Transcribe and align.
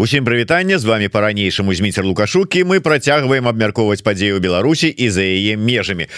Усім 0.00 0.24
прывітанне 0.24 0.78
з 0.78 0.84
вами 0.84 1.08
по-ранейшаму 1.08 1.74
зміцер 1.74 2.04
лукашукі 2.08 2.64
мы 2.64 2.80
працягваем 2.80 3.44
абмяркоўваць 3.44 4.00
падзею 4.00 4.40
Беларусі 4.40 4.88
і 4.88 5.10
за 5.12 5.20
яе 5.20 5.60
межамі. 5.60 6.08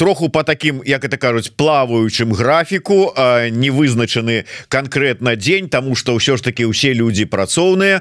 Троху 0.00 0.32
по 0.32 0.42
таким 0.42 0.80
як 0.80 1.04
это 1.04 1.20
кажуць 1.20 1.52
плаваючым 1.52 2.32
графіку 2.32 3.12
не 3.52 3.68
вызначаны 3.68 4.48
конкретно 4.72 5.36
дзень 5.36 5.68
тому 5.68 5.92
что 5.92 6.16
ўсё 6.16 6.40
ж 6.40 6.42
таки 6.42 6.64
усе 6.64 6.96
люди 6.96 7.28
працоўныя 7.28 8.00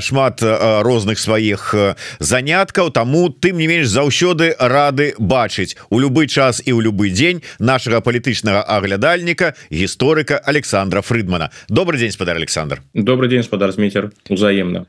шмат 0.00 0.40
розных 0.40 1.20
сваіх 1.20 1.76
заняткаў 2.16 2.96
тому 2.96 3.28
тым 3.28 3.60
не 3.60 3.68
менш 3.68 3.92
заўсёды 3.92 4.56
рады 4.56 5.12
бачыць. 5.20 5.76
У 5.92 6.00
любы 6.00 6.24
час 6.32 6.64
і 6.64 6.72
ў 6.72 6.80
любы 6.80 7.12
дзень 7.12 7.44
нашага 7.60 8.00
палітычнага 8.00 8.64
аглядальніка 8.64 9.52
гісторыка 9.68 10.40
Александра 10.40 11.04
Фрыдмана. 11.04 11.52
Добрый 11.68 12.00
день 12.00 12.10
спадар 12.10 12.40
Александр. 12.40 12.80
Добрый 12.94 13.28
день 13.28 13.44
спадар 13.44 13.68
змейцер 13.68 14.08
узаем 14.32 14.61
взаемно 14.62 14.86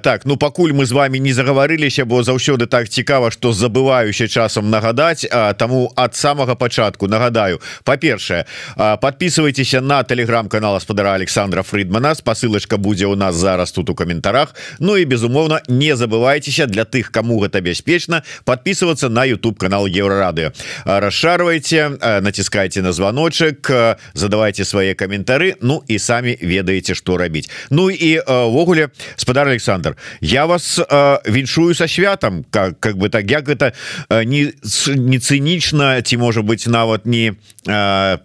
так 0.00 0.26
ну 0.26 0.36
пакуль 0.36 0.72
мы 0.72 0.86
з 0.86 0.92
вами 0.92 1.18
не 1.18 1.32
загаварыліся 1.32 2.04
бо 2.04 2.22
заўсёды 2.22 2.66
так 2.66 2.88
цікава 2.88 3.30
что 3.30 3.52
забывающе 3.52 4.28
часам 4.28 4.70
нагадаць 4.70 5.26
тому 5.58 5.92
от 5.96 6.16
самого 6.16 6.56
пачатку 6.56 7.08
нагадаю. 7.08 7.60
По-першае 7.84 8.46
подписывайтеся 8.76 9.80
на 9.80 10.02
телеграм-канал 10.02 10.80
спадара 10.80 11.14
Александра 11.14 11.62
Фридмана 11.62 12.14
спасылочка 12.14 12.76
будзе 12.76 13.06
у 13.06 13.16
нас 13.16 13.34
зараз 13.34 13.72
тут 13.72 13.90
у 13.90 13.94
каментарах. 13.94 14.54
Ну 14.78 14.96
і 14.96 15.04
безумоўно 15.04 15.60
не 15.68 15.96
забывайтеся 15.96 16.66
для 16.66 16.84
тых 16.84 17.10
кому 17.10 17.40
гэта 17.40 17.60
бяспечна 17.60 18.22
подписываться 18.44 19.08
на 19.08 19.24
YouTube 19.24 19.58
канал 19.58 19.86
еврорады 19.86 20.52
расшарвайте 20.84 21.90
націскайте 22.20 22.82
на 22.82 22.92
звоночек 22.92 23.70
задавайте 24.14 24.64
свои 24.64 24.94
каментары 24.94 25.54
Ну 25.60 25.82
і 25.88 25.98
самі 25.98 26.38
ведаеце 26.42 26.94
что 26.94 27.16
рабіць. 27.16 27.50
Ну 27.70 27.90
і 27.90 28.18
увогуле 28.20 28.79
увогуле 28.80 28.90
спадар 29.16 29.48
Александр 29.48 29.96
я 30.20 30.46
вас 30.46 30.78
э, 30.78 31.18
віншую 31.26 31.74
со 31.74 31.88
святам 31.88 32.44
как 32.50 32.80
как 32.80 32.96
бы 32.96 33.08
так 33.08 33.30
як 33.30 33.48
это 33.48 33.72
э, 34.08 34.24
не 34.24 34.52
не 34.86 35.18
цынічна 35.18 36.02
ці 36.02 36.16
можа 36.16 36.42
быть 36.42 36.66
нават 36.66 37.06
не 37.06 37.34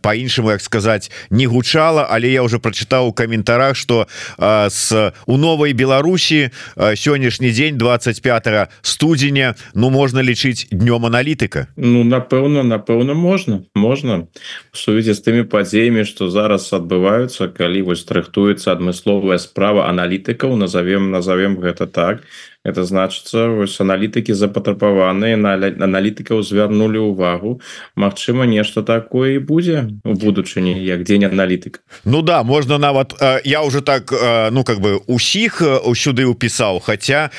по-іншаму 0.02 0.52
як 0.52 0.61
сказать 0.61 1.11
не 1.30 1.47
гучала 1.47 2.08
але 2.09 2.31
я 2.31 2.44
уже 2.44 2.59
прочытаў 2.59 3.08
у 3.08 3.14
каментарах 3.14 3.75
что 3.75 4.08
э, 4.38 4.69
с 4.69 5.14
у 5.25 5.38
новой 5.38 5.73
Беларусі 5.73 6.50
э, 6.75 6.95
сённяшні 6.95 7.52
дзень 7.52 7.77
25 7.77 8.69
студзеня 8.81 9.55
Ну 9.73 9.89
можна 9.89 10.22
лічыць 10.22 10.67
днём 10.72 11.05
аналітыка. 11.05 11.67
Ну 11.75 12.03
напэўна 12.03 12.64
напэўна 12.64 13.14
можна 13.14 13.64
можна. 13.75 14.27
Сувязі 14.72 15.14
з 15.14 15.19
тымі 15.22 15.44
падзеямі 15.44 16.05
что 16.05 16.30
зараз 16.30 16.72
адбываюцца 16.73 17.47
калі 17.47 17.81
вось 17.81 18.05
рыхтуецца 18.08 18.72
адмысловая 18.72 19.38
справа 19.38 19.89
аналітыка 19.89 20.16
аналітыкаў 20.16 20.55
назовем 20.55 21.11
назовем 21.11 21.59
гэта 21.59 21.88
так 21.88 22.23
это 22.66 22.83
значится 22.83 23.47
вось 23.47 23.77
аналітыкі 23.80 24.33
запатрабаваныя 24.33 25.38
на 25.38 25.53
аналітыкаў 25.53 26.41
звярнули 26.41 26.97
увагу. 26.97 27.61
Мачыма 27.95 28.49
нешта 28.49 28.81
такое 28.81 29.38
і 29.38 29.39
будзе 29.39 29.88
у 30.03 30.17
будучыні 30.17 30.73
як 30.81 31.03
дзень 31.05 31.30
аналітык 31.30 31.86
Ну 32.05 32.21
да 32.21 32.43
можно 32.43 32.77
нават 32.77 33.13
я 33.45 33.61
уже 33.61 33.81
так 33.81 34.11
ну 34.52 34.63
как 34.63 34.80
бы 34.80 34.97
усіх 35.05 35.61
сюды 35.93 36.25
упісаў 36.25 36.81
хотя 36.81 37.30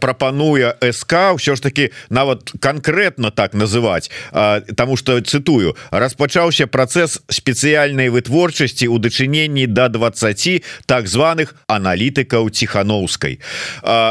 прапануе 0.00 0.76
СК 0.92 1.32
ўсё 1.40 1.56
ж 1.56 1.62
таки 1.62 1.90
нават 2.10 2.52
конкретно 2.60 3.30
так 3.30 3.54
называть 3.54 4.10
тому 4.76 4.96
что 4.96 5.18
цытую 5.20 5.76
распачаўся 5.90 6.66
працэс 6.66 7.22
спецыяльнай 7.28 8.10
вытворчасці 8.10 8.88
у 8.88 8.98
дачыненні 8.98 9.66
до 9.66 9.88
20 9.88 10.64
так 10.86 11.08
званых 11.08 11.54
аналітыкаў 11.66 12.50
ціхановскай 12.50 13.40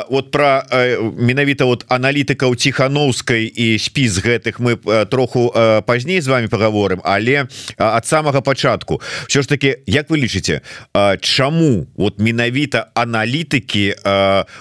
вот 0.10 0.32
про 0.32 0.47
про 0.48 0.64
э, 0.72 1.12
менавіта 1.18 1.66
вот 1.66 1.86
аналітыкаў 1.90 2.56
ціхановскай 2.56 3.52
і 3.52 3.78
спіс 3.80 4.24
гэтых 4.24 4.60
мы 4.60 4.80
э, 4.80 5.06
троху 5.06 5.52
э, 5.54 5.82
пазней 5.82 6.22
з 6.22 6.28
вами 6.28 6.48
поговорым 6.48 7.02
але 7.04 7.48
ад 7.78 8.06
самага 8.06 8.42
пачатку. 8.42 9.02
Все 9.28 9.42
ж 9.42 9.50
таки 9.50 9.84
як 9.86 10.10
вы 10.10 10.18
лічыце 10.18 10.62
чаму 11.20 11.88
вот 11.96 12.20
менавіта 12.20 12.88
аналітыкі 12.94 13.96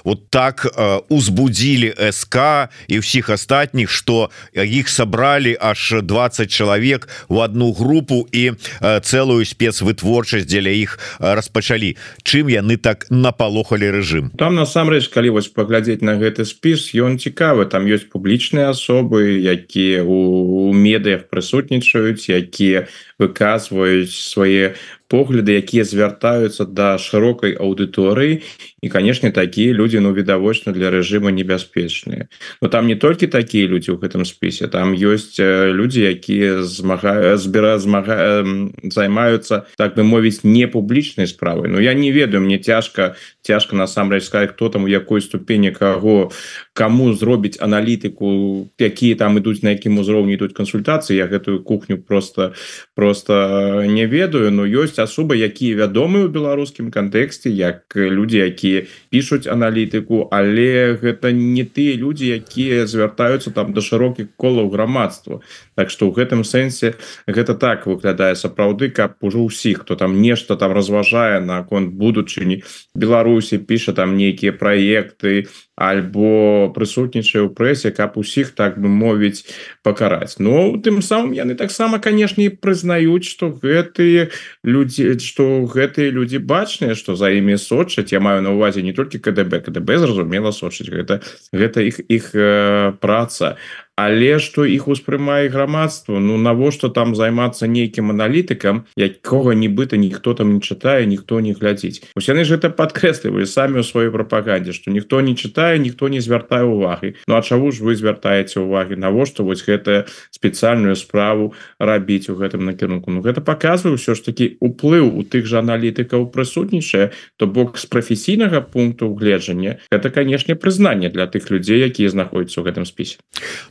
вот 0.05 0.31
так 0.31 0.67
узбудзілі 1.09 1.95
СК 2.11 2.69
і 2.89 2.99
ўсіх 2.99 3.31
астатніх 3.31 3.91
что 3.91 4.31
іх 4.55 4.89
сабралі 4.89 5.57
аж 5.61 6.03
20 6.03 6.51
чалавек 6.51 7.09
у 7.29 7.39
одну 7.39 7.73
групу 7.73 8.27
і 8.33 8.53
цэлую 8.83 9.45
спецвытворчасць 9.45 10.47
дзеля 10.47 10.71
іх 10.71 10.99
распачалі. 11.21 11.97
Чым 12.23 12.49
яны 12.51 12.77
так 12.77 13.07
напалохалі 13.11 13.91
рэжым? 13.91 14.31
Там 14.39 14.55
насамрэч 14.55 15.09
калі 15.09 15.39
вось 15.39 15.49
паглядаць 15.49 15.76
паглядзець 15.77 16.03
на 16.03 16.17
гэты 16.17 16.45
спіс 16.49 16.95
ён 16.97 17.19
цікавы. 17.21 17.69
Там 17.69 17.85
ёсць 17.85 18.09
публічныя 18.09 18.73
асобы 18.73 19.45
якія 19.45 20.05
у 20.05 20.73
медыях 20.73 21.29
прысутнічаюць 21.29 22.33
якія 22.33 22.89
выказваюць 23.21 24.09
свае 24.09 24.73
погляды 25.09 25.55
якія 25.57 25.85
звяртаюцца 25.85 26.67
да 26.67 26.99
шырокай 26.99 27.55
аўдыторыі 27.55 28.43
і 28.83 28.89
канешне 28.89 29.31
такія 29.31 29.73
людзі 29.73 30.01
ну 30.01 30.13
відавочна 30.13 30.73
для 30.73 30.91
рэжыма 30.91 31.31
небяспечныя 31.31 32.29
но 32.63 32.69
там 32.69 32.87
не 32.87 32.97
толькі 32.97 33.27
такія 33.27 33.71
людзі 33.71 33.95
ў 33.95 34.03
гэтым 34.03 34.27
спісе 34.27 34.67
там 34.67 34.95
ёсць 34.95 35.39
людзі 35.39 36.07
якія 36.11 36.63
змагаю 36.63 37.39
збіра 37.39 37.79
змага 37.79 38.43
займаюцца 38.83 39.71
так 39.79 39.95
бы 39.95 40.03
мовіць 40.03 40.43
не 40.43 40.67
публічнай 40.67 41.27
справай 41.27 41.71
Ну 41.71 41.81
я 41.81 41.95
не 41.95 42.11
ведаю 42.13 42.43
мне 42.43 42.59
цяжка 42.59 43.17
цяжка 43.43 43.77
насамрэч 43.77 44.25
сказать 44.25 44.51
хто 44.59 44.69
там 44.69 44.85
у 44.85 44.89
якой 44.89 45.21
ступені 45.21 45.71
каго 45.71 46.31
кому 46.77 47.15
зробіць 47.17 47.57
аналітыку 47.61 48.69
якія 48.79 49.17
там 49.17 49.41
ідуць 49.41 49.65
на 49.65 49.73
якім 49.73 49.99
узроўні 49.99 50.37
ідуць 50.37 50.53
кансультацыі 50.53 51.17
я 51.17 51.27
гэтую 51.27 51.65
кухню 51.65 51.97
просто 51.97 52.53
просто 52.95 53.85
не 53.89 54.05
ведаю 54.07 54.53
но 54.53 54.69
ёсць 54.69 55.01
асобы 55.01 55.41
якія 55.41 55.89
вядомыя 55.89 56.29
ў 56.29 56.35
беларускім 56.37 56.93
кантэксце 56.93 57.49
як 57.49 57.97
людзі 57.97 58.45
якія 58.45 58.85
пішуць 59.09 59.49
аналітыку 59.49 60.29
але 60.31 61.01
гэта 61.01 61.33
не 61.33 61.65
тыя 61.65 61.97
людзі 61.97 62.37
якія 62.37 62.85
звяртаюцца 62.85 63.57
там 63.57 63.73
да 63.73 63.81
шырокіх 63.81 64.37
колаў 64.37 64.69
грамадства. 64.69 65.41
Так 65.75 65.91
што 65.91 66.09
ў 66.09 66.21
гэтым 66.21 66.45
сэнсе 66.45 66.95
гэта 67.25 67.57
так 67.57 67.89
выглядае 67.89 68.37
сапраўды 68.37 68.93
каб 68.93 69.17
ужо 69.25 69.49
ўсіх 69.49 69.89
хто 69.89 69.97
там 69.97 70.21
нешта 70.21 70.61
там 70.61 70.77
разважае 70.77 71.41
наконт 71.41 71.97
будучыні 71.97 72.61
Беларусі 72.93 73.59
піша 73.65 73.97
там 73.97 74.17
нейкія 74.21 74.53
праекты 74.53 75.49
альбо 75.77 76.73
прысутнічае 76.73 77.45
ў 77.45 77.53
прэсе 77.53 77.93
каб 77.93 78.17
усіх 78.17 78.57
так 78.57 78.81
бы 78.81 78.89
мовіць 78.89 79.45
пакараць. 79.85 80.41
Но 80.41 80.73
ну, 80.73 80.81
тым 80.81 81.05
самым 81.05 81.37
яны 81.37 81.53
таксама 81.55 82.01
канешне 82.01 82.49
прызнаюць 82.49 83.29
что 83.29 83.53
гэтые 83.53 84.33
людзі 84.65 85.21
что 85.21 85.69
гэтыя 85.69 86.09
людзі 86.09 86.41
бачныя 86.41 86.97
что 86.97 87.15
за 87.15 87.29
імі 87.29 87.61
сочаць. 87.61 88.13
Я 88.13 88.21
маю 88.25 88.41
на 88.41 88.57
увазе 88.57 88.81
не 88.81 88.97
толькі 88.97 89.21
КДБ 89.21 89.69
КДБ 89.69 90.01
зразумела 90.01 90.51
сочыць 90.51 90.89
гэта 90.89 91.21
гэта 91.53 91.85
іх 91.85 92.01
іх 92.09 92.33
э, 92.33 92.97
праца 92.97 93.61
але 93.97 94.39
что 94.39 94.65
іх 94.69 94.89
успрымае 94.89 95.49
грамадства? 95.49 96.21
Ну 96.21 96.37
навошта 96.37 96.93
там 96.93 97.17
займацца 97.17 97.65
нейкім 97.67 98.13
аналітыкам 98.13 98.85
якога 98.93 99.57
нібыта 99.57 99.97
ніхто 99.97 100.37
там 100.37 100.53
не 100.53 100.61
чытае 100.61 101.09
ніхто 101.09 101.41
не 101.41 101.57
глядзіць? 101.57 102.05
Усе 102.13 102.37
яны 102.37 102.45
ж 102.45 102.61
это 102.61 102.69
падкрэслівалі 102.69 103.49
самі 103.49 103.81
ў 103.81 103.89
сваёй 103.89 104.13
прапагандзе 104.13 104.77
что 104.77 104.93
ніхто 104.93 105.25
не 105.25 105.33
чытае 105.33 105.81
ніхто 105.81 106.13
не 106.13 106.21
звяртае 106.21 106.69
увагі 106.69 107.17
Ну 107.25 107.35
а 107.37 107.41
чаго 107.41 107.73
ж 107.73 107.81
вы 107.81 107.97
звяртаеце 107.97 108.61
увагі 108.61 109.01
навошта 109.01 109.41
вось 109.43 109.65
гэта 109.65 110.05
спецыяльную 110.29 110.93
справу 111.01 111.57
рабіць 111.81 112.29
у 112.29 112.37
гэтым 112.37 112.69
накірунку? 112.69 113.09
Ну 113.09 113.25
гэта 113.25 113.41
показваю 113.41 113.97
ўсё 113.97 114.13
ж 114.13 114.29
таки 114.29 114.61
уплыў 114.61 115.09
у 115.09 115.25
тых 115.25 115.49
жа 115.49 115.65
аналітыкаў 115.65 116.29
прысутнічае 116.37 117.17
то 117.41 117.49
бок 117.49 117.81
з 117.81 117.89
прафесійнага 117.89 118.61
пункту 118.61 119.09
гледжання 119.17 119.81
это 119.89 120.13
канешне 120.13 120.53
прызнанне 120.53 121.09
для 121.09 121.25
тых 121.25 121.49
людзей 121.49 121.81
якія 121.81 122.13
знаходзяцца 122.13 122.61
ў 122.61 122.65
гэтым 122.69 122.85
спісе. 122.85 123.17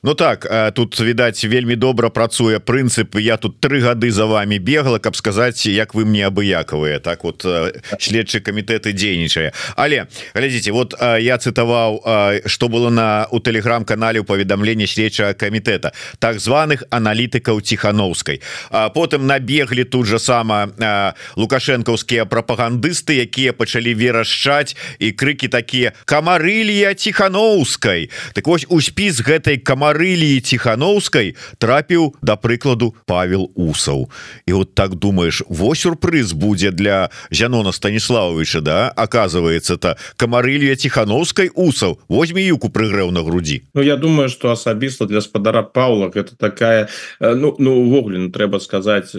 Ну 0.02 0.15
так 0.16 0.48
тут 0.74 1.00
відаць 1.00 1.44
вельмі 1.44 1.76
добра 1.76 2.10
працуе 2.10 2.60
прынцып 2.60 3.20
я 3.20 3.38
тут 3.38 3.60
три 3.60 3.82
гады 3.82 4.12
за 4.12 4.26
вами 4.26 4.58
бегала 4.58 5.00
каб 5.00 5.16
сказаць 5.16 5.66
як 5.66 5.94
вы 5.94 6.06
мне 6.06 6.26
абыякавыя 6.28 7.00
так 7.00 7.24
вот 7.24 7.46
следчы 8.00 8.40
камітэты 8.40 8.94
дзейнічае. 8.94 9.52
Але 9.76 10.08
глядзіце 10.34 10.72
вот 10.72 10.96
я 11.02 11.38
цытаваў 11.38 12.46
что 12.46 12.70
было 12.70 12.90
на 12.90 13.28
у 13.32 13.40
телеграм-канале 13.40 14.20
у 14.20 14.24
паведамленні 14.24 14.88
следчага 14.88 15.34
камітэта 15.34 15.92
так 16.20 16.40
званых 16.40 16.84
аналітыкаў 16.90 17.62
ціхановскай. 17.62 18.42
Потым 18.72 19.28
набеглі 19.28 19.84
тут 19.84 20.06
же 20.08 20.20
сама 20.20 20.72
лукашэнкаўскія 21.36 22.26
прапагандысты 22.26 23.20
якія 23.22 23.54
пачалі 23.54 23.94
верашчаць 23.94 24.76
і 25.00 25.12
крыкі 25.12 25.48
такія 25.48 25.94
камарылья 26.06 26.94
ціхановскай! 26.94 28.10
Так 28.34 28.48
вось 28.48 28.66
у 28.70 28.82
спіс 28.82 29.20
гэтай 29.20 29.58
камары 29.58 30.05
камарылі 30.06 30.40
ціхановскай 30.40 31.34
трапіў 31.58 32.14
да 32.22 32.36
прыкладу 32.38 32.94
павел 33.06 33.50
усаў. 33.56 34.10
І 34.46 34.54
вот 34.54 34.76
так 34.76 34.96
думаешь 34.96 35.42
вось 35.50 35.82
сюрпрыз 35.82 36.34
будзе 36.34 36.72
для 36.72 37.10
Жанона 37.32 37.72
станіславовича 37.72 38.62
да? 38.62 38.94
Оказывается 38.96 39.78
то 39.78 39.98
камарылья 40.18 40.76
ціхановскай 40.76 41.50
усаў. 41.56 42.00
Возьме 42.08 42.46
юку 42.46 42.70
прыгрэў 42.70 43.12
на 43.12 43.24
грудзі. 43.24 43.64
Ну 43.74 43.82
я 43.82 43.98
думаю 43.98 44.30
что 44.30 44.52
асабіста 44.52 45.06
для 45.06 45.22
спадара 45.22 45.64
Павла 45.64 46.12
это 46.14 46.38
такая 46.38 46.88
ну 47.20 47.56
ну 47.58 47.82
увогуле 47.82 48.20
ну, 48.20 48.32
трэба 48.32 48.60
сказать 48.60 49.10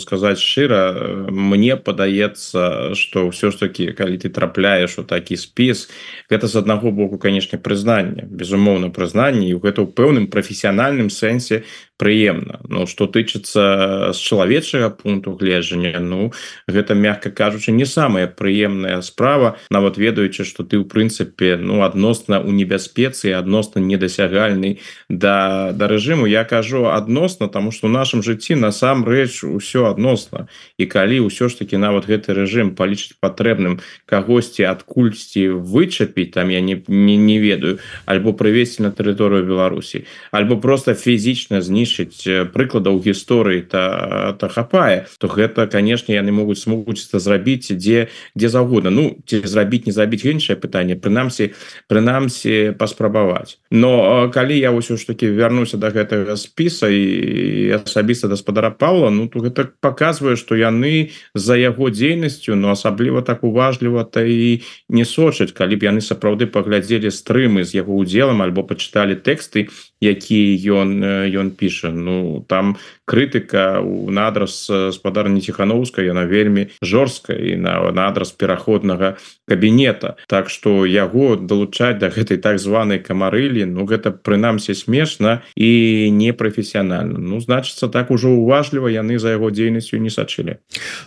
сказать 0.00 0.38
шчыра 0.38 1.28
мне 1.28 1.76
падаецца 1.76 2.94
что 2.94 3.28
ўсё 3.28 3.52
ж 3.52 3.56
таки 3.60 3.92
калі 3.92 4.16
ты 4.16 4.28
трапляешь 4.28 4.98
у 4.98 5.04
такі 5.04 5.36
спіс 5.36 5.88
гэта 6.30 6.48
з 6.48 6.56
аднаго 6.56 6.90
боку 6.90 7.18
конечно 7.18 7.58
прызнанне 7.58 8.24
безумоўна 8.24 8.88
прызнанне 8.88 9.52
і 9.52 9.60
гэта 9.60 9.84
ў 9.84 9.92
пэўным 10.14 10.30
прафесіянальным 10.30 11.10
сэнсе 11.10 11.64
прыемна. 11.96 12.60
Ну 12.68 12.86
что 12.86 13.06
тычыцца 13.06 14.10
з 14.12 14.18
чалавечага 14.18 14.90
пункту 14.90 15.38
гледжання 15.38 16.00
Ну 16.00 16.32
гэта 16.66 16.94
мягко 16.94 17.30
кажучы 17.30 17.70
не 17.70 17.86
самая 17.86 18.26
прыемная 18.26 19.00
справа 19.02 19.58
нават 19.70 19.96
ведаючы 19.96 20.42
что 20.42 20.64
ты 20.64 20.82
ў 20.82 20.90
прынцыпе 20.90 21.54
ну 21.56 21.86
адносна 21.86 22.40
у 22.40 22.50
небяспецы 22.50 23.30
адносна 23.30 23.78
недасягальны 23.78 24.82
да 25.08 25.70
да 25.70 25.86
рэжыму. 25.86 26.26
Я 26.26 26.42
кажу 26.44 26.90
адносна 26.90 27.48
тому 27.48 27.70
что 27.70 27.86
у 27.86 27.90
нашым 27.90 28.26
жыцці 28.26 28.58
насамрэч 28.58 29.46
усё 29.46 29.86
адносна. 29.86 30.48
І 30.78 30.86
калі 30.90 31.30
ўсё 31.30 31.46
ж 31.46 31.62
таки 31.62 31.78
нават 31.78 32.10
гэты 32.10 32.34
рэжым 32.34 32.74
палічыць 32.74 33.14
патрэбным 33.22 33.78
кагосьці 34.06 34.66
адкульсьці 34.66 35.62
вычапіць 35.62 36.34
там 36.34 36.50
я 36.50 36.58
не 36.60 36.82
не, 36.88 37.16
не 37.16 37.38
ведаю 37.38 37.78
альбо 38.04 38.34
прывесці 38.34 38.82
на 38.82 38.90
тэрыторыю 38.90 39.46
Беларусі 39.46 40.10
альбо 40.34 40.58
просто 40.58 40.98
фізічна 40.98 41.62
знізіць 41.62 41.83
знішчыць 41.84 42.50
прыкладаў 42.52 43.00
гісторыі 43.04 43.68
та 43.68 44.32
та 44.40 44.48
хапае 44.48 45.06
то 45.18 45.28
гэта 45.28 45.66
канешне 45.68 46.16
яны 46.16 46.32
могуць 46.32 46.58
смогуць 46.58 47.04
это 47.04 47.20
зрабіць 47.20 47.72
дзе 47.72 48.08
дзе 48.34 48.48
заўгодна. 48.48 48.90
Ну 48.90 49.20
ці 49.26 49.44
зрабіць 49.44 49.86
не 49.86 49.92
забіць 49.92 50.24
іншае 50.24 50.56
пытанне 50.56 50.96
прынамсі 50.96 51.52
прынамсі 51.88 52.74
паспрабаваць. 52.78 53.60
Но 53.70 54.30
калі 54.32 54.56
я 54.56 54.72
ўсё 54.72 54.96
ж 54.96 55.06
таки 55.06 55.28
вярнуся 55.28 55.76
до 55.76 55.92
гэтага 55.92 56.36
спіса 56.36 56.88
і 56.88 57.84
асабіста 57.84 58.28
гаспадара 58.28 58.70
Павла 58.70 59.10
Ну 59.10 59.28
то 59.28 59.40
гэта 59.40 59.68
показвае 59.80 60.36
что 60.36 60.56
яны 60.56 61.12
за 61.34 61.56
яго 61.56 61.90
дзейнасцю 61.90 62.56
но 62.56 62.72
асабліва 62.72 63.20
так 63.22 63.44
уважліва 63.44 64.04
то 64.04 64.24
і 64.24 64.62
не 64.88 65.04
сочаць. 65.04 65.52
Калі 65.52 65.76
б 65.76 65.92
яны 65.92 66.00
сапраўды 66.00 66.46
паглядзелі 66.46 67.12
стрымы 67.12 67.64
з 67.64 67.84
яго 67.84 67.92
удзелам 67.94 68.40
альбо 68.42 68.64
пачыталі 68.64 69.20
тэксты 69.20 69.68
які 70.04 70.40
ён 70.76 71.00
ён 71.40 71.50
піша. 71.56 71.90
Ну 71.90 72.44
там 72.48 72.76
крытыка 73.04 73.80
у 73.80 74.10
надраз 74.10 74.70
спадарні 74.92 75.40
ціхановска 75.40 76.02
яна 76.02 76.24
вельмі 76.24 76.68
жорсткая 76.82 77.36
і 77.38 77.56
на 77.56 77.92
надраз 77.92 78.32
пераходнага 78.32 79.16
кабінета. 79.48 80.16
Так 80.26 80.50
что 80.50 80.86
яго 80.86 81.36
далучаць 81.36 81.98
да 81.98 82.08
гэтай 82.08 82.38
так 82.40 82.58
званой 82.58 82.98
камарылі 82.98 83.64
Ну 83.64 83.84
гэта 83.84 84.10
прынамсі 84.10 84.74
смешна 84.74 85.42
і 85.56 86.10
непрафесіянальна. 86.10 87.18
Ну 87.18 87.40
значыцца 87.40 87.88
так 87.88 88.10
ужо 88.10 88.28
уважліва 88.30 88.88
яны 88.88 89.18
за 89.18 89.36
яго 89.36 89.50
дзейнасцю 89.50 89.98
не 89.98 90.10
сачылі. 90.10 90.58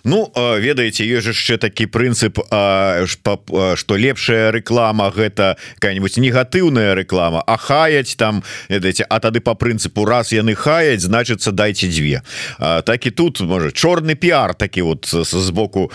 Ну 0.04 0.30
ведаеце 0.36 1.04
ёсць 1.04 1.34
яшчэ 1.34 1.58
такі 1.58 1.88
прынцып 1.88 2.38
что 2.38 3.94
лепшая 3.98 4.52
реклама 4.52 5.10
гэта 5.12 5.58
какая-нибудь 5.76 6.18
негатыўная 6.18 6.94
реклама 6.94 7.44
а 7.48 7.58
хаяць 7.58 8.16
там 8.16 8.44
ведаеце 8.70 9.06
а 9.10 9.20
тады 9.20 9.42
по 9.42 9.56
прынцыпу 9.56 10.06
раз 10.06 10.32
яны 10.32 10.56
хаяць 10.56 11.02
значыцца 11.02 11.52
дайте 11.52 11.87
дзве 11.88 12.22
так 12.60 13.06
і 13.06 13.12
тут 13.12 13.42
можа 13.42 13.72
чорны 13.72 14.16
пиар 14.16 14.56
такі 14.56 14.82
вот 14.82 15.08
з 15.08 15.50
боку 15.50 15.92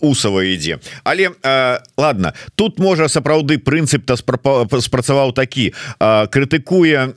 усава 0.00 0.44
ідзе 0.44 0.78
але 1.04 1.30
ладно 1.96 2.32
тут 2.54 2.78
можа 2.78 3.08
сапраўды 3.08 3.58
прынцып 3.58 4.06
то 4.06 4.16
спрацаваў 4.16 5.32
такі 5.32 5.72
крытыкуе 6.00 7.14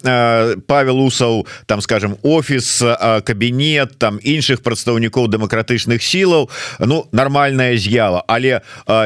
Павел 0.67 1.01
усаў 1.01 1.47
там 1.65 1.81
скажем 1.81 2.17
офіс 2.23 2.83
кабінет 3.23 3.97
там 3.97 4.19
іншых 4.23 4.61
прадстаўнікоў 4.61 5.27
дэмакратычных 5.27 6.01
сілаў 6.03 6.49
Ну 6.79 7.05
нормальная 7.11 7.77
з'ява 7.77 8.23
але 8.27 8.61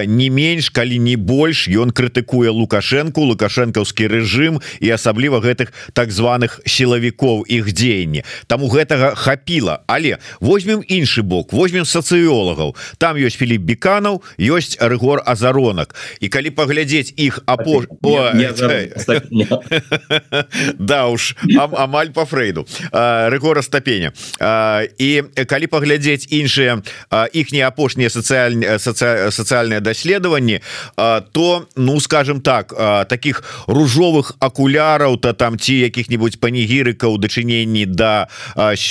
не 0.05 0.29
менш 0.29 0.69
калі 0.69 0.99
не 0.99 1.15
больш 1.15 1.67
ён 1.67 1.91
крытыкуе 1.91 2.49
лукашенко 2.49 3.21
лукашэнкаўскі 3.21 4.07
рэжым 4.07 4.59
і 4.79 4.89
асабліва 4.89 5.39
гэтых 5.39 5.73
так 5.93 6.11
званых 6.11 6.59
сілавікоў 6.65 7.45
іх 7.47 7.71
дзеяння 7.73 8.23
там 8.47 8.63
у 8.63 8.69
гэтага 9.09 9.15
хапіла. 9.15 9.79
Але 9.87 10.17
возьмем 10.39 10.83
іншы 10.87 11.21
бок 11.21 11.53
возьмем 11.53 11.85
сацыёлагаў. 11.85 12.75
Там 12.97 13.17
ёсць 13.17 13.37
Філіп 13.37 13.61
беканаў 13.61 14.23
ёсць 14.37 14.77
рэгор 14.79 15.23
азаронак. 15.25 15.95
І 16.19 16.29
калі 16.29 16.49
паглядзець 16.49 17.13
іх 17.17 17.39
апо 17.45 17.83
да 20.79 21.07
уж 21.07 21.35
амаль 21.57 22.09
по 22.09 22.25
фрейду. 22.25 22.65
Рэгора 22.91 23.61
стапеня 23.61 24.13
і 24.97 25.23
калі 25.45 25.67
паглядзець 25.67 26.27
іншыя 26.29 26.81
іхнія 27.33 27.67
апошнія 27.67 28.09
сацыяльныя 28.09 28.79
сацыяльныя 28.79 29.79
даследаванні 29.79 30.61
то 30.95 31.67
ну 31.75 31.99
скажем 31.99 32.41
так 32.41 32.73
таких 33.07 33.43
ружовых 33.67 34.33
акуляраў 34.39 35.17
то 35.17 35.33
там 35.33 35.59
ці 35.59 35.75
якіх-нибудь 35.75 36.39
панігірыкаў 36.39 37.17
дачыненні 37.17 37.85
да 37.85 38.27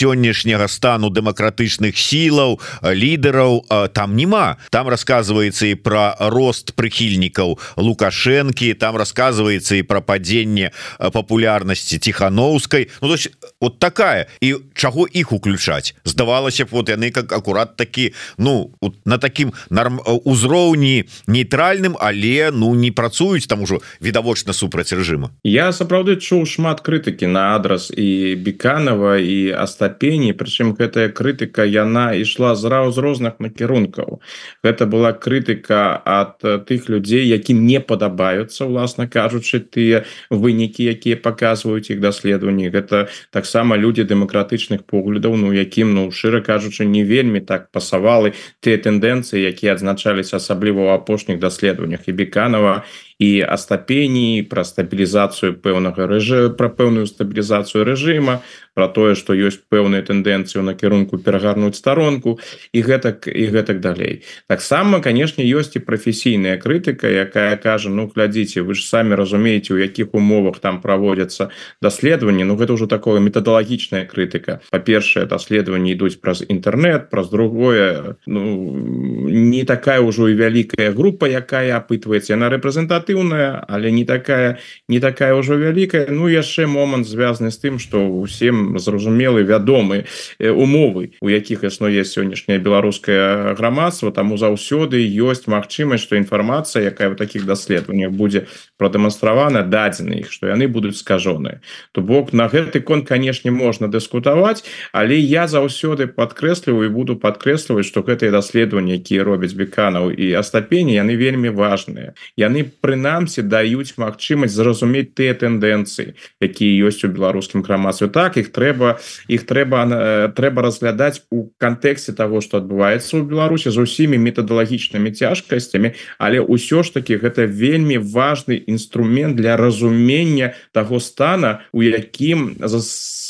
сённяшняга 0.09 0.69
стану 0.69 1.11
дэмакратычных 1.13 1.93
сілаў 1.93 2.57
лідараў 2.83 3.65
там 3.93 4.17
няма. 4.17 4.57
Там 4.71 4.89
рассказывается 4.89 5.67
і 5.67 5.75
про 5.75 6.17
рост 6.19 6.73
прыхільнікаў 6.73 7.59
лукашэнкі 7.77 8.73
там 8.75 8.97
рассказывается 8.97 9.77
і 9.77 9.83
про 9.83 10.01
падзенне 10.01 10.73
папулярнасці 10.99 11.99
тихохановскай 11.99 12.89
ну, 13.03 13.13
есть 13.13 13.31
вот 13.61 13.79
такая. 13.79 14.27
І 14.41 14.57
чаго 14.75 15.07
іх 15.07 15.33
уключаць? 15.33 15.95
Здавалася 16.05 16.65
б 16.65 16.69
вот 16.73 16.89
яны 16.89 17.11
как 17.11 17.33
акурат 17.33 17.77
такі 17.77 18.15
ну 18.39 18.73
на 19.05 19.19
таким 19.19 19.53
норм 19.71 20.01
узроўні 20.25 21.05
нейтральным 21.27 21.97
але 22.01 22.51
ну 22.53 22.75
не 22.75 22.91
працуюць 22.91 23.47
там 23.47 23.63
ужо 23.63 23.81
відавочна 24.01 24.53
супраць 24.53 24.93
рэжыма. 24.93 25.31
Я 25.45 25.73
сапраўды 25.73 26.17
чуў 26.17 26.47
шмат 26.47 26.81
крытыкі 26.81 27.29
на 27.29 27.57
адрас 27.57 27.93
і 27.93 28.35
беканова 28.41 29.19
і 29.19 29.53
астапені 29.99 30.33
прычым 30.33 30.75
гэтая 30.79 31.11
крытыка 31.11 31.65
яна 31.67 32.15
ішла 32.15 32.55
зраў 32.55 32.93
з 32.93 32.99
розных 32.99 33.41
накірункаў 33.41 34.21
гэта 34.63 34.87
была 34.87 35.13
крытыка 35.13 35.99
от 36.05 36.39
тых 36.67 36.89
людзей 36.89 37.27
якім 37.27 37.67
не 37.67 37.81
падабаюцца 37.81 38.67
уласна 38.67 39.07
кажучы 39.07 39.61
тыя 39.61 40.05
вынікі 40.31 40.87
якія 40.87 41.17
показваюць 41.17 41.91
іх 41.91 42.01
даследаванні 42.01 42.71
гэта 42.71 43.09
таксама 43.31 43.77
людзі 43.77 44.05
дэмакратычных 44.05 44.87
поглядаў 44.87 45.37
Ну 45.37 45.53
якім 45.53 45.95
ну 45.95 46.11
шчыра 46.11 46.41
кажучы 46.41 46.87
не 46.87 47.03
вельмі 47.03 47.41
так 47.41 47.71
пасавалы 47.71 48.35
тыя 48.61 48.79
тэндэнцыі 48.79 49.43
якія 49.51 49.75
адзначаліся 49.75 50.39
асабліва 50.39 50.87
ў 50.87 50.91
апошніх 50.95 51.39
даследаваннях 51.39 52.07
і 52.07 52.13
беканова 52.13 52.85
і 53.19 53.43
астапеній 53.43 54.47
пра 54.47 54.63
стабілізацыю 54.63 55.59
пэўнага 55.59 56.07
рэжы 56.07 56.55
пра 56.55 56.71
пэўную 56.71 57.11
стабілізацыю 57.11 57.83
рэжыма 57.83 58.47
про 58.79 58.87
тое 58.87 59.19
что 59.19 59.35
ёсць 59.35 59.59
пэўныя 59.75 60.07
тэндэнцыі 60.07 60.63
на 60.63 60.71
кірунку 60.79 61.19
перагарнуць 61.19 61.75
старонку 61.75 62.39
і 62.71 62.81
гэтак 62.87 63.27
і 63.27 63.45
гэтак 63.51 63.81
далей. 63.83 64.23
Таксама 64.47 65.03
конечно 65.03 65.43
ёсць 65.43 65.75
і 65.75 65.83
прафесійная 65.83 66.55
крытыка 66.63 67.11
якая 67.11 67.59
кажа 67.59 67.91
ну 67.91 68.07
глядзіце 68.07 68.63
вы 68.63 68.79
ж 68.79 68.87
самі 68.87 69.19
разумееце 69.19 69.75
у 69.75 69.83
якіх 69.83 70.15
умовах 70.15 70.63
там 70.63 70.79
праводзяцца 70.79 71.51
даследаванні 71.83 72.47
Ну 72.47 72.55
гэта 72.55 72.79
ўжо 72.79 72.87
такое 72.87 73.19
метадалагічная 73.19 74.07
крытыка. 74.07 74.63
Па-першае 74.71 75.27
даследаванні 75.27 75.99
ідуць 75.99 76.23
праз 76.23 76.47
інтэрнет 76.47 77.11
праз 77.11 77.35
другое 77.35 78.15
ну 78.31 78.79
не 79.27 79.67
такая 79.67 79.99
ўжо 80.07 80.31
і 80.31 80.39
вялікая 80.39 80.95
група 80.95 81.27
якая 81.27 81.83
апытваецца. 81.83 82.39
На 82.39 82.47
рэпрэзентатыўная 82.47 83.59
але 83.67 83.91
не 83.91 84.07
такая 84.07 84.63
не 84.87 85.03
такая 85.03 85.35
ўжо 85.35 85.59
вялікая. 85.59 86.15
Ну 86.15 86.31
яшчэ 86.31 86.71
момант 86.71 87.11
звязаны 87.11 87.51
з 87.51 87.59
тым 87.59 87.83
что 87.83 88.07
усім 88.07 88.68
зразумелы 88.77 89.43
вядомы 89.49 90.05
умовы 90.39 91.17
у 91.25 91.33
якіх 91.33 91.65
існуе 91.65 92.05
сённяшняе 92.05 92.61
беларускае 92.61 93.55
грамадства. 93.57 94.13
Таму 94.13 94.37
заўсёды 94.37 95.01
ёсць 95.01 95.49
магчымасць 95.49 96.05
што 96.05 96.21
інфармацыя 96.21 96.93
якая 96.93 97.09
в 97.09 97.17
таких 97.17 97.49
даследаваннях 97.49 98.13
будзе 98.13 98.45
прадэманстравана 98.77 99.65
дадзены 99.65 100.21
іх 100.21 100.33
што 100.33 100.53
яны 100.53 100.69
будуць 100.69 101.01
скажоныя. 101.01 101.65
То 101.93 102.05
бок 102.05 102.37
на 102.37 102.53
гэты 102.53 102.85
конт 102.85 103.09
канешне 103.09 103.51
можна 103.51 103.89
дыскутаваць 103.89 104.69
але 104.93 105.17
я 105.17 105.49
заўсёды 105.49 106.13
падкрэсліваю 106.13 106.93
і 106.93 106.93
буду 106.93 107.17
падкрэсліваць 107.17 107.89
што 107.89 108.05
гэтыя 108.05 108.31
даследаванні 108.37 109.01
якія 109.01 109.25
робяць 109.25 109.57
беканаў 109.57 110.13
і 110.13 110.37
астапені 110.37 110.93
яны 110.93 111.17
вельмі 111.17 111.49
важныя. 111.49 112.13
Яны 112.37 112.69
пры 112.69 112.99
прынамсі 112.99 113.47
даюць 113.47 113.95
магчымасць 113.95 114.57
зразумець 114.59 115.15
тыя 115.15 115.35
тэндэнцыі 115.39 116.19
якія 116.43 116.89
ёсць 116.91 117.07
у 117.07 117.09
беларускім 117.15 117.63
грамадстве. 117.63 118.09
Так 118.11 118.37
іх 118.37 118.51
трэба 118.59 118.99
іх 119.31 119.47
трэба 119.47 120.35
трэба 120.35 120.67
разглядаць 120.67 121.23
у 121.31 121.47
кантэксце 121.63 122.13
того 122.19 122.43
что 122.43 122.59
адбываецца 122.59 123.15
ў 123.15 123.23
Беларусі 123.31 123.71
з 123.71 123.87
усімі 123.87 124.19
метадалагічнымі 124.19 125.15
цяжкасцямі. 125.15 125.95
Але 126.19 126.43
ўсё 126.43 126.83
ж 126.83 126.99
таки 126.99 127.15
гэта 127.23 127.47
вельмі 127.47 128.03
важный 128.03 128.59
інструмент 128.67 129.39
для 129.39 129.55
разумення 129.57 130.59
того 130.75 130.99
стана 130.99 131.63
у 131.73 131.87
якім 131.87 132.59
за 132.59 132.83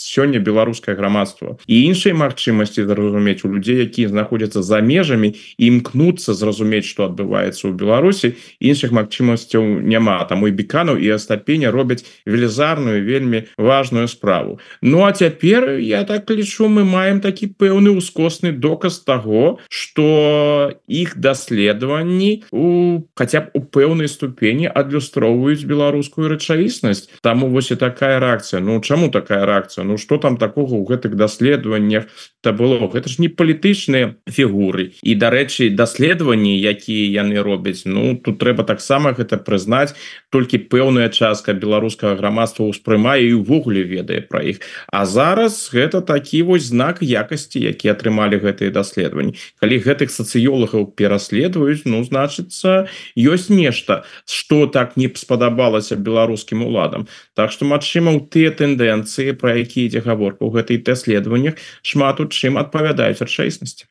сёння 0.09 0.41
беларускае 0.41 0.97
грамадства 0.97 1.59
і 1.69 1.83
іншай 1.85 2.17
магчымасці 2.17 2.89
зразумець 2.89 3.45
у 3.45 3.53
людзей 3.53 3.85
якія 3.85 4.09
знаходзяцца 4.09 4.65
за 4.65 4.81
межамі 4.81 5.35
імкнуцца 5.61 6.33
зразумець 6.33 6.89
что 6.89 7.05
адбываецца 7.13 7.69
ў 7.69 7.73
Беларусі 7.77 8.33
іншых 8.59 8.95
магчымасцяў 8.97 9.85
няма 9.85 10.25
там 10.25 10.47
і 10.49 10.55
беканаў 10.55 10.97
і 10.97 11.13
астапеня 11.13 11.71
робяць 11.75 12.05
велізарную 12.25 13.05
вельмі 13.05 13.45
важную 13.59 14.09
справу. 14.09 14.59
Ну 14.83 15.05
а 15.05 15.13
цяпер 15.13 15.77
я 15.79 16.05
так 16.05 16.31
лічу 16.31 16.69
мы 16.73 16.85
маем 16.89 17.21
такі 17.21 17.53
пэўны 17.53 17.93
ускосны 17.93 18.53
доказ 18.53 19.01
того 19.05 19.59
что 19.69 20.73
іх 20.89 21.19
даследаванні 21.19 22.45
у 22.53 23.03
хотя 23.15 23.45
б 23.45 23.53
у 23.55 23.61
пэўнай 23.61 24.09
ступені 24.09 24.71
адлюстроўваюць 24.73 25.69
беларускую 25.69 26.29
рэчаіснасць. 26.33 27.11
Там 27.21 27.45
вось 27.53 27.71
і 27.71 27.77
такая 27.77 28.19
реакцыя 28.19 28.61
Ну 28.61 28.81
чаму 28.81 29.11
такая 29.11 29.45
реакцыя 29.45 29.85
Ну 29.85 29.98
что 29.99 30.19
там 30.19 30.37
такого 30.37 30.75
у 30.75 30.85
гэтых 30.85 31.17
даследаваннях 31.17 32.07
то 32.41 32.53
было? 32.53 32.79
Гэта 32.89 33.09
ж 33.09 33.19
не 33.19 33.29
палітычныя 33.29 34.15
фігуры. 34.31 34.95
І 35.03 35.15
дарэчы 35.19 35.71
даследаванні 35.75 36.55
якія 36.57 37.23
яны 37.23 37.43
робяць 37.43 37.83
Ну 37.85 38.17
тут 38.17 38.39
трэба 38.39 38.65
таксама 38.65 39.13
гэта 39.13 39.37
прызнаць 39.37 39.95
толькі 40.31 40.59
пэўная 40.71 41.09
частка 41.09 41.53
беларускага 41.53 42.15
грамадства 42.15 42.65
ўспрымае 42.71 43.29
і 43.29 43.43
увогуле 43.43 43.83
ведае 43.83 44.23
пра 44.23 44.43
іх. 44.43 44.63
А 44.93 45.05
зараз 45.07 45.71
гэта 45.73 46.01
такі 46.01 46.43
вось 46.43 46.71
знак 46.71 47.03
якасці 47.03 47.59
які 47.61 47.91
атрымалі 47.91 48.39
гэтыя 48.39 48.71
даследаванні. 48.71 49.35
Калі 49.61 49.77
гэтых 49.83 50.15
сацыёлагаў 50.15 50.95
пераследуюць 50.95 51.85
Ну 51.85 52.05
значыцца 52.05 52.87
ёсць 53.17 53.51
нешта 53.51 54.05
что 54.25 54.67
так 54.67 54.97
не 54.97 55.11
спадабалася 55.15 55.97
беларускім 55.97 56.63
уладам. 56.63 57.09
Так 57.35 57.53
что 57.53 57.65
магчыма 57.65 58.13
у 58.15 58.21
тыя 58.21 58.51
тэндэнцыі 58.51 59.35
про 59.39 59.57
якія 59.57 59.88
ідзе 59.89 60.05
гаворка 60.05 60.45
у 60.45 60.53
гэтых 60.53 60.85
даследаваннях 60.85 61.57
шмат 61.83 62.21
у 62.21 62.29
чым 62.29 62.61
адпавядаюць 62.61 63.25
рэчаіснасці 63.25 63.89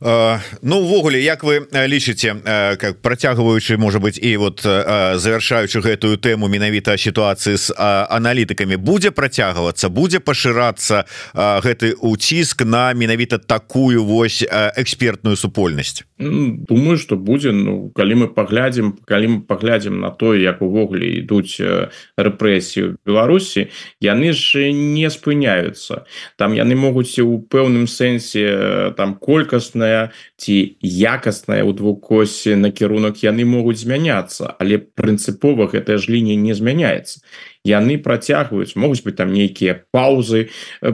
Ну 0.00 0.78
увогуле 0.78 1.18
як 1.18 1.42
вы 1.42 1.66
лічыце 1.72 2.34
как 2.78 3.02
працягваючы 3.02 3.78
можа 3.78 3.98
быть 3.98 4.18
і 4.22 4.36
вот 4.36 4.62
завершаючы 4.62 5.82
гэтую 5.82 6.22
тэму 6.22 6.46
менавіта 6.46 6.94
сітуацыі 6.94 7.58
з 7.58 7.74
аналітыкамі 8.06 8.78
будзе 8.78 9.10
працягвацца 9.10 9.90
будзе 9.90 10.22
пашырацца 10.22 11.02
гэты 11.34 11.98
уціск 11.98 12.62
на 12.62 12.92
менавіта 12.94 13.38
такую 13.38 14.04
вось 14.04 14.46
экспертную 14.78 15.34
супольнасць 15.34 16.06
думаю 16.18 16.98
что 16.98 17.16
будзе 17.16 17.52
Ну 17.52 17.90
калі 17.94 18.14
мы 18.14 18.26
паглядзім 18.28 18.98
калі 19.06 19.26
мы 19.28 19.40
паглядзім 19.46 20.00
на 20.00 20.10
то 20.10 20.34
як 20.34 20.62
увогуле 20.62 21.22
ідуць 21.22 21.62
рэпрэсію 22.18 22.98
Беларусі 23.06 23.70
яны 24.02 24.32
ж 24.32 24.72
не 24.72 25.10
спыняются 25.10 26.04
там 26.36 26.58
яны 26.58 26.74
могуць 26.74 27.18
у 27.22 27.38
пэўным 27.38 27.86
сэнсе 27.86 28.94
там 28.98 29.14
колькасная 29.14 30.10
ці 30.36 30.76
якасная 30.82 31.62
ў 31.62 31.70
двукосе 31.74 32.58
накірунак 32.58 33.22
яны 33.22 33.46
могуць 33.46 33.78
змяняцца 33.78 34.58
але 34.58 34.78
прынцыпова 34.78 35.70
гэтая 35.70 36.02
ж 36.02 36.10
лінія 36.10 36.34
не 36.34 36.54
змяняецца 36.54 37.22
яны 37.66 37.98
працягваюць 37.98 38.76
могуць 38.78 39.02
быть 39.02 39.16
там 39.16 39.32
нейкія 39.34 39.82
паузы 39.90 40.50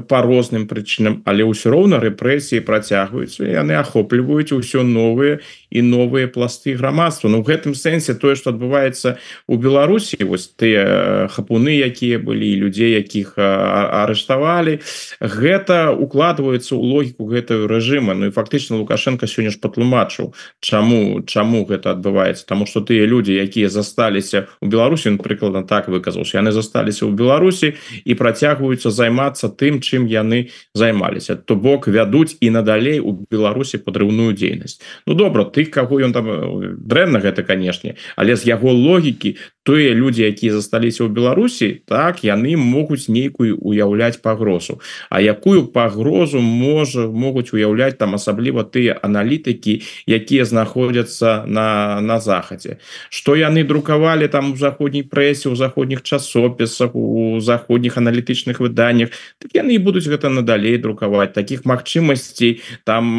по 0.09 0.23
розным 0.25 0.65
прычынам 0.67 1.21
але 1.29 1.45
ўсё 1.45 1.69
роўна 1.69 2.01
рэпрэсіі 2.01 2.65
працягваюцца 2.65 3.45
яны 3.45 3.77
ахопліваюць 3.77 4.57
усё 4.57 4.81
новыя 4.83 5.45
і 5.71 5.83
новыя 5.83 6.27
пласты 6.27 6.73
грамадства 6.73 7.35
Ну 7.35 7.43
в 7.43 7.51
гэтым 7.51 7.75
сэнсе 7.75 8.15
тое 8.15 8.39
что 8.39 8.55
адбываецца 8.55 9.19
у 9.51 9.59
Беларусі 9.59 10.23
вось 10.23 10.47
тыя 10.55 11.27
хапуны 11.35 11.75
якія 11.83 12.23
былі 12.23 12.47
людзей 12.63 12.95
якіх 12.95 13.35
арыштавалі 13.35 14.79
гэта 15.19 15.91
укладваецца 15.91 16.79
ў 16.79 16.79
логіку 16.79 17.27
гэтую 17.27 17.67
рэжыма. 17.67 18.15
Ну 18.15 18.31
і 18.31 18.31
фактычна 18.31 18.79
лукашенко 18.79 19.27
сёння 19.27 19.51
ж 19.51 19.59
патлумачыў 19.59 20.31
чаму 20.63 21.27
чаму 21.27 21.67
гэта 21.67 21.99
адбываецца. 21.99 22.47
Тому 22.47 22.71
что 22.71 22.79
тыя 22.79 23.03
людзі 23.03 23.35
якія 23.35 23.67
засталіся 23.67 24.47
у 24.63 24.71
Беларусі 24.71 25.11
прыкладна 25.19 25.67
так 25.67 25.91
выказаўся 25.91 26.39
яны 26.39 26.54
засталіся 26.55 27.11
ў 27.11 27.19
Беларусі 27.19 27.75
і 28.07 28.13
працягваюцца 28.15 28.95
займацца 28.95 29.51
тым 29.51 29.83
чым 29.83 30.07
яны 30.07 30.55
займаліся. 30.79 31.35
То 31.35 31.59
бок 31.59 31.91
вядуць 31.91 32.39
і 32.39 32.55
надалей 32.55 33.03
у 33.03 33.19
Беларусі 33.27 33.83
падрыўную 33.83 34.31
дзейнасць. 34.39 34.79
Ну 35.07 35.19
добра 35.19 35.45
тых 35.45 35.75
каго 35.75 35.99
ён 35.99 36.15
там 36.15 36.31
дрэнна 36.79 37.19
гэта 37.19 37.43
канешне 37.43 37.99
але 38.17 38.37
з 38.37 38.47
яго 38.47 38.71
логікі 38.71 39.37
тыя 39.65 39.97
людзі 39.97 40.29
якія 40.29 40.53
засталіся 40.53 41.09
ў 41.09 41.11
Беларусі 41.11 41.69
так 41.89 42.21
яны 42.21 42.53
могуць 42.61 43.09
нейкую 43.09 43.57
уяўляць 43.57 44.21
пагрозу. 44.21 44.79
А 45.09 45.25
якую 45.25 45.73
пагрозу 45.73 46.41
можа 46.45 47.09
могуць 47.09 47.57
уяўляць 47.57 47.97
там 47.97 48.15
асабліва 48.15 48.69
тыя 48.69 49.01
аналітыкі 49.01 49.81
якія 50.07 50.45
знаходзяцца 50.45 51.49
на 51.49 52.01
на 52.01 52.21
захадзе? 52.21 52.79
Что 53.09 53.37
яны 53.37 53.65
друкавалі 53.65 54.29
там 54.29 54.53
у 54.53 54.57
заходняй 54.57 55.03
прэсе 55.03 55.49
у 55.49 55.57
заходніх 55.57 56.05
часопісах 56.45 56.91
у 56.95 57.41
заходніх 57.41 57.97
аналітычных 57.99 58.61
выданнях 58.61 59.11
так 59.39 59.51
яны 59.55 59.79
будуць 59.79 60.07
гэта 60.07 60.29
надалей 60.29 60.79
друкаваць. 60.79 61.33
Таких 61.33 61.65
магчымасцей 61.65 62.63
там 62.85 63.19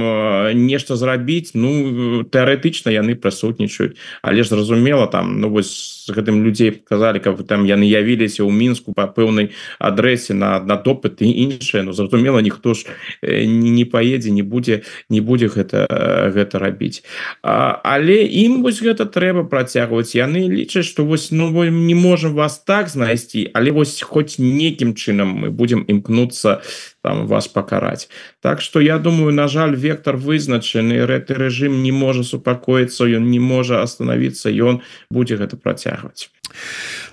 нешта 0.54 0.96
зрабіць 0.96 1.52
ну 1.54 2.24
тэарэтычна 2.24 2.90
яны 2.92 3.16
прысутнічаюць. 3.16 3.98
Але 4.22 4.44
ж 4.44 4.50
зразумела 4.50 5.08
там 5.08 5.40
ну 5.40 5.50
вось 5.50 5.95
гэтым 6.14 6.36
гэтым 6.36 6.44
людзей 6.44 6.72
показалі 6.72 7.20
каб 7.20 7.40
там 7.48 7.66
яны 7.66 7.86
явіліся 7.86 8.44
ў 8.44 8.52
мінску 8.52 8.94
по 8.94 9.08
пэўнай 9.08 9.52
адрэсе 9.80 10.34
на 10.34 10.60
на 10.60 10.76
допыт 10.76 11.22
і 11.22 11.30
іншае 11.30 11.84
Ну 11.84 11.94
зразумела 11.94 12.42
ніхто 12.42 12.74
ж 12.74 12.86
не, 13.22 13.70
не 13.70 13.86
поедзе 13.86 14.32
не 14.32 14.42
будзе 14.42 14.82
не 15.10 15.22
будзе 15.22 15.48
гэта 15.48 15.88
гэта 16.34 16.60
рабіць 16.60 17.04
а, 17.44 17.80
але 17.84 18.26
ім 18.26 18.64
вось 18.64 18.82
гэта 18.82 19.06
трэба 19.06 19.46
працягваць. 19.46 20.16
Яны 20.16 20.50
лічаць 20.50 20.86
что 20.86 21.06
вось 21.06 21.32
ну 21.32 21.52
не 21.64 21.96
можем 21.96 22.34
вас 22.34 22.60
так 22.60 22.90
знайсці 22.90 23.50
але 23.54 23.72
вось 23.72 24.02
хоць 24.02 24.40
нейкім 24.40 24.96
чынам 24.96 25.46
мы 25.46 25.50
будем 25.52 25.86
імкнуцца 25.88 26.62
там 27.06 27.28
вас 27.30 27.48
пакараць 27.48 28.10
Так 28.42 28.62
что 28.62 28.82
я 28.82 28.98
думаю 28.98 29.34
на 29.34 29.48
жаль 29.48 29.76
вектор 29.76 30.18
вызначаны 30.18 31.06
гэты 31.06 31.38
рэжым 31.38 31.84
не 31.86 31.94
можа 31.94 32.26
супакоіцца 32.26 33.06
ён 33.06 33.30
не 33.30 33.40
можа 33.40 33.84
остановиться 33.86 34.50
ён 34.50 34.82
будзе 35.14 35.38
гэта 35.38 35.62
працягваць 35.62 36.34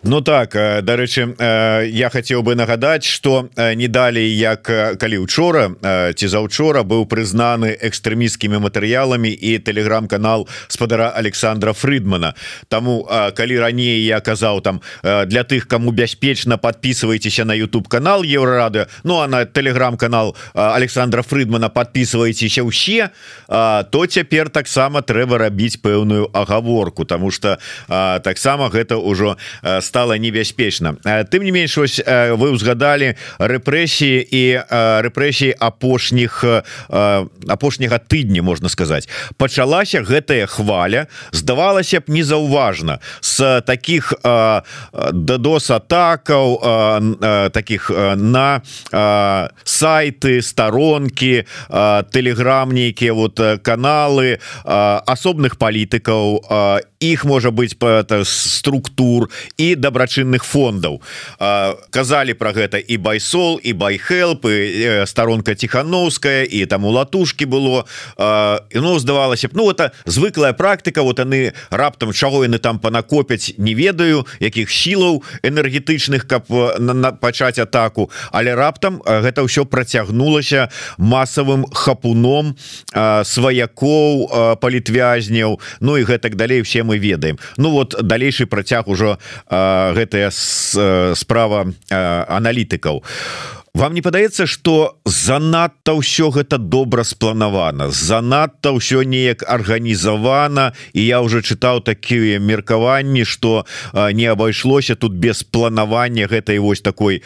Ну 0.04 0.20
так 0.20 0.56
э, 0.56 0.82
дарэчы 0.82 1.36
э, 1.38 1.86
я 1.86 2.10
хацеў 2.10 2.42
бы 2.42 2.56
нагадаць 2.56 3.06
что 3.06 3.48
э, 3.54 3.74
не 3.74 3.86
далей 3.86 4.34
як 4.34 4.62
калі 4.98 5.18
учора 5.18 5.70
ці 6.14 6.26
заўчора 6.26 6.82
быў 6.82 7.06
прызнаны 7.06 7.70
экстрэміскімі 7.78 8.58
матэрыяламі 8.58 9.30
і 9.30 9.58
телеграм-канал 9.58 10.48
спадара 10.66 11.10
Александра 11.14 11.72
Фрыдмана. 11.72 12.34
Таму 12.68 13.06
калі 13.06 13.58
раней 13.58 14.02
я 14.02 14.20
казаў 14.20 14.60
там 14.60 14.80
для 15.02 15.44
тых 15.44 15.68
кому 15.68 15.92
бяспечна 15.92 16.58
подписывайтеся 16.58 17.44
на 17.44 17.54
YouTube 17.54 17.88
канал 17.88 18.22
еврорады 18.22 18.88
Ну 19.04 19.20
а 19.20 19.28
на 19.28 19.44
телеграм-канал 19.44 20.36
Александра 20.54 21.22
Фрыдмана 21.22 21.68
подписывайтеся 21.70 22.64
ўсе 22.66 23.10
то 23.46 24.06
цяпер 24.08 24.50
таксама 24.50 25.02
трэба 25.02 25.38
рабіць 25.38 25.78
пэўную 25.78 26.26
агаворку 26.34 27.04
тому 27.04 27.30
что 27.30 27.58
таксама 27.86 28.68
гэта 28.68 28.98
ўжо 28.98 29.21
стало 29.80 30.02
стала 30.02 30.18
небяспечна. 30.18 30.96
Тым 31.30 31.44
не 31.44 31.50
менш 31.50 31.78
ось 31.78 32.00
вы 32.02 32.50
узгадали 32.50 33.16
рэпрэсіі 33.38 34.26
і 34.26 34.44
рэпрэсіі 35.06 35.54
апошніх 35.54 36.44
апошняга 36.90 37.98
тыдня 38.02 38.42
можна 38.42 38.68
сказаць. 38.68 39.08
Пачалася 39.38 40.02
гэтая 40.02 40.46
хваля 40.46 41.06
здавалася 41.30 42.00
б 42.00 42.10
незаўважна. 42.10 42.98
С 43.20 43.62
таких 43.62 44.12
дадос 45.12 45.70
атакаў 45.70 46.58
таких 47.52 47.90
на 48.16 48.62
сайты 49.64 50.42
сторонки 50.42 51.46
телеграм 52.10 52.72
нейкія 52.72 53.14
вот 53.14 53.38
каналы 53.62 54.38
асобных 54.66 55.56
палітыкаў 55.62 56.82
іх 56.98 57.24
можа 57.24 57.50
быть 57.50 57.78
по 57.78 58.02
структур 59.12 59.30
і 59.56 59.76
дабрачынных 59.76 60.44
фондаў. 60.44 61.00
Казалі 61.90 62.34
про 62.34 62.52
гэта 62.52 62.78
і 62.78 62.96
байсол 62.96 63.60
і 63.62 63.72
байхелп 63.72 64.46
старонка 65.06 65.54
тихохановская 65.54 66.44
і 66.44 66.66
там 66.66 66.84
у 66.84 66.90
латушки 66.90 67.44
было. 67.44 67.84
Ну 68.74 68.98
здавалася 68.98 69.48
б 69.48 69.52
ну 69.54 69.70
это 69.70 69.92
звыклая 70.06 70.52
практика 70.52 71.02
вот 71.02 71.18
яны 71.18 71.52
раптам 71.70 72.12
чаго 72.12 72.44
яны 72.44 72.58
там 72.58 72.78
панакопяць 72.78 73.54
не 73.58 73.74
ведаю 73.74 74.26
якіх 74.40 74.70
сілаў 74.70 75.22
энергетычных 75.42 76.26
каб 76.26 76.48
на, 76.78 76.94
на 76.94 77.12
пачаць 77.12 77.58
атаку. 77.58 78.10
Але 78.32 78.54
раптам 78.54 79.02
гэта 79.04 79.44
ўсё 79.44 79.64
працягнулася 79.64 80.68
масавым 80.98 81.66
хапуном 81.72 82.56
сваякоў 83.24 84.56
палітвязняў. 84.60 85.60
Ну 85.80 85.96
і 85.96 86.04
гэтак 86.04 86.36
далей 86.36 86.62
все 86.62 86.82
мы 86.82 86.98
ведаем. 86.98 87.38
Ну 87.56 87.70
вот 87.70 87.96
далейшы 88.02 88.46
працяг 88.46 88.88
ужо 88.88 89.01
гэтая 89.50 90.30
справа 90.30 91.66
аналітыкаў. 91.90 93.02
у 93.02 93.61
вам 93.74 93.94
не 93.94 94.02
падаецца 94.04 94.44
что 94.46 95.00
занадта 95.08 95.96
ўсё 95.96 96.28
гэта 96.28 96.60
добра 96.60 97.04
спланавана 97.08 97.88
занадта 97.88 98.76
ўсё 98.76 99.00
неяк 99.00 99.48
арганізавана? 99.48 100.76
І 100.92 101.00
я 101.00 101.24
уже 101.24 101.40
чытаў 101.40 101.80
такія 101.80 102.36
меркаванні 102.36 103.24
что 103.24 103.64
не 104.12 104.28
абайшлося 104.28 104.94
тут 104.94 105.16
без 105.16 105.42
планавання 105.42 106.28
гэтай 106.28 106.58
вось 106.58 106.84
такой 106.84 107.22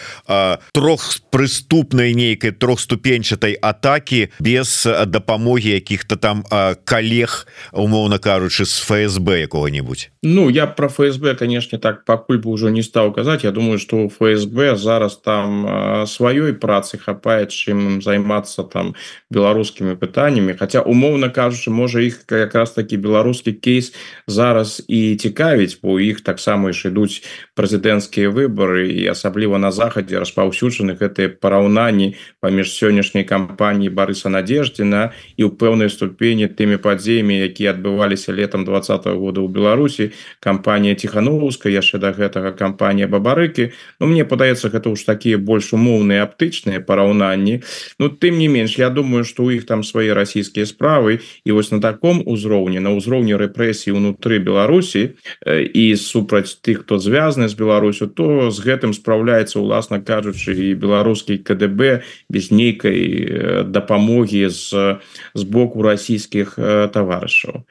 трох 0.70 1.18
прыступнай 1.34 2.14
нейкай 2.14 2.54
трохступенчатай 2.54 3.58
атаки 3.58 4.30
без 4.38 4.86
дапамогі 4.86 5.74
якіх-то 5.82 6.16
там 6.16 6.44
коллег 6.84 7.46
умоўно 7.72 8.18
кажучы 8.18 8.66
с 8.66 8.78
ФСБ 8.86 9.40
якого-нибудь 9.50 10.10
Ну 10.22 10.50
я 10.50 10.66
про 10.66 10.88
ФСБ 10.88 11.34
конечно 11.34 11.78
так 11.78 12.04
пакуль 12.04 12.38
бы 12.38 12.50
уже 12.50 12.70
не 12.70 12.82
стаў 12.82 13.12
казаць. 13.12 13.42
Я 13.42 13.50
думаю 13.50 13.78
что 13.78 14.08
ФСБ 14.08 14.76
зараз 14.76 15.16
там 15.16 16.06
сваю 16.06 16.35
сваёй 16.36 16.52
працы 16.52 16.98
хапае 16.98 17.46
чым 17.48 18.02
займацца 18.04 18.62
там 18.68 18.94
беларускімі 19.32 19.96
пытаннямі. 19.96 20.56
Хаця 20.58 20.84
умоўна 20.84 21.32
кажучы 21.32 21.70
можа 21.70 22.00
іх 22.04 22.24
якраз 22.28 22.76
такі 22.76 22.96
беларускі 22.96 23.52
кейс 23.52 23.92
зараз 24.26 24.84
і 24.88 25.16
цікавіць 25.16 25.80
бо 25.82 25.98
іх 26.00 26.20
таксама 26.20 26.72
ж 26.72 26.92
ідуць 26.92 27.24
прэзідэнцкія 27.56 28.28
выборы 28.28 28.92
і 28.92 29.08
асабліва 29.08 29.58
на 29.58 29.72
захадзе 29.72 30.20
распаўсюджаны 30.20 30.96
гэтыя 31.00 31.32
параўнанні 31.40 32.14
паміж 32.40 32.76
сённяшняй 32.76 33.24
кампаніі 33.24 33.88
Барыса 33.88 34.28
надеждзіна 34.28 35.16
і 35.36 35.42
ў 35.48 35.50
пэўнай 35.56 35.88
ступені 35.88 36.52
тымі 36.52 36.76
падзеямі 36.76 37.32
якія 37.48 37.72
адбываліся 37.72 38.36
летом 38.36 38.64
два 38.64 38.84
-го 38.84 39.16
года 39.16 39.40
ў 39.40 39.48
Беларусі. 39.48 40.12
Кампанія 40.40 40.94
тихохановская 40.94 41.72
яшчэ 41.72 41.98
да 41.98 42.12
гэтага 42.12 42.52
кампанія 42.52 43.08
бабарыкі. 43.08 43.72
Ну 44.00 44.06
мне 44.06 44.24
падаецца 44.24 44.68
гэта 44.68 44.92
ўж 44.92 45.08
такія 45.08 45.38
больш 45.38 45.72
умоўныя 45.72 46.25
аптычныя 46.26 46.82
параўнанні 46.82 47.62
Ну 47.98 48.08
тым 48.08 48.38
не 48.38 48.48
менш 48.48 48.78
я 48.78 48.90
думаю 48.90 49.24
что 49.24 49.44
у 49.44 49.50
іх 49.50 49.66
там 49.66 49.84
свои 49.84 50.12
расійскія 50.12 50.66
справы. 50.66 51.20
І 51.44 51.52
вось 51.52 51.72
на 51.72 51.80
таком 51.80 52.22
узроўні 52.26 52.80
на 52.80 52.90
ўзроўні 52.90 53.36
рэпрэсій 53.36 53.92
унутры 53.92 54.38
Беларусі 54.38 55.16
і 55.46 55.84
супраць 55.96 56.58
тых 56.60 56.84
хто 56.84 56.98
звязаны 56.98 57.48
з 57.48 57.54
Беларусю 57.54 58.06
то 58.06 58.50
з 58.50 58.58
гэтым 58.60 58.92
спраўляецца 58.92 59.60
уласна 59.60 60.00
кажучы 60.00 60.52
і 60.52 60.74
беларускі 60.74 61.38
КДБ 61.38 62.02
без 62.28 62.50
нейкай 62.50 63.64
дапамогі 63.64 64.48
з 64.48 64.98
з 65.34 65.42
боку 65.44 65.82
расійскіх 65.82 66.56
таварышаў. 66.92 67.64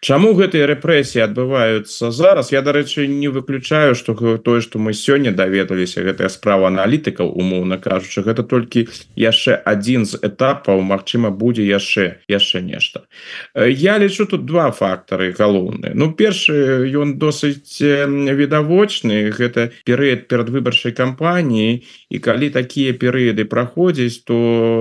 Чаму 0.00 0.34
гэтыя 0.34 0.66
рэпрэсіі 0.66 1.24
адбываюцца 1.24 2.10
зараз? 2.10 2.52
Я 2.52 2.62
дарэчы 2.62 3.06
не 3.06 3.28
выключаю 3.28 3.94
что 3.94 4.14
тое 4.38 4.60
что 4.60 4.78
мы 4.78 4.92
сёння 4.92 5.32
даведаліся 5.32 6.02
гэтая 6.02 6.28
справа 6.28 6.68
аналітыкаў 6.68 7.28
умоўна 7.28 7.78
кажу 7.78 7.99
кажучы 8.00 8.24
гэта 8.24 8.42
толькі 8.42 8.88
яшчэ 9.16 9.60
один 9.64 10.08
з 10.08 10.16
этапаў 10.16 10.80
Мачыма 10.80 11.28
будзе 11.30 11.68
яшчэ 11.68 12.24
яшчэ 12.28 12.64
нешта. 12.64 13.04
Я 13.54 13.98
лічу 14.00 14.24
тут 14.24 14.46
два 14.48 14.70
фактары 14.72 15.36
галоўныя. 15.36 15.92
Ну 15.94 16.12
першы 16.16 16.88
ён 16.96 17.20
досыць 17.20 17.76
відавочны 17.76 19.28
гэта 19.36 19.76
перыяд 19.84 20.28
перадвыбарчай 20.32 20.96
кампаніі 20.96 21.84
і 22.08 22.16
калі 22.18 22.48
такія 22.50 22.96
перыяды 22.96 23.44
праходзіць 23.44 24.24
то 24.24 24.36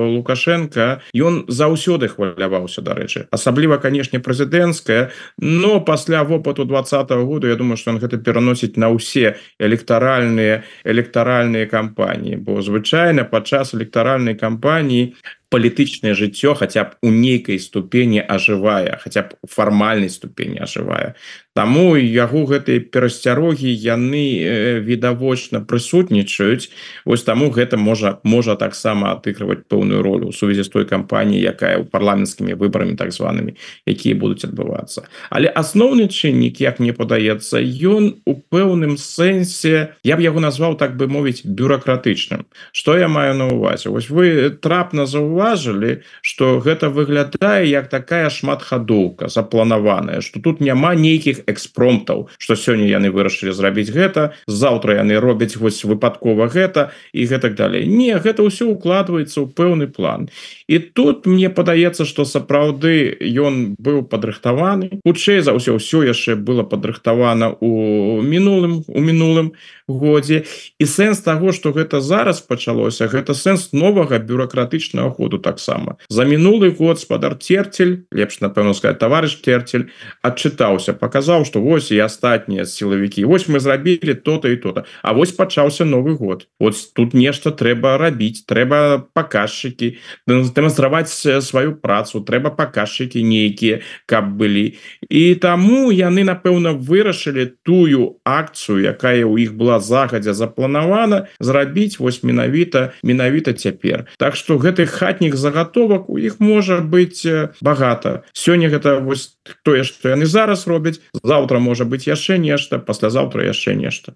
лукашенко 0.07 1.03
ён 1.11 1.43
заўсёды 1.51 2.07
хваляваўся 2.07 2.81
дарэчы. 2.81 3.27
Асабліва 3.35 3.77
канешне 3.83 4.23
прэзідэнцкая 4.23 5.11
но 5.37 5.83
пасля 5.83 6.23
вопыту 6.23 6.63
двадцатого 6.63 7.25
года 7.25 7.47
Я 7.47 7.55
думаю 7.55 7.77
что 7.77 7.91
он 7.91 7.99
гэта 7.99 8.17
пераносіць 8.17 8.79
на 8.79 8.87
ўсе 8.95 9.35
электаральныя 9.59 10.63
электаральныя 10.85 11.67
кампаніі 11.67 12.39
бо 12.39 12.61
звычайно 12.61 13.08
звычайна 13.09 13.25
падчас 13.25 13.73
электаральнай 13.73 14.35
кампаніі 14.37 15.15
палітычнае 15.49 16.13
жыццё 16.13 16.53
хаця 16.53 16.83
б 16.85 16.89
у 17.01 17.09
нейкай 17.09 17.59
ступені 17.59 18.21
ажывае 18.21 18.97
хаця 19.01 19.25
б 19.29 19.37
фармальнай 19.49 20.09
ступені 20.09 20.61
ажывае 20.65 21.15
Таму 21.59 21.97
яго 21.99 22.45
гэтыя 22.47 22.79
перасцярогі 22.87 23.67
яны 23.67 24.79
відавочна 24.79 25.59
прысутнічаюць. 25.59 26.71
Вось 27.03 27.25
таму 27.27 27.49
гэта 27.51 27.75
можа 27.75 28.21
можа 28.23 28.55
таксама 28.55 29.11
адыгрываць 29.17 29.65
пэўную 29.67 29.99
ролю 29.99 30.29
у 30.29 30.31
сувязі 30.31 30.63
з 30.63 30.71
той 30.71 30.85
кампаніяй 30.87 31.43
якая 31.51 31.81
ў 31.81 31.89
парламенцкімі 31.91 32.55
выбарамі 32.55 32.95
так 32.95 33.11
званымі 33.11 33.57
якія 33.83 34.15
будуць 34.15 34.47
адбывацца. 34.47 35.03
Але 35.33 35.51
асноўны 35.51 36.07
чыннік 36.07 36.63
як 36.63 36.79
мне 36.79 36.95
падаецца 36.95 37.59
ён 37.59 38.23
у 38.23 38.39
пэўным 38.39 38.95
сэнсе 38.95 39.99
я 40.07 40.15
б 40.15 40.23
яго 40.23 40.39
назваў 40.39 40.79
так 40.79 40.95
бы 40.95 41.11
мовіць 41.11 41.43
бюрократычным 41.43 42.47
что 42.71 42.95
я 42.95 43.11
маю 43.11 43.35
на 43.35 43.51
увазе 43.51 43.89
Вось 43.91 44.07
вы 44.07 44.53
трапна 44.53 45.03
заўважылі 45.03 45.38
заўважылі 45.39 46.03
что 46.21 46.59
гэта 46.59 46.89
выглядае 46.89 47.69
як 47.69 47.89
такая 47.89 48.29
шматхадоўка 48.29 49.29
запланаваная 49.29 50.21
что 50.21 50.39
тут 50.39 50.59
няма 50.59 50.95
нейкіх 50.95 51.47
экспромтаў 51.47 52.29
что 52.37 52.55
сёння 52.55 52.87
яны 52.87 53.11
вырашылі 53.11 53.51
зрабіць 53.51 53.91
гэта 53.91 54.33
заўтра 54.47 54.99
яны 54.99 55.19
робяць 55.19 55.55
вось 55.55 55.83
выпадкова 55.83 56.47
гэта 56.47 56.91
і 57.13 57.25
гэтак 57.25 57.55
далей. 57.55 57.85
Не 57.87 58.19
гэта 58.19 58.43
ўсё 58.43 58.75
укладваецца 58.75 59.39
ў 59.41 59.47
пэўны 59.53 59.87
план. 59.87 60.29
І 60.67 60.79
тут 60.79 61.25
мне 61.25 61.49
падаецца 61.49 62.05
что 62.05 62.25
сапраўды 62.25 63.15
ён 63.23 63.75
быў 63.79 64.03
падрыхтаваны. 64.03 65.01
Хутчэй 65.05 65.41
за 65.41 65.55
ўсё 65.55 65.79
ўсё 65.79 66.03
яшчэ 66.03 66.35
было 66.35 66.63
падрыхтавана 66.63 67.55
у 67.59 68.21
мінулым 68.21 68.83
у 68.87 68.99
мінулым 68.99 69.53
годзе. 69.87 70.43
І 70.79 70.85
сэнс 70.85 71.21
того 71.23 71.51
что 71.51 71.71
гэта 71.71 72.01
зараз 72.01 72.41
пачалося 72.41 73.07
гэта 73.07 73.33
сэнс 73.33 73.71
новага 73.71 74.19
бюрократычнага 74.19 75.13
ходу 75.13 75.28
таксама 75.37 75.97
за 76.09 76.25
мінулы 76.25 76.71
год 76.71 76.99
спадар 76.99 77.35
терцель 77.35 78.05
лепш 78.11 78.39
напэўна 78.39 78.73
сказать 78.73 78.99
товарищ 78.99 79.35
терцель 79.41 79.89
адчытаўся 80.23 80.93
показаў 80.93 81.45
что 81.45 81.61
вось 81.61 81.91
і 81.91 81.99
астатнія 81.99 82.65
сілавікі 82.65 83.25
Вось 83.25 83.49
мы 83.49 83.59
зрабілі 83.59 84.13
то-то 84.13 84.49
і 84.49 84.57
то-то 84.57 84.85
А 85.01 85.13
вось 85.13 85.31
пачаўся 85.31 85.85
новый 85.85 86.15
год. 86.15 86.47
Вот 86.59 86.75
тут 86.93 87.13
нешта 87.13 87.51
трэба 87.51 87.97
рабіць 87.97 88.45
трэба 88.47 89.05
паказчыкі 89.13 89.97
дэманстраваць 90.27 91.11
сваю 91.11 91.75
працу 91.75 92.21
трэба 92.21 92.49
паказчыкі 92.55 93.23
нейкія 93.23 93.81
каб 94.05 94.33
былі 94.39 94.79
і 95.09 95.35
таму 95.35 95.91
яны 95.91 96.23
напэўна 96.23 96.73
вырашылі 96.73 97.53
тую 97.63 98.19
акцыю 98.23 98.79
якая 98.81 99.25
у 99.25 99.37
іх 99.37 99.53
была 99.53 99.79
загадзя 99.79 100.33
запланавана 100.33 101.27
зрабіць 101.39 101.99
вось 101.99 102.23
менавіта 102.23 102.93
менавіта 103.03 103.53
цяпер. 103.53 104.07
Так 104.17 104.35
что 104.35 104.57
гэты 104.57 104.85
хатніх 105.19 105.35
заготовак 105.37 106.09
у 106.09 106.17
іх 106.17 106.39
можа 106.39 106.79
быть 106.79 107.27
багата. 107.61 108.23
Сёння 108.33 108.69
гэта 108.69 109.03
вось 109.03 109.35
тое 109.63 109.83
что 109.83 110.09
яны 110.09 110.25
зараз 110.25 110.67
робяць. 110.67 110.99
Завтра 111.23 111.59
можа 111.59 111.83
быть 111.83 112.07
яшчэ 112.07 112.37
нешта 112.37 112.79
паслязаўтра 112.79 113.43
яшчэ 113.43 113.75
нешта. 113.75 114.13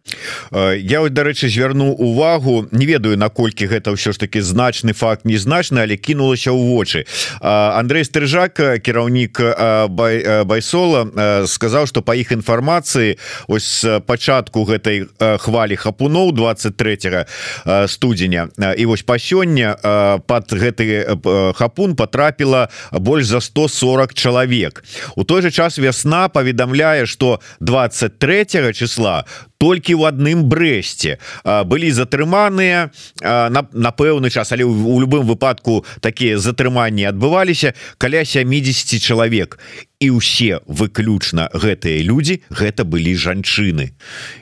Я 0.78 1.02
вот 1.02 1.14
дарэчы 1.14 1.50
звярну 1.50 1.92
увагу 1.92 2.68
не 2.72 2.86
ведаю 2.86 3.18
наколькі 3.18 3.68
гэта 3.68 3.92
ўсё 3.92 4.14
ж 4.14 4.18
таки 4.18 4.40
значны 4.40 4.94
факт 4.94 5.26
незначны 5.26 5.84
але 5.84 5.98
кінулася 5.98 6.56
ў 6.56 6.72
вочы. 6.72 7.04
Андрей 7.42 8.08
стрыжак 8.08 8.56
кіраўнік 8.80 9.44
бай 9.92 10.46
байсола 10.48 11.12
сказаў 11.48 11.88
что 11.88 12.02
по 12.02 12.16
іх 12.16 12.32
інфармацыі 12.32 13.20
ось 13.48 13.84
пачатку 14.08 14.64
гэтай 14.64 15.12
хвалі 15.20 15.76
хапуноў 15.76 16.32
23 16.32 17.28
студзеня 17.92 18.48
і 18.56 18.86
вось 18.86 19.04
па 19.04 19.20
сёння 19.20 19.76
под 20.24 20.54
гэты 20.54 20.93
хапун 21.56 21.96
потрапіла 21.96 22.70
больш 22.92 23.26
за 23.26 23.42
140 23.42 24.14
чалавек 24.14 24.84
у 25.16 25.24
той 25.24 25.42
же 25.42 25.52
час 25.52 25.78
вясна 25.78 26.30
паведамляе 26.30 27.06
что 27.06 27.40
23 27.60 28.74
числа 28.74 29.26
толькі 29.64 29.96
ў 29.96 30.12
адным 30.12 30.44
брэсце. 30.52 31.24
Былі 31.48 31.88
затрыманыя 31.96 32.92
на, 33.24 33.62
на 33.72 33.92
пэўны 33.96 34.28
час 34.28 34.52
але 34.52 34.68
у 34.68 35.00
любым 35.00 35.24
выпадку 35.24 35.88
такія 36.04 36.36
затрыманні 36.36 37.08
адбываліся 37.08 37.72
каля 37.96 38.28
70 38.28 39.00
чалавек. 39.00 39.56
І 40.04 40.12
ўсе 40.20 40.60
выключна 40.68 41.48
гэтыя 41.56 42.04
людзі 42.04 42.44
гэта 42.52 42.84
былі 42.84 43.16
жанчыны. 43.16 43.96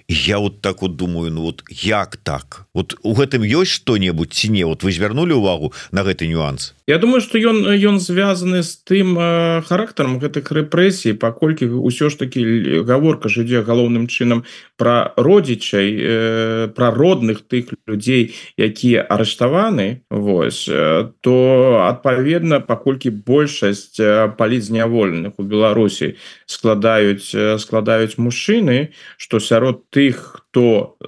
Я 0.10 0.41
вот 0.41 0.65
так 0.65 0.81
вот 0.81 0.97
думаю 0.97 1.29
Ну 1.31 1.41
вот 1.43 1.63
як 1.69 2.17
так? 2.17 2.65
Вот 2.73 2.97
у 3.03 3.13
гэтым 3.13 3.45
ёсць 3.45 3.77
что-небудзь 3.77 4.34
ці 4.34 4.49
не? 4.49 4.63
Вот 4.65 4.81
вы 4.81 4.91
звярнули 4.91 5.34
увагу 5.34 5.73
на 5.91 6.01
гэты 6.01 6.25
нюанс? 6.27 6.73
Я 6.88 6.97
думаю 6.97 7.21
что 7.21 7.38
ён 7.38 7.69
ён 7.69 7.99
звязаны 7.99 8.63
з 8.63 8.73
тым 8.81 9.13
э, 9.19 9.62
характарам 9.62 10.17
гэтых 10.17 10.49
рэпрэсій 10.49 11.13
паколькі 11.13 11.69
ўсё 11.69 12.10
ж 12.10 12.17
таки 12.17 12.41
гаворка 12.81 13.29
ж 13.29 13.45
ідзе 13.45 13.62
галоўным 13.62 14.10
чынам 14.10 14.43
про 14.81 15.11
родзічай 15.17 15.89
э, 15.97 16.67
про 16.76 16.91
родных 16.91 17.41
тых 17.47 17.74
людзей 17.88 18.36
якія 18.58 19.02
арыштаваны 19.04 20.04
Вось 20.10 20.67
э, 20.69 21.12
то 21.21 21.86
адпаведна 21.88 22.60
паколькі 22.60 23.10
большасць 23.10 24.00
э, 24.00 24.30
палізняволеных 24.38 25.34
у 25.38 25.43
Беларусі 25.43 26.15
складаюць 26.45 27.36
складаюць 27.62 28.17
мужчыны 28.17 28.93
что 29.17 29.39
сярод 29.39 29.89
тых 29.89 30.40
хто 30.52 31.00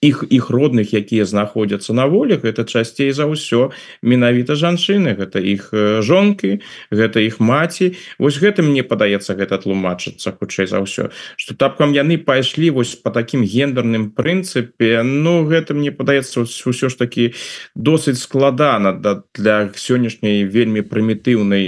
іх 0.00 0.24
іх 0.30 0.50
родных 0.50 0.94
якія 0.94 1.26
знаходзяцца 1.26 1.90
на 1.90 2.06
волях 2.06 2.46
это 2.46 2.62
часцей 2.62 3.10
за 3.10 3.26
ўсё 3.26 3.74
менавіта 3.98 4.54
жанчыны 4.54 5.18
гэта 5.18 5.42
іх 5.42 5.74
жонкі 6.06 6.62
гэта 6.94 7.18
іх 7.18 7.42
маці. 7.42 7.98
Вось 8.22 8.38
гэта 8.38 8.62
мне 8.62 8.86
падаецца 8.86 9.34
гэта 9.34 9.58
тлумачыцца 9.58 10.38
хутчэй 10.38 10.70
за 10.70 10.78
ўсё 10.86 11.10
что 11.34 11.58
тапкам 11.58 11.90
яны 11.90 12.14
пайшлі 12.14 12.70
вось 12.70 12.94
по 12.94 13.10
таким 13.10 13.42
гендерным 13.42 14.14
прынцыпе. 14.14 15.02
Ну 15.02 15.42
гэта 15.42 15.74
мне 15.74 15.90
падаецца 15.90 16.46
ўсё 16.46 16.88
ж 16.88 16.94
таки 16.94 17.34
досыць 17.74 18.22
складана 18.22 18.94
да, 18.94 19.26
для 19.34 19.74
сённяшняй 19.74 20.46
вельмі 20.46 20.86
прымітыўнай 20.86 21.64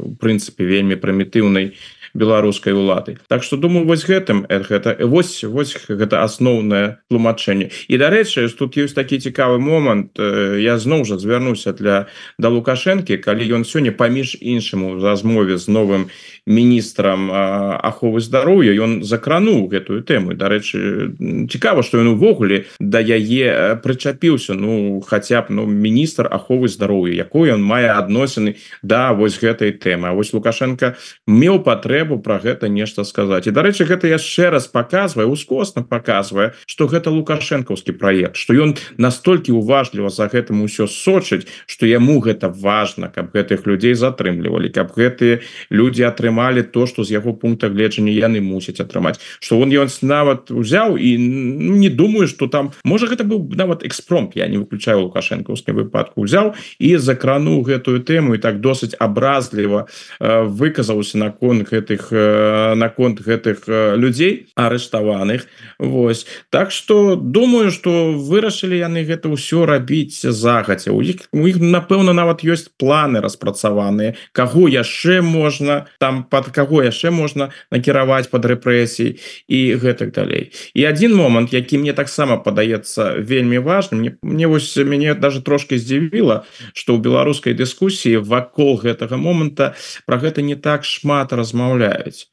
у 0.00 0.16
прынцыпе 0.16 0.64
вельмі 0.64 0.96
прымітыўнай 0.96 1.76
беларускай 2.14 2.72
улады. 2.72 3.18
Так 3.28 3.42
что 3.42 3.56
думаю 3.56 3.86
вось 3.86 4.04
гэтым 4.04 4.46
гэта 4.48 4.96
вось 5.00 5.44
вось 5.44 5.76
гэта 5.88 6.22
асноўнае 6.22 6.98
тлумачэнне. 7.08 7.70
І 7.88 7.94
дарэчы 7.96 8.48
тут 8.52 8.76
ёсць 8.76 8.94
такі 8.94 9.18
цікавы 9.18 9.58
момант 9.58 10.18
я 10.18 10.78
зноў 10.78 11.04
жа 11.04 11.18
звярнуся 11.18 11.72
для 11.72 12.06
да 12.38 12.48
лукашэнкі 12.48 13.16
калі 13.16 13.44
ён 13.60 13.62
сёння 13.64 13.92
паміж 13.92 14.36
іншаму 14.40 15.00
размове 15.00 15.56
з 15.56 15.68
новым 15.68 16.08
міністрам 16.46 17.30
аховы 17.32 18.20
здароўя 18.20 18.76
ён 18.76 19.02
закрануў 19.02 19.72
гэтую 19.72 20.02
тэму. 20.04 20.34
Дарэчы 20.36 21.48
цікава 21.48 21.82
што 21.82 22.02
ён 22.02 22.18
увогуле 22.18 22.66
да 22.78 23.00
яе 23.00 23.80
прычапіўся. 23.80 24.54
Ну 24.54 25.00
хаця 25.00 25.42
б 25.42 25.54
ну 25.54 25.66
міністр 25.66 26.28
аховы 26.28 26.68
здароўя 26.68 27.14
якой 27.14 27.56
ён 27.56 27.62
мае 27.64 27.88
адносіны 27.96 28.60
да 28.82 29.12
вось 29.12 29.40
гэтай 29.40 29.72
тэмы. 29.72 30.12
Вось 30.12 30.32
лукашенко 30.36 30.94
меў 31.26 31.62
патрэбу 31.64 32.01
про 32.04 32.38
гэта 32.38 32.68
нешта 32.68 33.04
сказаць. 33.04 33.46
І 33.46 33.54
дарэчы 33.54 33.84
гэта 33.84 34.08
яшчэ 34.08 34.50
раз 34.50 34.66
показвае 34.66 35.26
ускосна 35.26 35.82
показвае 35.82 36.52
что 36.66 36.86
гэта 36.86 37.10
лукашэнкаўскі 37.10 37.92
проект 37.98 38.36
что 38.36 38.54
ён 38.54 38.76
настолькі 38.96 39.52
уважліва 39.52 40.10
за 40.10 40.26
гэтым 40.26 40.62
усё 40.62 40.86
сочыць 40.86 41.46
что 41.66 41.86
яму 41.86 42.20
гэта 42.20 42.48
важно 42.48 43.08
каб 43.08 43.32
гэтых 43.32 43.66
людзей 43.66 43.94
затрымлівалі 43.94 44.68
каб 44.72 44.92
гэтыя 44.96 45.40
люди 45.70 46.02
атрымалі 46.02 46.62
то 46.62 46.86
что 46.86 47.04
з 47.04 47.12
яго 47.12 47.32
пункта 47.32 47.68
гледжання 47.68 48.12
яны 48.12 48.40
мусяць 48.40 48.80
атрымаць. 48.80 49.20
Что 49.40 49.60
он 49.60 49.72
ён 49.72 49.88
нават 50.02 50.50
узяў 50.50 50.96
і 50.96 51.18
ну, 51.18 51.76
не 51.76 51.88
думаю 51.88 52.28
что 52.28 52.48
там 52.48 52.72
можа 52.84 53.06
гэта 53.06 53.24
быў 53.24 53.52
нават 53.56 53.84
экспромт 53.84 54.36
я 54.36 54.48
не 54.48 54.58
выключаю 54.58 55.08
лукашэнкаўскі 55.08 55.72
выпадку 55.72 56.22
узяў 56.22 56.54
і 56.78 56.96
закрануў 56.96 57.62
гэтую 57.62 58.00
тэму 58.02 58.34
і 58.34 58.38
так 58.38 58.60
досыць 58.60 58.94
абразліва 58.98 59.86
э, 60.20 60.42
выказаўся 60.44 61.18
наконт 61.18 61.68
гэтых 61.92 62.08
э, 62.10 62.74
наконт 62.74 63.20
гэтых 63.20 63.64
э, 63.66 63.96
людзей 63.96 64.48
арыштаваных. 64.54 65.46
Вось. 65.78 66.26
Так 66.50 66.70
что 66.70 67.16
думаю 67.16 67.70
что 67.70 68.12
вырашылі 68.12 68.78
яны 68.78 69.04
гэта 69.04 69.28
ўсё 69.28 69.66
рабіць 69.66 70.22
загаця 70.22 70.92
у 70.92 71.02
іх 71.02 71.28
у 71.32 71.46
іх 71.46 71.58
напэўна 71.60 72.12
нават 72.12 72.44
ёсць 72.44 72.70
планы 72.78 73.20
распрацаваныя 73.20 74.14
каго 74.32 74.68
яшчэ 74.68 75.22
можна 75.22 75.86
там 75.98 76.24
под 76.24 76.50
каго 76.50 76.82
яшчэ 76.82 77.10
можна 77.10 77.50
накіраваць 77.70 78.28
под 78.28 78.46
рэпрэсій 78.46 79.18
і 79.48 79.60
гэтак 79.76 80.12
далей. 80.12 80.52
І 80.74 80.86
один 80.86 81.14
момант 81.14 81.52
які 81.52 81.78
мне 81.78 81.92
таксама 81.92 82.36
падаецца 82.36 83.18
вельмі 83.18 83.58
важным 83.58 84.00
мне, 84.00 84.16
мне 84.22 84.46
вось 84.46 84.76
мяне 84.76 85.14
даже 85.14 85.42
трошки 85.42 85.78
здзівіла 85.78 86.44
что 86.72 86.96
ў 86.96 87.00
беларускай 87.00 87.54
дыскусіі 87.54 88.22
вакол 88.24 88.80
гэтага 88.80 89.16
моманта 89.16 89.74
про 90.06 90.18
гэта 90.18 90.42
не 90.42 90.56
так 90.56 90.84
шмат 90.84 91.32
размаўляюць 91.82 92.28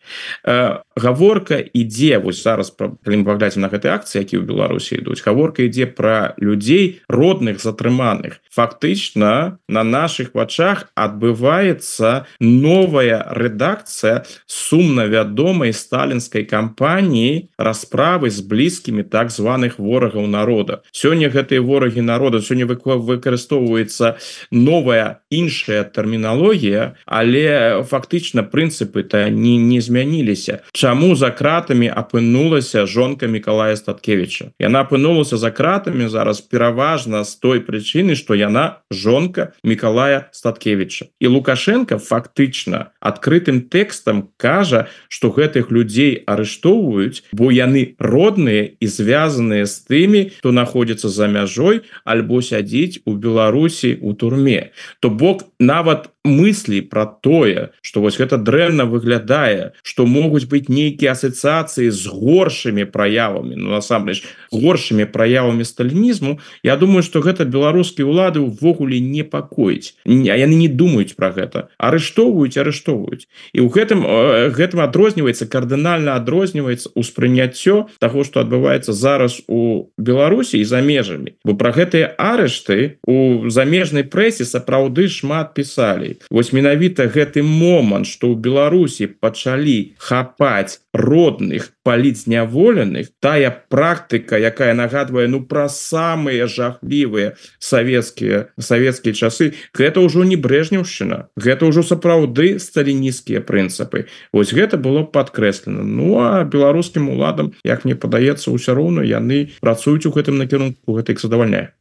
э, 0.45 0.79
гаворка 0.95 1.63
ідзе 1.73 2.17
вось 2.17 2.43
зараз 2.43 2.71
калі 2.71 3.23
паглядзім 3.23 3.65
на 3.65 3.69
гэтай 3.69 3.91
акцыі 3.91 4.21
які 4.23 4.37
ў 4.39 4.45
беларусі 4.45 5.01
ідуць 5.01 5.23
гаворка 5.25 5.63
ідзе 5.65 5.85
про 5.85 6.33
людзей 6.37 7.01
родных 7.09 7.59
затрыманых. 7.59 8.41
Фактычна 8.51 9.59
на 9.67 9.83
наших 9.83 10.33
вачах 10.33 10.89
адбываецца 10.95 12.25
новая 12.39 13.25
рэдакция 13.31 13.79
рэакцыя 13.79 14.25
сумна 14.45 15.05
вядомай 15.07 15.73
сталінскай 15.73 16.43
кампаніі 16.45 17.49
расправы 17.57 18.29
з 18.29 18.41
блізкімі 18.41 19.03
так 19.03 19.31
званых 19.31 19.79
ворагаў 19.79 20.27
народа. 20.27 20.81
Сёння 20.91 21.29
гэтыя 21.29 21.61
ворагі 21.61 22.01
народа 22.01 22.41
сёння 22.41 22.65
выкарыстоўваецца 22.65 24.17
новая 24.51 25.21
іншая 25.29 25.83
тэрміналогія 25.83 26.95
але 27.05 27.83
фактычна 27.83 28.43
прынцыпы 28.43 29.03
то 29.03 29.29
не 29.39 29.55
не 29.57 29.79
змяніліся. 29.81 30.59
Чаму 30.71 31.15
за 31.15 31.31
кратамі 31.31 31.87
апынулася 31.87 32.85
жонка 32.85 33.27
Миколая 33.27 33.75
статкевича 33.75 34.51
яна 34.59 34.83
апынулася 34.83 35.37
за 35.37 35.51
кратамі 35.51 36.07
зараз 36.11 36.41
пераважна 36.41 37.23
з 37.23 37.35
той 37.35 37.59
прычыны 37.63 38.15
что 38.15 38.35
яна 38.35 38.83
жонка 38.91 39.53
Миколая 39.63 40.29
статкевича 40.31 41.07
і 41.19 41.27
лукашенко 41.27 41.97
фактычна 41.97 42.91
адкрытым 42.99 43.61
тэкстам 43.71 44.29
кажа 44.37 44.87
что 45.07 45.31
гэтых 45.31 45.71
людзей 45.71 46.23
арыштоўваюць 46.27 47.23
бо 47.31 47.51
яны 47.51 47.95
родныя 47.99 48.75
і 48.79 48.85
звязаныя 48.87 49.65
з 49.65 49.75
тымі 49.87 50.21
хто 50.37 50.51
находится 50.51 51.09
за 51.09 51.27
мяжой 51.27 51.81
альбо 52.03 52.41
сядзіць 52.41 53.01
у 53.05 53.15
Беларусі 53.15 53.97
у 54.01 54.13
турме. 54.13 54.71
То 54.99 55.09
бок 55.09 55.45
нават 55.59 56.09
мыслі 56.25 56.81
про 56.81 57.05
тое 57.05 57.69
что 57.81 58.01
вось 58.01 58.19
гэта 58.19 58.37
дрэнна 58.37 58.85
выглядае 58.85 59.73
что 59.83 60.05
могуць 60.05 60.45
быть 60.45 60.69
нейкія 60.69 61.15
асацыяцыі 61.15 61.89
з 61.91 62.07
горшымі 62.07 62.85
праявамі 62.85 63.55
Ну 63.55 63.71
насамрэч 63.71 64.23
горшымі 64.51 65.05
праявамі 65.05 65.63
сталінізму 65.63 66.39
Я 66.63 66.75
думаю 66.75 67.03
что 67.03 67.21
гэта 67.21 67.45
беларускія 67.45 68.07
улады 68.07 68.39
увогуле 68.39 68.99
не 68.99 69.23
пакоіць. 69.23 69.95
Яны 70.05 70.55
не 70.55 70.67
думаюць 70.67 71.15
про 71.15 71.31
гэта. 71.31 71.69
Арыштоўваюць 71.77 72.57
арыштоўваюць. 72.57 73.27
І 73.53 73.61
у 73.61 73.69
гэтым 73.69 74.03
э, 74.03 74.49
гэтым 74.49 74.83
адрозніваецца 74.83 75.47
кардынальна 75.47 76.15
адрозніваецца 76.15 76.91
ўспрыняццё 76.95 77.87
того 77.99 78.23
что 78.23 78.41
адбываецца 78.41 78.93
зараз 78.93 79.41
у 79.47 79.91
Беларусі 79.97 80.59
і 80.59 80.65
за 80.65 80.81
межамі. 80.81 81.35
Бо 81.45 81.55
про 81.55 81.71
гэтыя 81.71 82.15
арышты 82.17 82.99
у 83.07 83.49
замежнай 83.49 84.03
прэсе 84.03 84.45
сапраўды 84.45 85.07
шмат 85.07 85.53
пісалі 85.53 86.08
далей 86.09 86.21
вось 86.29 86.53
менавіта 86.53 87.07
гэты 87.07 87.43
момант 87.43 88.07
что 88.07 88.27
ў 88.27 88.35
Беларусі 88.35 89.07
пачалі 89.07 89.95
хапаць 89.97 90.81
родных 90.93 91.71
паліцняволеных 91.89 93.09
тая 93.17 93.49
практыка 93.49 94.37
якая 94.37 94.77
нагадвае 94.77 95.25
ну 95.25 95.41
пра 95.41 95.65
самыя 95.73 96.45
жахлівыя 96.45 97.33
савецкія 97.57 98.53
савецкія 98.61 99.17
часы 99.17 99.57
гэта 99.73 100.05
ўжо 100.05 100.21
не 100.21 100.37
брежнеўшчына 100.37 101.33
гэта 101.33 101.65
ўжо 101.65 101.81
сапраўды 101.81 102.59
сталінісцкія 102.61 103.41
прынцыпы. 103.41 104.05
Ось 104.29 104.53
гэта 104.53 104.77
было 104.77 105.01
подкрэслена 105.01 105.81
Ну 105.81 106.21
а 106.21 106.43
беларускім 106.45 107.09
уладам 107.09 107.53
як 107.65 107.85
мне 107.85 107.95
падаецца 107.95 108.53
ўсё 108.53 108.77
роўна 108.77 109.01
яны 109.01 109.49
працуюць 109.65 110.05
у 110.05 110.13
гэтым 110.13 110.37
накірунку 110.37 110.93
гэта 110.93 111.17
іх 111.17 111.25
задавальняе. 111.25 111.73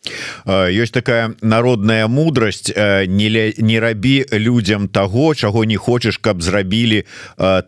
Ёсць 0.49 0.97
такая 0.97 1.37
народная 1.45 2.09
мудрасць 2.09 2.73
не 2.73 3.29
не 3.61 3.77
рабі 3.77 4.25
людям 4.33 4.89
того 4.89 5.35
чаго 5.35 5.69
не 5.69 5.77
хочаш 5.77 6.17
каб 6.17 6.41
зрабілі 6.41 7.05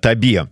табе. 0.01 0.49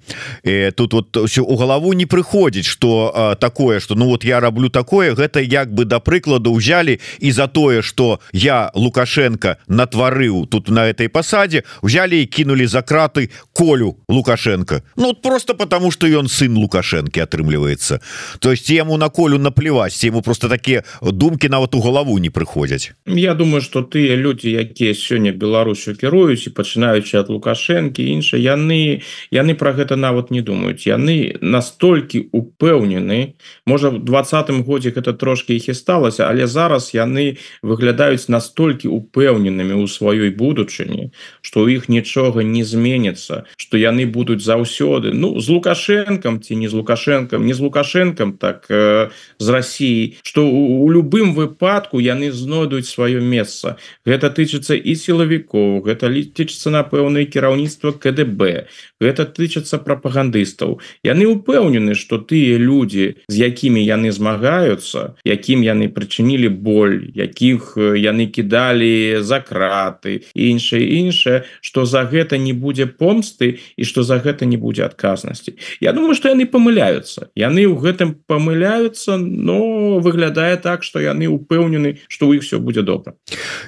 Тут 0.77 0.93
вот 0.93 1.17
у 1.17 1.57
галаву 1.57 1.78
галаву 1.79 1.93
не 1.93 2.07
прыходзіць 2.07 2.67
что 2.67 3.37
такое 3.41 3.81
что 3.81 3.95
ну 3.95 4.07
вот 4.07 4.25
я 4.25 4.41
раблю 4.41 4.69
такое 4.69 5.15
гэта 5.15 5.41
як 5.41 5.73
бы 5.73 5.85
да 5.85 6.01
прыкладу 6.01 6.51
ўзялі 6.59 6.99
і 7.21 7.31
за 7.31 7.47
тое 7.47 7.83
что 7.83 8.21
я 8.33 8.71
лукашенко 8.75 9.59
натварыў 9.69 10.47
тут 10.47 10.69
на 10.71 10.91
этой 10.91 11.09
пасадзе 11.09 11.63
взяли 11.83 12.17
і 12.23 12.27
кинули 12.27 12.67
за 12.67 12.83
краты 12.83 13.31
колю 13.53 13.97
лукашенко. 14.09 14.83
Ну 14.97 15.07
вот 15.07 15.23
просто 15.23 15.55
потому 15.55 15.91
что 15.91 16.07
ён 16.07 16.29
сын 16.29 16.57
лукашенко 16.57 17.23
атрымліваецца 17.23 18.01
то 18.41 18.51
есть 18.51 18.71
яму 18.71 18.97
на 18.97 19.09
колю 19.09 19.39
наплеваць 19.39 20.05
ему 20.05 20.23
просто 20.23 20.49
такие 20.49 20.85
думки 21.01 21.47
нават 21.47 21.75
у 21.75 21.81
галаву 21.81 22.19
не 22.19 22.31
прыходзяць 22.31 22.93
Я 23.07 23.35
думаю 23.35 23.63
что 23.63 23.83
тыя 23.83 24.17
люди 24.17 24.49
якія 24.49 24.95
сёння 24.95 25.33
Беларусю 25.33 25.95
кіруюць 25.95 26.47
і 26.47 26.51
пачынаючы 26.51 27.19
от 27.19 27.29
лукашэнкі 27.29 28.03
іншыя 28.03 28.43
яны 28.43 29.03
яны 29.31 29.55
про 29.55 29.73
гэта 29.73 29.97
нават 29.97 30.31
не 30.31 30.43
думаюць. 30.43 30.87
Яны 30.87 31.37
настолькі 31.59 32.31
упэўнены. 32.31 33.35
Можа 33.67 33.91
в 33.91 33.99
двадцатым 34.07 34.63
годзе 34.63 34.95
гэта 34.95 35.13
трошки 35.19 35.59
іх 35.59 35.69
і 35.69 35.75
сталася 35.75 36.31
але 36.31 36.47
зараз 36.47 36.95
яны 36.95 37.43
выглядаюць 37.67 38.31
настолькі 38.31 38.89
упэўненымі 38.95 39.75
ў 39.75 39.91
сваёй 39.91 40.31
будучыні 40.31 41.11
что 41.43 41.67
у 41.67 41.69
іх 41.69 41.91
нічога 41.91 42.47
не 42.47 42.63
зменится 42.63 43.45
что 43.57 43.75
яны 43.77 44.07
будуць 44.07 44.45
заўсёды. 44.45 45.11
Ну 45.13 45.41
з 45.41 45.51
лукашенком 45.51 46.41
ці 46.41 46.57
не 46.57 46.69
з 46.69 46.75
лукашенком 46.79 47.47
не 47.47 47.55
з 47.55 47.61
лукашенком 47.61 48.39
так 48.39 48.67
э, 48.71 49.11
з 49.39 49.49
Россией 49.49 50.19
что 50.23 50.47
у, 50.47 50.85
у 50.85 50.91
любым 50.91 51.35
выпадку 51.35 51.99
яны 51.99 52.31
знойдуць 52.33 52.87
сваё 52.87 53.21
месца. 53.21 53.77
Гэта 54.07 54.31
тычыцца 54.31 54.79
і 54.79 54.95
сілавікоў 54.95 55.83
гэта 55.83 56.07
літычыцца 56.07 56.71
напэўна 56.71 57.25
кіраўніцтва 57.27 57.99
КДБ 57.99 58.71
гэта 59.01 59.27
тычыцца 59.27 59.79
прапагандыстаў. 59.83 60.79
Яны 61.03 61.27
упэўнены 61.49 61.95
что 61.95 62.19
тыя 62.19 62.59
люди 62.61 63.17
з 63.29 63.37
якімі 63.41 63.81
яны 63.81 64.13
змагаюцца 64.13 65.17
якім 65.25 65.65
яны 65.65 65.89
прычынілі 65.89 66.53
боль 66.53 67.09
якіх 67.17 67.81
яны 67.81 68.29
кідалі 68.29 69.25
за 69.25 69.41
краты 69.41 70.29
іншае 70.37 70.85
іншае 70.85 71.49
что 71.65 71.89
за 71.89 72.05
гэта 72.05 72.37
не 72.37 72.53
будзе 72.53 72.85
помсты 72.85 73.65
і 73.77 73.85
что 73.89 74.05
за 74.05 74.21
гэта 74.21 74.45
не 74.45 74.61
будзе 74.61 74.85
адказнасці. 74.85 75.57
Я 75.81 75.93
думаю 75.93 76.15
что 76.15 76.29
яны 76.29 76.45
памыляются 76.45 77.33
яны 77.33 77.65
ў 77.65 77.81
гэтым 77.81 78.21
памыляются 78.29 79.17
но 79.17 79.99
выглядае 80.05 80.61
так 80.61 80.85
что 80.85 81.01
яны 81.01 81.33
упэўнены 81.33 82.05
что 82.09 82.29
у 82.29 82.35
іх 82.37 82.45
все 82.45 82.59
будзе 82.61 82.83
добра. 82.83 83.17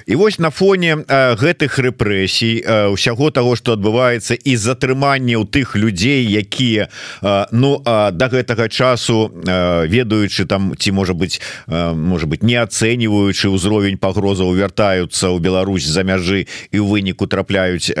І 0.05 0.15
вось 0.15 0.37
на 0.37 0.53
фоне 0.53 1.01
э, 1.01 1.33
гэтых 1.33 1.81
рэпрэсій 1.81 2.61
э, 2.61 2.93
ўсяго 2.93 3.33
того 3.33 3.57
что 3.57 3.73
адбываецца 3.73 4.37
і 4.37 4.53
затрымання 4.55 5.41
у 5.41 5.49
тых 5.49 5.73
людзей 5.73 6.29
якія 6.29 6.89
э, 7.25 7.45
ну 7.51 7.70
до 7.85 8.27
гэтага 8.27 8.67
часу 8.67 9.31
ведаючы 9.31 10.45
там 10.45 10.73
ці 10.77 10.91
можа 10.91 11.13
быть 11.13 11.41
может 11.67 12.27
быть 12.27 12.43
не 12.43 12.59
ацэньваючы 12.59 13.47
ўзровень 13.53 13.97
пагрозаў 13.97 14.51
вяртаюцца 14.55 15.31
ў 15.31 15.39
Беларусь 15.39 15.87
за 15.87 16.03
мяжы 16.03 16.47
і 16.71 16.77
ў 16.79 16.85
выніку 16.85 17.27
трапляюць 17.27 17.91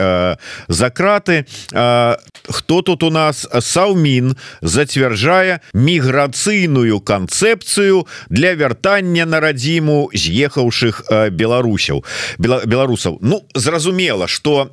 за 0.67 0.89
краты. 0.89 1.45
Хто 1.71 2.81
тут 2.81 3.03
у 3.03 3.09
нас? 3.09 3.47
Саўмін 3.59 4.35
зацвярджае 4.61 5.61
міграцыйную 5.73 6.99
канцэпцыю 7.01 8.07
для 8.29 8.55
вяртання 8.55 9.25
на 9.25 9.39
радзіму 9.39 10.09
з'ехаўшых 10.13 11.31
беларусяў. 11.31 12.03
Беларусаў. 12.39 13.19
Ну 13.21 13.43
зразумела 13.55 14.27
что 14.27 14.71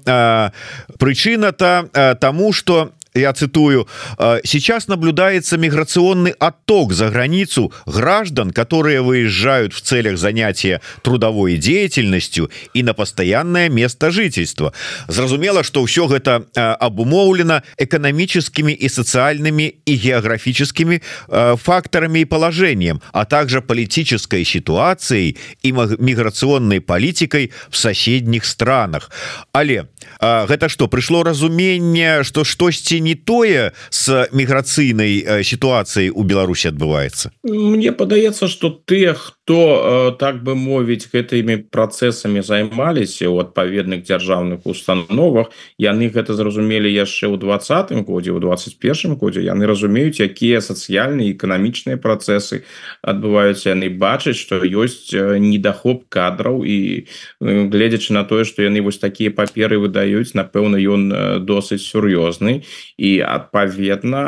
прычына-то 0.99 2.17
тому 2.21 2.53
что 2.53 2.91
я 3.15 3.33
цитую 3.33 3.89
сейчас 4.45 4.89
наблюдается 4.89 5.57
миграционный 5.57 6.33
отток 6.33 6.93
за 6.93 7.11
границу 7.11 7.73
граждан 7.87 8.51
которые 8.51 9.03
выезжают 9.03 9.73
в 9.75 9.81
целях 9.81 10.19
занятия 10.19 10.81
трудовой 11.03 11.57
деятельностью 11.57 12.51
и 12.75 12.83
на 12.83 12.95
постоянное 12.95 13.69
место 13.69 14.11
жительства 14.11 14.73
зразумела 15.09 15.63
что 15.63 15.85
все 15.87 16.07
гэта 16.07 16.47
обумоўлено 16.55 17.63
экономическими 17.77 18.73
и 18.73 18.89
социальными 18.89 19.77
и 19.85 19.97
географическими 19.97 21.03
факторами 21.57 22.21
и 22.21 22.25
положением 22.25 23.01
а 23.13 23.25
также 23.25 23.63
политической 23.63 24.45
ситуацией 24.45 25.37
и 25.63 25.73
миграционной 25.73 26.81
политикой 26.81 27.53
в 27.71 27.77
соседних 27.77 28.45
странах. 28.45 29.11
Але 29.53 29.89
гэта 30.21 30.69
что 30.69 30.89
пришло 30.89 31.23
разумение 31.23 32.25
что 32.25 32.45
штосьці 32.45 33.01
не 33.01 33.15
тое 33.15 33.73
с 33.91 34.29
міграцыйнай 34.33 35.45
сітуацыяй 35.45 36.11
у 36.11 36.23
Беларусі 36.23 36.69
адбываецца? 36.75 37.31
Мне 37.43 37.93
падаецца 37.93 38.49
что 38.49 38.71
ты 38.71 39.15
хто 39.15 39.38
так 40.19 40.43
бы 40.45 40.55
мовіць 40.55 41.09
гэтымі 41.13 41.71
працэсамі 41.73 42.43
займаліся 42.43 43.31
у 43.31 43.39
адпаведных 43.41 44.05
дзяржаўных 44.05 44.67
установах 44.67 45.49
яны 45.79 46.11
гэта 46.13 46.35
зразумелі 46.35 46.91
яшчэ 46.93 47.33
ў 47.33 47.41
двадцатым 47.41 48.05
годзе 48.05 48.37
у 48.37 48.41
21 48.43 49.17
годзе 49.17 49.47
яны 49.47 49.65
разумеюць 49.71 50.21
якія 50.21 50.61
сацыяльныя 50.61 51.33
эканамічныя 51.33 51.97
працэсы 51.97 52.65
адбываюцца 53.01 53.73
яны 53.73 53.89
бачаць 53.89 54.37
что 54.37 54.61
ёсць 54.61 55.15
недахоп 55.15 56.09
кадраў 56.13 56.65
і 56.67 57.07
гледзячы 57.41 58.13
на 58.13 58.25
тое 58.25 58.45
что 58.45 58.67
яны 58.67 58.83
вось 58.83 58.99
такія 58.99 59.31
паперы 59.31 59.79
выдаюць 59.79 60.35
напэўна 60.35 60.77
ён 60.77 61.45
досыць 61.47 61.87
сур'ёзны 61.87 62.63
і 62.99 63.11
адпаведна 63.25 64.25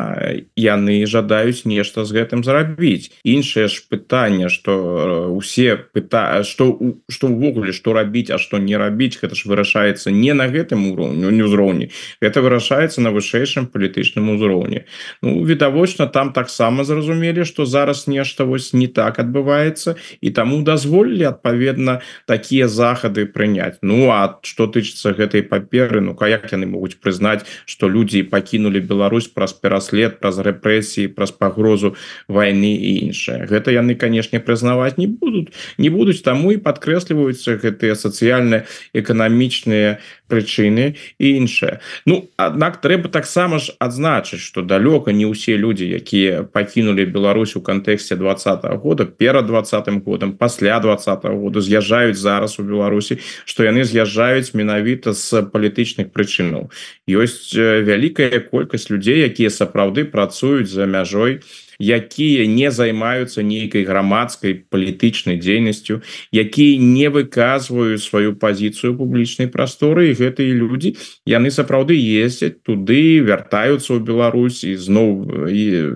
яны 0.57 1.07
жадаюць 1.07 1.67
нешта 1.67 2.05
з 2.05 2.15
гэтым 2.17 2.45
зрабіць. 2.45 3.11
Іншае 3.25 3.69
ж 3.69 3.83
пытанне 3.89 4.49
что 4.49 5.10
усе 5.31 5.77
пыта 5.77 6.43
что 6.45 6.79
что 7.09 7.29
увогуле 7.29 7.73
что 7.73 7.93
рабіць 7.93 8.31
а 8.31 8.39
что 8.39 8.59
не 8.59 8.77
рабіць 8.77 9.19
гэта 9.21 9.35
ж 9.35 9.49
вырашаецца 9.49 10.11
не 10.11 10.33
на 10.35 10.49
гэтым 10.49 10.93
уровню 10.93 11.31
не 11.31 11.43
ўзроўні 11.43 11.91
это 12.21 12.43
вырашаецца 12.43 13.01
на 13.01 13.11
вышэйшым 13.11 13.67
палітычным 13.67 14.31
узроўні. 14.35 14.85
Ну 15.23 15.45
відавочна 15.45 16.07
там 16.07 16.33
таксама 16.33 16.85
зразумелі 16.85 17.45
что 17.45 17.67
зараз 17.67 18.09
нешта 18.09 18.45
вось 18.45 18.73
не 18.73 18.87
так 18.87 19.19
адбываецца 19.19 19.97
і 20.21 20.31
таму 20.31 20.63
дазволілі 20.63 21.25
адпаведна 21.25 22.01
такія 22.27 22.69
захады 22.69 23.27
прыняць. 23.27 23.79
Ну 23.83 24.11
а 24.11 24.39
что 24.43 24.67
тычыцца 24.67 25.13
гэтай 25.13 25.43
паперы 25.43 26.01
Ну-ка 26.01 26.29
як 26.29 26.53
яны 26.53 26.67
могуць 26.67 27.01
прызнаць 27.01 27.45
что 27.65 27.89
людзі 27.89 28.23
пакінули 28.23 28.81
Беларусь 28.81 29.29
праз 29.29 29.53
пераслед 29.53 30.21
праз 30.21 30.39
рэпрэсіі 30.39 31.09
праз 31.15 31.31
пагрозу 31.31 31.97
войны 32.29 32.77
і 32.77 33.11
іншае? 33.11 33.47
Гэта 33.47 33.73
яны 33.73 33.95
канешне 33.95 34.41
прызнаваць 34.41 35.00
не 35.01 35.09
будуць 35.09 35.49
не 35.79 35.91
будуць 35.91 36.21
таму 36.27 36.53
і 36.53 36.61
падкрэсліваюцца 36.61 37.57
гэтыя 37.65 37.97
сацыяльна 37.97 38.65
эканамічныя 38.93 39.99
прычыны 40.31 40.95
і 41.19 41.27
іншае 41.41 41.81
Ну 42.07 42.29
аднак 42.37 42.81
трэба 42.85 43.09
таксама 43.09 43.59
ж 43.59 43.75
адзначыць 43.81 44.45
что 44.45 44.63
далёка 44.63 45.17
не 45.17 45.27
ўсе 45.27 45.57
людзі 45.57 45.89
якія 45.89 46.45
пакінули 46.45 47.09
Беларусь 47.09 47.57
у 47.57 47.65
кантэксце 47.65 48.17
двадцатого 48.21 48.77
года 48.77 49.05
перад 49.09 49.47
двадцатым 49.47 50.01
годам 50.05 50.37
пасля 50.37 50.79
двадцатого 50.81 51.37
года 51.37 51.61
з'язджаюць 51.61 52.21
зараз 52.21 52.59
у 52.61 52.63
Беларусі 52.63 53.19
что 53.45 53.65
яны 53.65 53.85
з'язджаюць 53.85 54.55
менавіта 54.55 55.13
з 55.17 55.43
палітычных 55.51 56.13
прычынаў. 56.15 56.71
Ёсць 57.09 57.55
вялікая 57.57 58.41
колькасць 58.51 58.91
людзей 58.91 59.25
якія 59.27 59.51
сапраўды 59.51 60.05
працуюць 60.05 60.71
за 60.71 60.87
мяжой 60.87 61.41
якія 61.81 62.47
не 62.47 62.71
займаюцца 62.71 63.43
нейкай 63.43 63.89
грамадскай 63.89 64.55
палітычнай 64.69 65.41
дзейнасцю 65.41 66.05
якія 66.31 66.77
не 66.77 67.09
выказваюць 67.09 68.05
сваю 68.05 68.37
пазіцыю 68.37 68.95
публічнай 69.01 69.49
прасторы 69.49 70.13
і 70.13 70.19
гэтыя 70.21 70.53
людзі 70.53 70.95
яны 71.25 71.49
сапраўды 71.51 71.97
ездзяць 71.97 72.61
туды 72.61 73.25
вяртаюцца 73.25 73.97
ў 73.97 74.01
Беларусь 74.05 74.61
і 74.69 74.77
зноў 74.77 75.09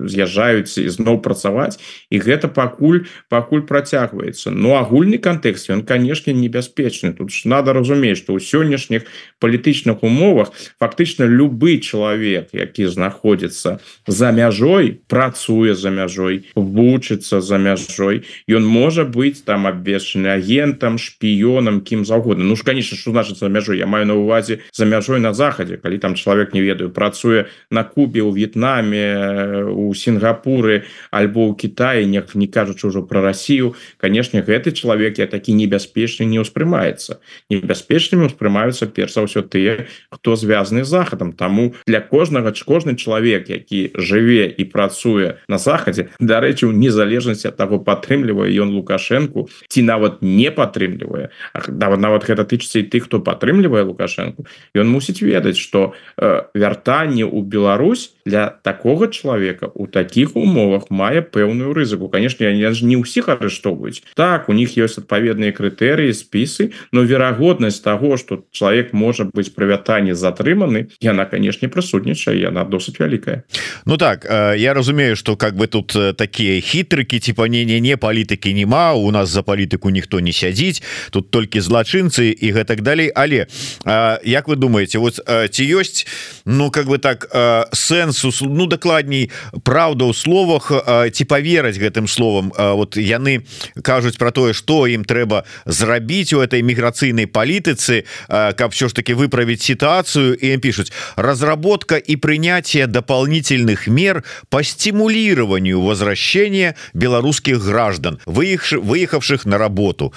з'язджаюць 0.09 0.73
зноў 0.73 1.21
працаваць 1.21 1.77
і 2.09 2.17
гэта 2.17 2.49
пакуль 2.49 3.05
пакуль 3.29 3.61
працягваецца. 3.69 4.49
Ну 4.51 4.73
агульны 4.79 5.21
кантэкст 5.21 5.69
ён 5.69 5.85
канешне 5.85 6.33
небяспечны. 6.33 7.13
Тут 7.13 7.29
ж 7.29 7.45
надо 7.45 7.73
разумець 7.77 8.17
што 8.17 8.33
ў 8.33 8.41
сённяшніх 8.41 9.05
палітычных 9.37 10.01
умовах 10.01 10.51
фактычна 10.81 11.29
любы 11.29 11.77
чалавек 11.77 12.49
які 12.53 12.89
знаходзіцца 12.89 13.79
за 14.07 14.31
мяжой 14.31 14.97
працуе 15.07 15.74
за 15.75 15.89
мяжой 15.89 16.45
вучыцца 16.55 17.41
за 17.41 17.57
мяжой. 17.57 18.23
Ён 18.47 18.65
можа 18.65 19.05
быць 19.05 19.43
там 19.45 19.67
абвешчаны 19.67 20.27
агентам 20.33 20.97
шпіёнам 20.97 21.81
кім 21.81 22.05
заўгодна. 22.05 22.43
Ну 22.43 22.55
ж 22.55 22.63
конечно 22.63 22.97
что 22.97 23.11
значит 23.11 23.37
за 23.37 23.49
мяжой? 23.49 23.77
Я 23.77 23.87
маю 23.87 24.05
на 24.05 24.15
увазе 24.15 24.61
за 24.73 24.85
мяжой 24.85 25.19
на 25.19 25.33
захадзе 25.33 25.77
калі 25.77 25.97
там 25.97 26.15
чалавек 26.15 26.53
не 26.53 26.61
ведаю 26.61 26.89
працуе 26.89 27.47
на 27.69 27.83
Кубе 27.83 28.21
у 28.21 28.31
В'етнаме 28.31 29.65
у 29.69 29.93
Сінгапуры 29.93 30.85
альбо 31.11 31.47
ў 31.51 31.55
Китае 31.55 32.05
не 32.05 32.23
не 32.33 32.47
кажучы 32.47 32.87
ўжо 32.87 33.03
про 33.03 33.21
Россию 33.21 33.75
конечно 33.97 34.41
гэты 34.41 34.71
чалавек 34.71 35.19
я 35.19 35.27
такі 35.27 35.53
небяспечны 35.53 36.25
не 36.25 36.39
ўспрымаецца. 36.39 37.19
Небяспечнымі 37.49 38.27
успрымаюцца 38.31 38.87
перш 38.87 39.13
за 39.13 39.25
ўсё 39.27 39.41
тыя 39.41 39.87
хто 40.09 40.35
звязаны 40.35 40.83
захадам. 40.83 41.33
Таму 41.33 41.75
для 41.85 42.01
кожнага 42.01 42.53
кожны 42.65 42.95
чалавек 42.95 43.49
які 43.49 43.91
жыве 43.95 44.47
і 44.49 44.63
працуе 44.65 45.37
на 45.47 45.57
захадзе 45.65 46.07
дарэчы 46.19 46.69
у 46.69 46.73
незалежнасці 46.73 47.51
ад 47.51 47.57
таго 47.59 47.81
падтрымлівае 47.83 48.49
ён 48.61 48.73
лукашенко 48.77 49.47
ці 49.67 49.85
нават 49.85 50.21
не 50.21 50.49
падтрымлівае 50.53 51.29
нават 51.67 51.99
нават 51.99 52.29
гэта 52.29 52.47
тычыцца 52.47 52.79
і 52.81 52.87
тых 52.87 53.09
хто 53.09 53.19
падтрымлівае 53.19 53.83
лукашенко 53.89 54.45
ён 54.77 54.87
мусіць 54.87 55.21
ведаць 55.25 55.59
что 55.59 55.93
э, 56.17 56.47
вяртанне 56.53 57.25
ў 57.25 57.41
Беларусь 57.43 58.14
для 58.25 58.49
такого 58.49 59.07
человека 59.07 59.69
у 59.73 59.87
таких 59.87 60.35
умовах 60.35 60.89
мае 60.89 61.21
пэўную 61.21 61.73
рызыку. 61.73 62.09
Конечно 62.09 62.43
я 62.43 62.73
ж 62.73 62.85
не 62.85 62.97
ўсіх 62.97 63.29
арыштоўваюць. 63.29 64.01
Так 64.15 64.49
у 64.49 64.53
них 64.53 64.77
есть 64.77 64.97
адпаведныя 64.97 65.53
крытэрыі 65.53 66.09
спісы 66.09 66.73
но 66.91 67.05
верагоднасць 67.05 67.79
того 67.79 68.17
что 68.17 68.43
человек 68.51 68.93
можа 68.93 69.25
быть 69.25 69.53
прывятанне 69.53 70.15
затрыманы 70.15 70.89
яна 70.99 71.25
конечно 71.25 71.69
прысутнічае 71.69 72.41
яна 72.41 72.65
досыць 72.65 72.97
вялікая 72.99 73.45
Ну 73.85 73.97
так 73.97 74.25
э, 74.25 74.57
я 74.57 74.73
разумею 74.73 75.15
что 75.15 75.37
как 75.37 75.55
бы 75.55 75.67
тут 75.67 75.95
э, 75.95 76.13
такие 76.13 76.61
хітрыкі 76.61 77.19
типа 77.19 77.47
не 77.47 77.65
не 77.65 77.79
не 77.79 77.97
палітыкі 77.97 78.53
нема 78.53 78.93
у 78.93 79.11
нас 79.11 79.29
за 79.29 79.43
палітыку 79.43 79.89
ніхто 79.89 80.19
не 80.19 80.33
сядзіць 80.33 80.81
тут 81.11 81.29
толькі 81.29 81.61
злачынцы 81.61 82.33
і 82.33 82.51
гэтак 82.51 82.81
далей 82.81 83.11
але 83.13 83.45
э, 83.85 84.17
як 84.23 84.47
вы 84.47 84.55
думаете 84.55 84.97
вот 84.97 85.21
ці 85.21 85.63
ёсць 85.63 86.07
ну 86.45 86.71
как 86.71 86.87
бы 86.87 86.97
так 86.97 87.29
сэнсу 87.73 88.14
ну 88.41 88.65
дакладней 88.65 89.31
Праўда 89.63 90.05
ў 90.05 90.13
словах 90.13 90.71
ці 91.11 91.23
поверыць 91.25 91.79
гэтым 91.79 92.07
словам 92.07 92.51
вот 92.55 92.97
яны 92.97 93.45
кажуць 93.81 94.17
про 94.17 94.31
тое 94.31 94.53
что 94.53 94.87
ім 94.87 95.05
трэба 95.05 95.45
зрабіць 95.65 96.33
у 96.33 96.41
этой 96.41 96.61
міграцыйнай 96.61 97.27
палітыцы 97.27 98.05
каб 98.27 98.71
все 98.71 98.87
ж 98.87 98.95
таки 98.95 99.13
выправіць 99.13 99.63
ситуацию 99.63 100.35
і 100.35 100.57
пишутць 100.57 100.93
разработка 101.15 101.95
и 101.97 102.15
принятие 102.15 102.87
дополнительных 102.87 103.87
мер 103.87 104.23
по 104.49 104.63
стимулированию 104.63 105.81
возвращения 105.81 106.75
белорусских 106.93 107.59
граждан 107.59 108.19
выехавших 108.25 109.05
выехавших 109.05 109.45
на 109.45 109.57
работу 109.57 110.13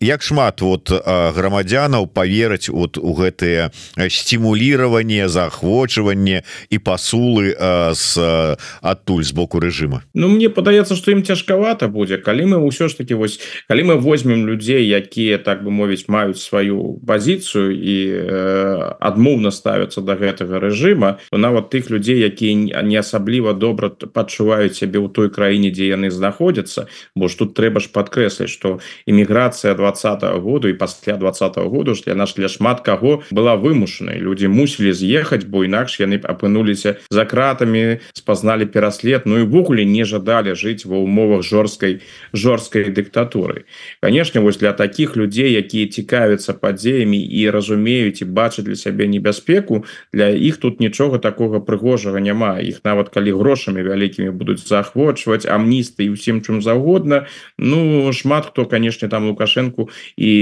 як 0.00 0.22
шмат 0.22 0.60
вот 0.60 0.90
грамадзянаў 0.90 2.06
поверыць 2.06 2.68
вот 2.68 2.98
у 2.98 3.14
гэтые 3.14 3.70
стимулирование 4.08 5.28
заахвочванне 5.28 6.44
и 6.70 6.78
посулы 7.04 7.54
с 7.58 8.56
адтуль 8.80 9.24
сбоку 9.24 9.58
режима? 9.58 10.02
Ну 10.14 10.28
мне 10.28 10.48
падаецца 10.48 10.96
что 10.96 11.12
ім 11.12 11.20
цяжкавата 11.22 11.88
будзе 11.88 12.16
калі 12.16 12.56
мы 12.56 12.56
ўсё 12.64 12.88
ж 12.88 12.96
таки 12.96 13.14
вось 13.14 13.40
калі 13.68 13.92
мы 13.92 13.94
возьмем 14.00 14.48
людзей 14.48 14.88
якія 14.88 15.38
так 15.38 15.60
бы 15.64 15.70
мовіць 15.70 16.08
маюць 16.08 16.40
сваю 16.40 16.96
пазіцыю 17.04 17.76
і 17.76 17.96
э, 18.08 18.96
адмоўна 19.00 19.52
ставятся 19.52 20.00
до 20.00 20.16
гэтага 20.16 20.56
режима 20.58 21.20
то 21.30 21.36
нават 21.36 21.68
тых 21.68 21.90
людзей 21.92 22.24
якія 22.24 22.80
не 22.80 22.96
асабліва 22.96 23.52
добра 23.52 23.92
пачуваюць 23.92 24.72
сябе 24.72 24.96
ў 25.04 25.12
той 25.12 25.28
краіне 25.28 25.68
дзе 25.68 25.92
яны 25.92 26.08
знаходзяцца 26.08 26.88
бо 27.12 27.28
ж 27.28 27.36
тут 27.36 27.52
трэба 27.52 27.84
ж 27.84 27.92
подкрэсліць 27.92 28.48
что 28.48 28.80
эміграцыя 29.04 29.76
двадцатого 29.76 30.40
году 30.40 30.72
і 30.72 30.74
пасля 30.80 31.20
двадцатого 31.20 31.68
году 31.68 31.94
ж 31.94 32.08
для 32.08 32.14
наш 32.14 32.32
для 32.34 32.48
шмат 32.48 32.80
каго 32.80 33.22
была 33.30 33.60
вымушанай. 33.60 34.16
Люди 34.16 34.48
мусілі 34.48 34.96
з'ехаць 34.96 35.44
бо 35.44 35.68
інакш 35.68 36.00
яны 36.00 36.16
апынуліся 36.24 36.93
за 37.10 37.24
кратами 37.24 38.00
спазналі 38.12 38.66
пераслед 38.66 39.22
Ну 39.24 39.38
івогуле 39.38 39.84
не 39.84 40.04
жадалі 40.04 40.54
жыць 40.54 40.86
ва 40.86 40.96
умовах 40.96 41.42
жорсткай 41.42 42.00
жорсткай 42.32 42.90
дыктатуры. 42.90 43.64
Конечно 44.02 44.40
вось 44.40 44.56
для 44.56 44.72
таких 44.72 45.16
людзей 45.16 45.52
якія 45.52 45.86
цікавяцца 45.86 46.54
падзеямі 46.54 47.18
і 47.18 47.50
разумеюць 47.50 48.22
і 48.22 48.24
бачаць 48.24 48.64
для 48.64 48.76
сябе 48.76 49.06
небяспеку 49.06 49.84
для 50.12 50.28
іх 50.28 50.56
тут 50.56 50.80
нічога 50.80 51.18
такого 51.18 51.60
прыгожага 51.60 52.20
няма. 52.20 52.60
Іх 52.60 52.80
нават 52.84 53.08
калі 53.08 53.32
грошамі 53.32 53.82
вялікімі 53.82 54.30
будуць 54.30 54.66
заахвочваць 54.68 55.46
амністы 55.46 56.04
і 56.04 56.14
усім 56.14 56.40
чым 56.40 56.62
заўгодна 56.62 57.26
Ну 57.58 58.12
шмат 58.12 58.46
хто 58.46 58.66
канешне 58.66 59.08
там 59.08 59.26
лукашенко 59.26 59.88
і 60.16 60.32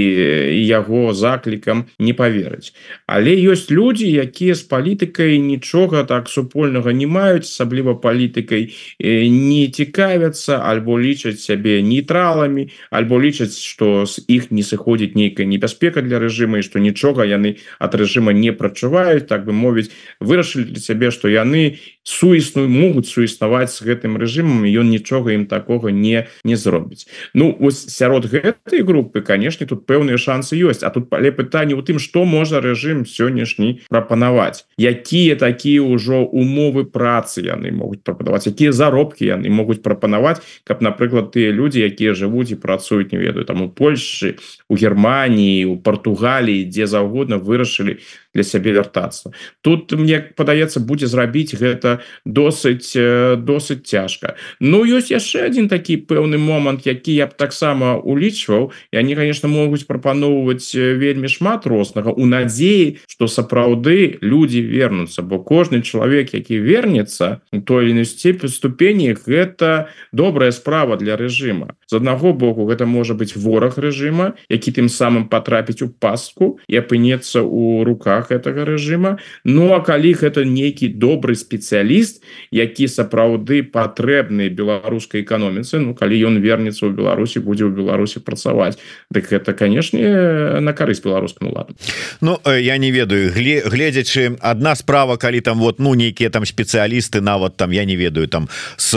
яго 0.67 1.13
заклікам 1.13 1.85
не 1.99 2.13
поверыць 2.13 2.73
але 3.07 3.35
ёсць 3.35 3.71
людзі 3.71 4.07
якія 4.09 4.55
з 4.55 4.63
палітыкай 4.69 5.39
нічога 5.39 6.03
так 6.03 6.29
супольнага 6.43 6.91
не 6.91 7.07
маюць 7.07 7.47
асабліва 7.47 7.95
палітыкай 8.03 8.75
не 8.99 9.63
цікавяцца 9.71 10.59
альбо 10.59 10.99
лічаць 10.99 11.39
сябе 11.39 11.79
нейтралами 11.81 12.67
альбо 12.91 13.19
лічаць 13.19 13.55
что 13.55 14.03
з 14.05 14.19
іх 14.27 14.51
не 14.51 14.63
сыходзіць 14.63 15.15
нейкая 15.15 15.47
небяспека 15.47 16.03
для 16.03 16.19
рэжыма 16.19 16.59
і 16.59 16.67
что 16.67 16.83
нічога 16.83 17.23
яны 17.23 17.55
от 17.79 17.95
рэжыма 17.95 18.35
не 18.35 18.51
прачуваюць 18.51 19.27
так 19.31 19.47
бы 19.47 19.55
мовіць 19.55 19.89
вырашылі 20.19 20.67
для 20.75 20.83
сябе 20.83 21.11
что 21.15 21.31
яны 21.31 21.79
суісную 22.03 22.67
могуць 22.67 23.07
суіснаваць 23.07 23.71
з 23.71 23.87
гэтым 23.87 24.19
рэжымам 24.19 24.67
ён 24.67 24.91
нічога 24.91 25.31
ім 25.31 25.47
такого 25.47 25.89
не 25.89 26.27
не 26.43 26.55
зробіць. 26.59 27.07
Ну 27.33 27.55
ось 27.59 27.87
сярод 27.87 28.27
гэтай 28.27 28.83
групы 28.83 29.21
канешне 29.21 29.65
тут 29.67 29.87
пэўныя 29.87 30.19
шансы 30.19 30.59
ёсць. 30.59 30.83
А 30.83 30.89
тут 30.89 31.09
пале 31.09 31.31
пытанне 31.31 31.75
у 31.75 31.81
тым 31.81 31.99
что 31.99 32.25
можа 32.25 32.59
рэжым 32.59 33.05
сённяшні 33.07 33.87
прапанаваць. 33.87 34.65
Якія 34.77 35.35
такія 35.35 35.81
ўжо 35.81 36.22
умовы 36.25 36.85
працы 36.85 37.43
яны 37.45 37.71
могуць 37.71 38.01
прападаваць 38.03 38.47
якія 38.47 38.71
заробкі 38.71 39.27
яны 39.29 39.49
могуць 39.49 39.81
прапанаваць 39.83 40.39
каб 40.63 40.81
напрыклад 40.81 41.31
тыя 41.35 41.51
людзі 41.51 41.83
якія 41.85 42.13
жывуць 42.13 42.51
і 42.51 42.59
працуюць 42.59 43.11
не 43.11 43.19
ведаю 43.19 43.45
там 43.45 43.61
у 43.61 43.69
Польшы 43.69 44.39
у 44.69 44.75
Геррманіі 44.75 45.65
у 45.69 45.77
Португаліі 45.77 46.67
дзе 46.69 46.87
заўгодна 46.87 47.37
вырашылі 47.37 47.99
для 48.33 48.43
сябе 48.43 48.73
вяртацца. 48.73 49.31
Тут 49.61 49.91
мне 49.93 50.19
падаецца 50.19 50.81
будзе 50.81 51.07
зрабіць 51.07 51.53
гэта 51.53 52.01
досыць 52.25 52.97
досыць 53.37 53.85
цяжка. 53.85 54.35
Ну 54.59 54.83
ёсць 54.85 55.13
яшчэ 55.13 55.45
один 55.45 55.69
такі 55.69 56.01
пэўны 56.09 56.37
момант 56.41 56.85
які 56.89 57.13
я 57.13 57.27
б 57.27 57.37
таксама 57.37 57.95
улічваў. 57.97 58.71
І 58.91 58.97
они 58.97 59.15
конечно 59.15 59.49
могуць 59.49 59.85
прапаноўваць 59.85 60.73
вельмі 60.73 61.29
шмат 61.29 61.65
рознага 61.65 62.11
у 62.11 62.25
надзеі 62.25 62.97
что 63.07 63.27
сапраўды 63.27 64.17
люди 64.21 64.57
вернуцца. 64.57 65.21
Бо 65.21 65.39
кожны 65.39 65.81
чалавек 65.81 66.33
які 66.33 66.57
вернется 66.57 67.41
той 67.65 67.91
или 67.91 68.03
степень 68.03 68.49
ступені 68.49 69.13
гэта 69.13 69.89
добрая 70.11 70.51
справа 70.51 70.97
для 70.97 71.15
рэжыма. 71.15 71.77
З 71.87 72.01
аднаго 72.01 72.33
боку 72.33 72.65
гэта 72.65 72.85
можа 72.85 73.13
быть 73.13 73.35
вораг 73.35 73.77
рэжыма 73.77 74.33
які 74.49 74.71
тым 74.71 74.89
самым 74.89 75.29
потрапіць 75.29 75.81
у 75.85 75.89
пастку 75.89 76.59
і 76.67 76.81
апынецца 76.81 77.45
у 77.45 77.83
руках 77.83 78.22
гэтага 78.29 78.65
рэжыма 78.65 79.17
Ну 79.43 79.73
а 79.73 79.81
калі 79.83 80.13
гэта 80.13 80.45
нейкі 80.45 80.87
добры 80.95 81.35
спецыяліст 81.35 82.23
які 82.51 82.87
сапраўды 82.87 83.63
патрэбны 83.63 84.49
беларускай 84.49 85.21
эканоміцы. 85.21 85.79
Ну 85.79 85.93
калі 85.93 86.15
ён 86.15 86.39
вернется 86.39 86.85
ў 86.85 86.95
Беларусі 86.95 87.39
будзе 87.43 87.65
ў 87.67 87.73
Беларусі 87.73 88.19
працаваць. 88.19 88.77
Дык 89.09 89.29
гэта 89.33 89.53
канешне 89.53 90.61
на 90.61 90.73
карысць 90.73 91.03
беларускаму 91.03 91.51
ладу. 91.51 91.75
Ну 92.21 92.39
я 92.45 92.77
не 92.77 92.91
ведаю 92.91 93.31
гледзячы 93.33 94.37
одна 94.39 94.75
справа 94.75 95.17
калі 95.17 95.41
там 95.41 95.59
вот 95.59 95.79
ну 95.79 95.93
нейкія 95.93 96.29
там 96.29 96.45
спецыялісты 96.45 97.21
нават 97.21 97.57
там 97.57 97.71
я 97.71 97.85
не 97.85 97.95
ведаю 97.95 98.27
там 98.27 98.49
с 98.77 98.93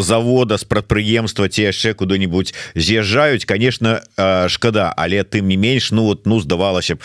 завода 0.00 0.56
с 0.56 0.64
прадпрыемства 0.64 1.48
ці 1.48 1.70
яшчэ 1.70 1.94
куды-нибудь 1.94 2.54
з'язджаюць 2.74 3.44
конечно 3.44 4.02
шкада. 4.48 4.92
Але 4.96 5.24
тым 5.24 5.48
не 5.48 5.56
менш 5.56 5.90
ну 5.92 6.04
вот 6.04 6.26
ну 6.26 6.40
здавалася 6.40 6.96
б 6.96 7.00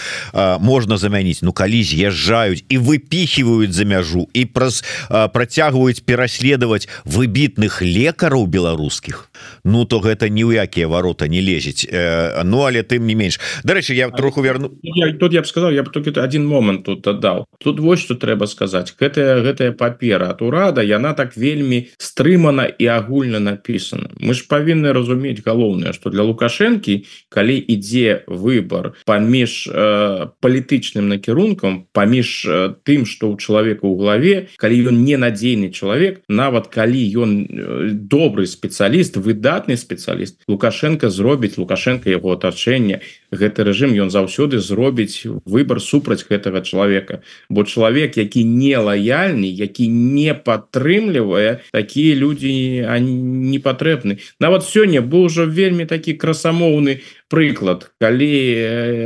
можна 0.59 0.97
замяніць. 0.97 1.41
Ну 1.41 1.51
калі 1.65 1.81
з'язджаюць 1.81 2.61
і 2.69 2.77
выпихиваюць 2.77 3.73
за 3.73 3.89
мяжу 3.89 4.29
і 4.37 4.45
праз 4.45 4.83
працягваюць 5.09 6.05
пераследаваць 6.05 6.85
выбітных 7.09 7.81
лекараў 7.81 8.45
беларускіх 8.45 9.25
Ну 9.63 9.85
то 9.85 9.99
гэта 9.99 10.29
ні 10.29 10.45
ў 10.45 10.63
якія 10.65 10.87
ворота 10.87 11.27
не 11.27 11.41
лезець 11.41 11.87
Ну 12.43 12.63
але 12.65 12.83
тым 12.83 13.05
не 13.05 13.15
менш. 13.15 13.39
Дарэчы 13.63 13.93
я 13.93 14.09
троху 14.09 14.41
верну 14.41 14.71
я, 14.81 15.13
тут 15.13 15.33
я 15.33 15.41
б 15.41 15.47
сказал 15.47 15.71
я 15.71 15.83
б 15.83 15.89
только 15.89 16.11
один 16.21 16.45
момант 16.45 16.85
тут 16.85 17.07
аддал 17.07 17.45
тут 17.59 17.79
вось 17.79 17.99
что 17.99 18.15
трэба 18.15 18.45
сказаць. 18.45 18.93
Гэтая 18.99 19.41
гэтая 19.41 19.71
папера 19.71 20.29
от 20.29 20.41
урада 20.41 20.81
яна 20.81 21.13
так 21.13 21.37
вельмі 21.37 21.87
стрымана 21.97 22.65
і 22.65 22.85
агульна 22.85 23.39
написана 23.39 24.09
мы 24.19 24.33
ж 24.33 24.45
павінны 24.49 24.93
разумець 24.93 25.41
галоўнае 25.45 25.93
что 25.93 26.09
для 26.09 26.23
лукашэнкі 26.23 27.05
калі 27.29 27.55
ідзе 27.57 28.23
выбор 28.27 28.93
паміж 29.05 29.67
э, 29.67 30.27
палітычным 30.39 31.09
накірункам 31.09 31.87
паміж 31.91 32.47
тым 32.85 33.05
что 33.05 33.31
у 33.31 33.37
чалавека 33.37 33.85
ў 33.87 33.95
главе 33.97 34.35
калі 34.57 34.93
ён 34.93 35.03
ненадзейны 35.03 35.71
чалавек 35.71 36.21
нават 36.27 36.67
калі 36.67 37.01
ён 37.15 37.31
добрый 38.07 38.47
спецыяліст 38.47 39.17
выдатны 39.35 39.75
спецыяліст. 39.77 40.47
Лукашенко 40.47 41.09
зробіць 41.09 41.57
лукашенко 41.57 42.09
его 42.09 42.31
атачэння 42.31 43.03
гэты 43.31 43.67
рэжым 43.67 43.91
ён 43.99 44.09
заўсёды 44.09 44.63
зробіць 44.63 45.27
выбор 45.43 45.83
супраць 45.83 46.23
гэтага 46.23 46.63
чалавека. 46.63 47.21
Бо 47.49 47.67
чалавек 47.67 48.17
які 48.17 48.43
не 48.43 48.77
лаяльны 48.77 49.45
які 49.45 49.87
не 49.91 50.33
падтрымлівае 50.33 51.67
такія 51.71 52.15
людзі 52.15 52.87
не 53.03 53.59
патрэбны. 53.59 54.23
Нават 54.39 54.63
сёння 54.63 55.03
быў 55.03 55.27
ужо 55.27 55.45
вельмі 55.45 55.85
такі 55.85 56.15
красамоўны 56.15 57.03
прыклад 57.35 57.91
калі 57.99 58.31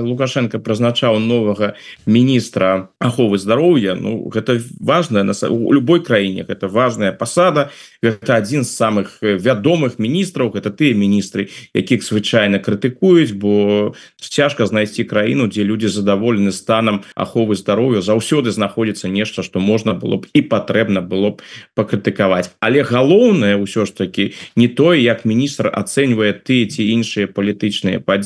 лукашенко 0.06 0.62
прызначаў 0.62 1.18
новага 1.18 1.74
міністра 2.06 2.94
аховы 3.02 3.42
здароўя 3.42 3.98
Ну 3.98 4.30
гэта 4.30 4.62
важная 4.80 5.24
на 5.24 5.34
у 5.50 5.74
любой 5.74 6.04
краіне 6.06 6.46
гэта 6.46 6.68
важная 6.68 7.12
пасада. 7.12 7.72
Гэта 8.04 8.38
адзін 8.38 8.64
з 8.64 8.70
самых 8.70 9.18
вядомых 9.22 9.98
міністраў 9.98 10.54
гэта 10.54 10.70
тыя 10.70 10.94
міністры 10.94 11.50
якіх 11.74 12.06
звычайна 12.06 12.62
крытыкуюць 12.62 13.34
бо 13.34 13.96
цяжка 14.22 14.70
знайсці 14.70 15.10
краіну 15.10 15.50
дзе 15.50 15.66
людзі 15.66 15.90
задаволены 15.90 16.54
станам 16.54 17.02
аховы 17.16 17.58
здароўя. 17.58 18.06
Заўсёды 18.06 18.54
знаходзіцца 18.54 19.10
нешта 19.10 19.42
што 19.42 19.60
можна 19.60 19.98
было 19.98 20.22
б 20.22 20.30
і 20.38 20.42
патрэбна 20.46 21.02
было 21.02 21.34
б 21.34 21.42
пакрытыкаваць. 21.74 22.54
Але 22.62 22.86
галоўнае 22.86 23.58
ўсё 23.58 23.90
ж 23.90 23.98
таки 23.98 24.38
не 24.56 24.70
тое 24.70 25.02
як 25.02 25.26
міністр 25.26 25.74
ацэньвае 25.74 26.38
ты 26.38 26.70
ці 26.70 26.86
іншыя 26.86 27.26
палітычныя 27.28 28.00
падзеі 28.00 28.19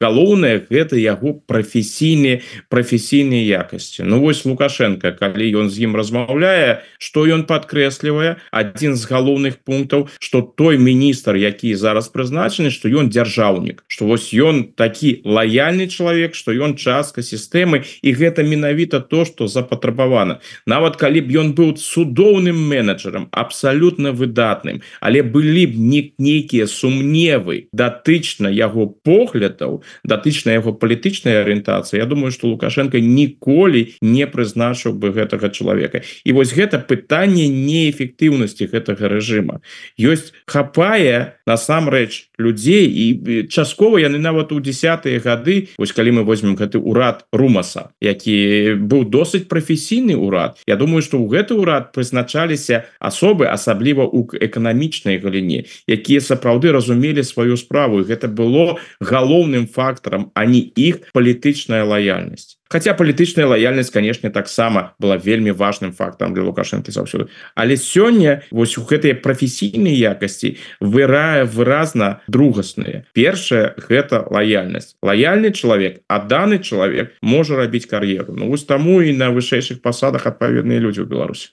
галоўнае 0.00 0.66
гэта 0.70 0.96
яго 0.96 1.34
прафесійныя 1.46 2.40
прафесійныя 2.68 3.64
якасці. 3.64 4.02
Ну 4.04 4.20
вось 4.20 4.44
лукашенко 4.44 5.12
калі 5.12 5.46
ён 5.56 5.70
з 5.70 5.86
ім 5.86 5.96
размаўляе 5.96 6.82
что 6.98 7.26
ён 7.26 7.46
подкрэслівае 7.48 8.36
один 8.52 8.96
з 8.96 9.02
галоўных 9.06 9.62
пунктаў 9.64 10.08
что 10.18 10.42
той 10.42 10.78
міністр 10.78 11.36
які 11.36 11.74
зараз 11.74 12.08
прызначаны 12.08 12.70
что 12.70 12.88
ён 12.88 13.08
дзяржаўнік. 13.08 13.84
Что 13.86 14.06
вось 14.06 14.32
ён 14.34 14.72
такі 14.76 15.22
лояльны 15.24 15.88
чалавек 15.88 16.34
что 16.34 16.52
ён 16.52 16.76
частка 16.76 17.22
сістэмы 17.22 17.84
і 18.02 18.10
гэта 18.12 18.42
менавіта 18.42 19.00
то 19.00 19.24
что 19.24 19.48
запатрабавана. 19.48 20.40
Нават 20.66 20.96
калі 20.96 21.20
б 21.20 21.40
ён 21.40 21.54
быў 21.54 21.76
цудоўным 21.76 22.56
менеджерам 22.56 23.28
абсалютна 23.32 24.12
выдатным 24.12 24.82
але 25.00 25.22
былі 25.22 25.66
б 25.66 25.74
не 25.76 26.00
нейкія 26.18 26.66
сумневы 26.66 27.68
датычна 27.72 28.48
яго 28.48 28.86
по 28.86 29.19
поглядаў 29.20 29.84
датычна 30.08 30.56
яго 30.56 30.72
палітычнай 30.72 31.44
арыентацыі 31.44 32.00
Я 32.00 32.06
думаю 32.08 32.32
что 32.32 32.48
лукашенко 32.48 32.96
ніколі 32.96 33.92
не 34.00 34.24
прызначыў 34.24 34.96
бы 34.96 35.12
гэтага 35.12 35.52
чалавека. 35.52 36.00
І 36.24 36.32
вось 36.32 36.56
гэта 36.56 36.80
пытанне 36.80 37.52
неэфектыўнасці 37.52 38.72
гэтага 38.72 39.12
рэжыма. 39.12 39.60
Ёсць 40.00 40.32
хапае 40.48 41.36
насамрэч 41.44 42.29
людзей. 42.40 42.88
І 42.88 43.46
часткова 43.48 44.00
яны 44.00 44.18
нават 44.18 44.52
у 44.52 44.60
десятые 44.60 45.20
гады 45.20 45.68
вось 45.78 45.92
калі 45.92 46.20
мы 46.20 46.22
возьмем 46.24 46.56
гэты 46.56 46.78
урад 46.78 47.24
румаса 47.32 47.92
які 48.00 48.80
быў 48.80 49.04
досыць 49.08 49.48
прафесійны 49.48 50.16
урад 50.16 50.58
Я 50.66 50.76
думаю 50.76 51.02
что 51.02 51.18
ў 51.18 51.28
гэты 51.28 51.54
урад 51.54 51.92
прызначаліся 51.92 52.84
асобы 53.00 53.46
асабліва 53.46 54.04
у 54.06 54.26
эканамічнай 54.32 55.18
галіне 55.18 55.64
якія 55.86 56.20
сапраўды 56.20 56.72
разумелі 56.72 57.24
сваю 57.24 57.56
справу. 57.56 58.00
Гэта 58.00 58.28
было 58.28 58.78
галоўным 59.00 59.66
фактарам 59.66 60.30
а 60.34 60.44
не 60.46 60.64
іх 60.76 61.12
палітычная 61.12 61.84
лояльнасць 61.84 62.59
хотя 62.70 62.94
палітычная 62.94 63.46
лояльнасць 63.46 63.90
конечно 63.90 64.30
таксама 64.30 64.94
была 64.98 65.16
вельмі 65.18 65.50
важным 65.50 65.92
фактом 65.92 66.34
для 66.34 66.46
лукашэнкі 66.46 66.94
заўсёды 66.94 67.26
але 67.54 67.76
сёння 67.76 68.42
вось 68.50 68.78
у 68.78 68.86
гэтыя 68.86 69.18
прафесійныя 69.18 70.14
якасці 70.14 70.56
вырае 70.80 71.44
выразна 71.44 72.22
другасныя 72.30 73.04
першая 73.12 73.74
гэта 73.76 74.22
лояльнасць 74.30 74.94
лояльны 75.02 75.50
чалавек 75.50 76.00
а 76.06 76.22
даны 76.22 76.62
чалавек 76.62 77.18
можа 77.20 77.56
рабіць 77.56 77.90
кар'еру 77.90 78.32
Ну 78.38 78.48
вось 78.48 78.64
таму 78.64 79.02
і 79.02 79.12
на 79.18 79.34
вышэйшых 79.34 79.82
пасадах 79.82 80.26
адпаведныя 80.30 80.78
людзі 80.78 81.02
ў 81.02 81.10
Беларусі 81.10 81.50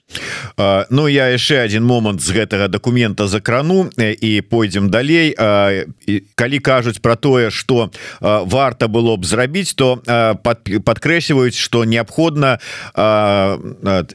Ну 0.90 1.08
я 1.10 1.34
яшчэ 1.34 1.66
один 1.66 1.82
момант 1.82 2.22
з 2.22 2.30
гэтага 2.30 2.68
документа 2.68 3.26
закрану 3.26 3.90
і 3.98 4.40
пойдзем 4.42 4.90
далей. 4.90 5.34
Калі 6.34 6.58
кажуць 6.58 7.02
про 7.02 7.16
тое 7.16 7.50
что 7.50 7.90
варта 8.20 8.86
было 8.86 9.16
б 9.16 9.26
зрабіць 9.26 9.74
то 9.74 9.98
под 10.42 10.62
подкрэ 10.84 11.07
падкрэсліваюць 11.08 11.56
что 11.56 11.84
неабходна 11.84 12.58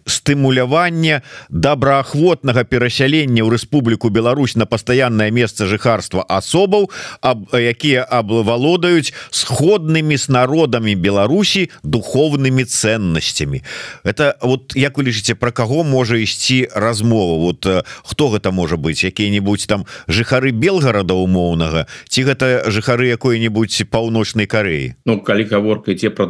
стымуляванне 0.06 1.22
добраахвотнага 1.50 2.64
перасялення 2.64 3.41
ў 3.41 3.50
Рэспубліку 3.50 4.10
Беларусь 4.14 4.56
на 4.56 4.66
пастаяннае 4.70 5.32
месца 5.34 5.66
жыхарства 5.66 6.22
асобаў 6.30 6.94
аб 7.22 7.50
якія 7.58 8.06
аблавалодаюць 8.06 9.14
сходнымі 9.34 10.18
с 10.22 10.30
народамі 10.30 10.94
Беларусі 10.94 11.70
духовнымі 11.82 12.64
ценностями. 12.66 13.64
Это 14.06 14.38
вот 14.41 14.78
як 14.78 14.98
вы 14.98 15.10
лічыце 15.10 15.34
про 15.34 15.52
каго 15.52 15.84
можа 15.84 16.18
ісці 16.22 16.70
размова? 16.76 17.41
Вот 17.41 17.66
хто 18.06 18.30
гэта 18.30 18.52
можа 18.52 18.78
быть? 18.78 19.04
Якія-нибудь 19.04 19.66
там 19.68 19.86
жыхары 20.08 20.52
белгарада 20.52 21.18
умоўнага? 21.18 21.88
Ці 22.10 22.22
гэта 22.24 22.70
жыхары 22.70 23.10
якой-нибудь 23.10 23.89
паўночнай 23.89 24.46
Кареі 24.46 24.94
Ну 25.06 25.20
калі 25.20 25.44
гаворка 25.50 25.91
ідзе 25.91 26.10
про 26.10 26.28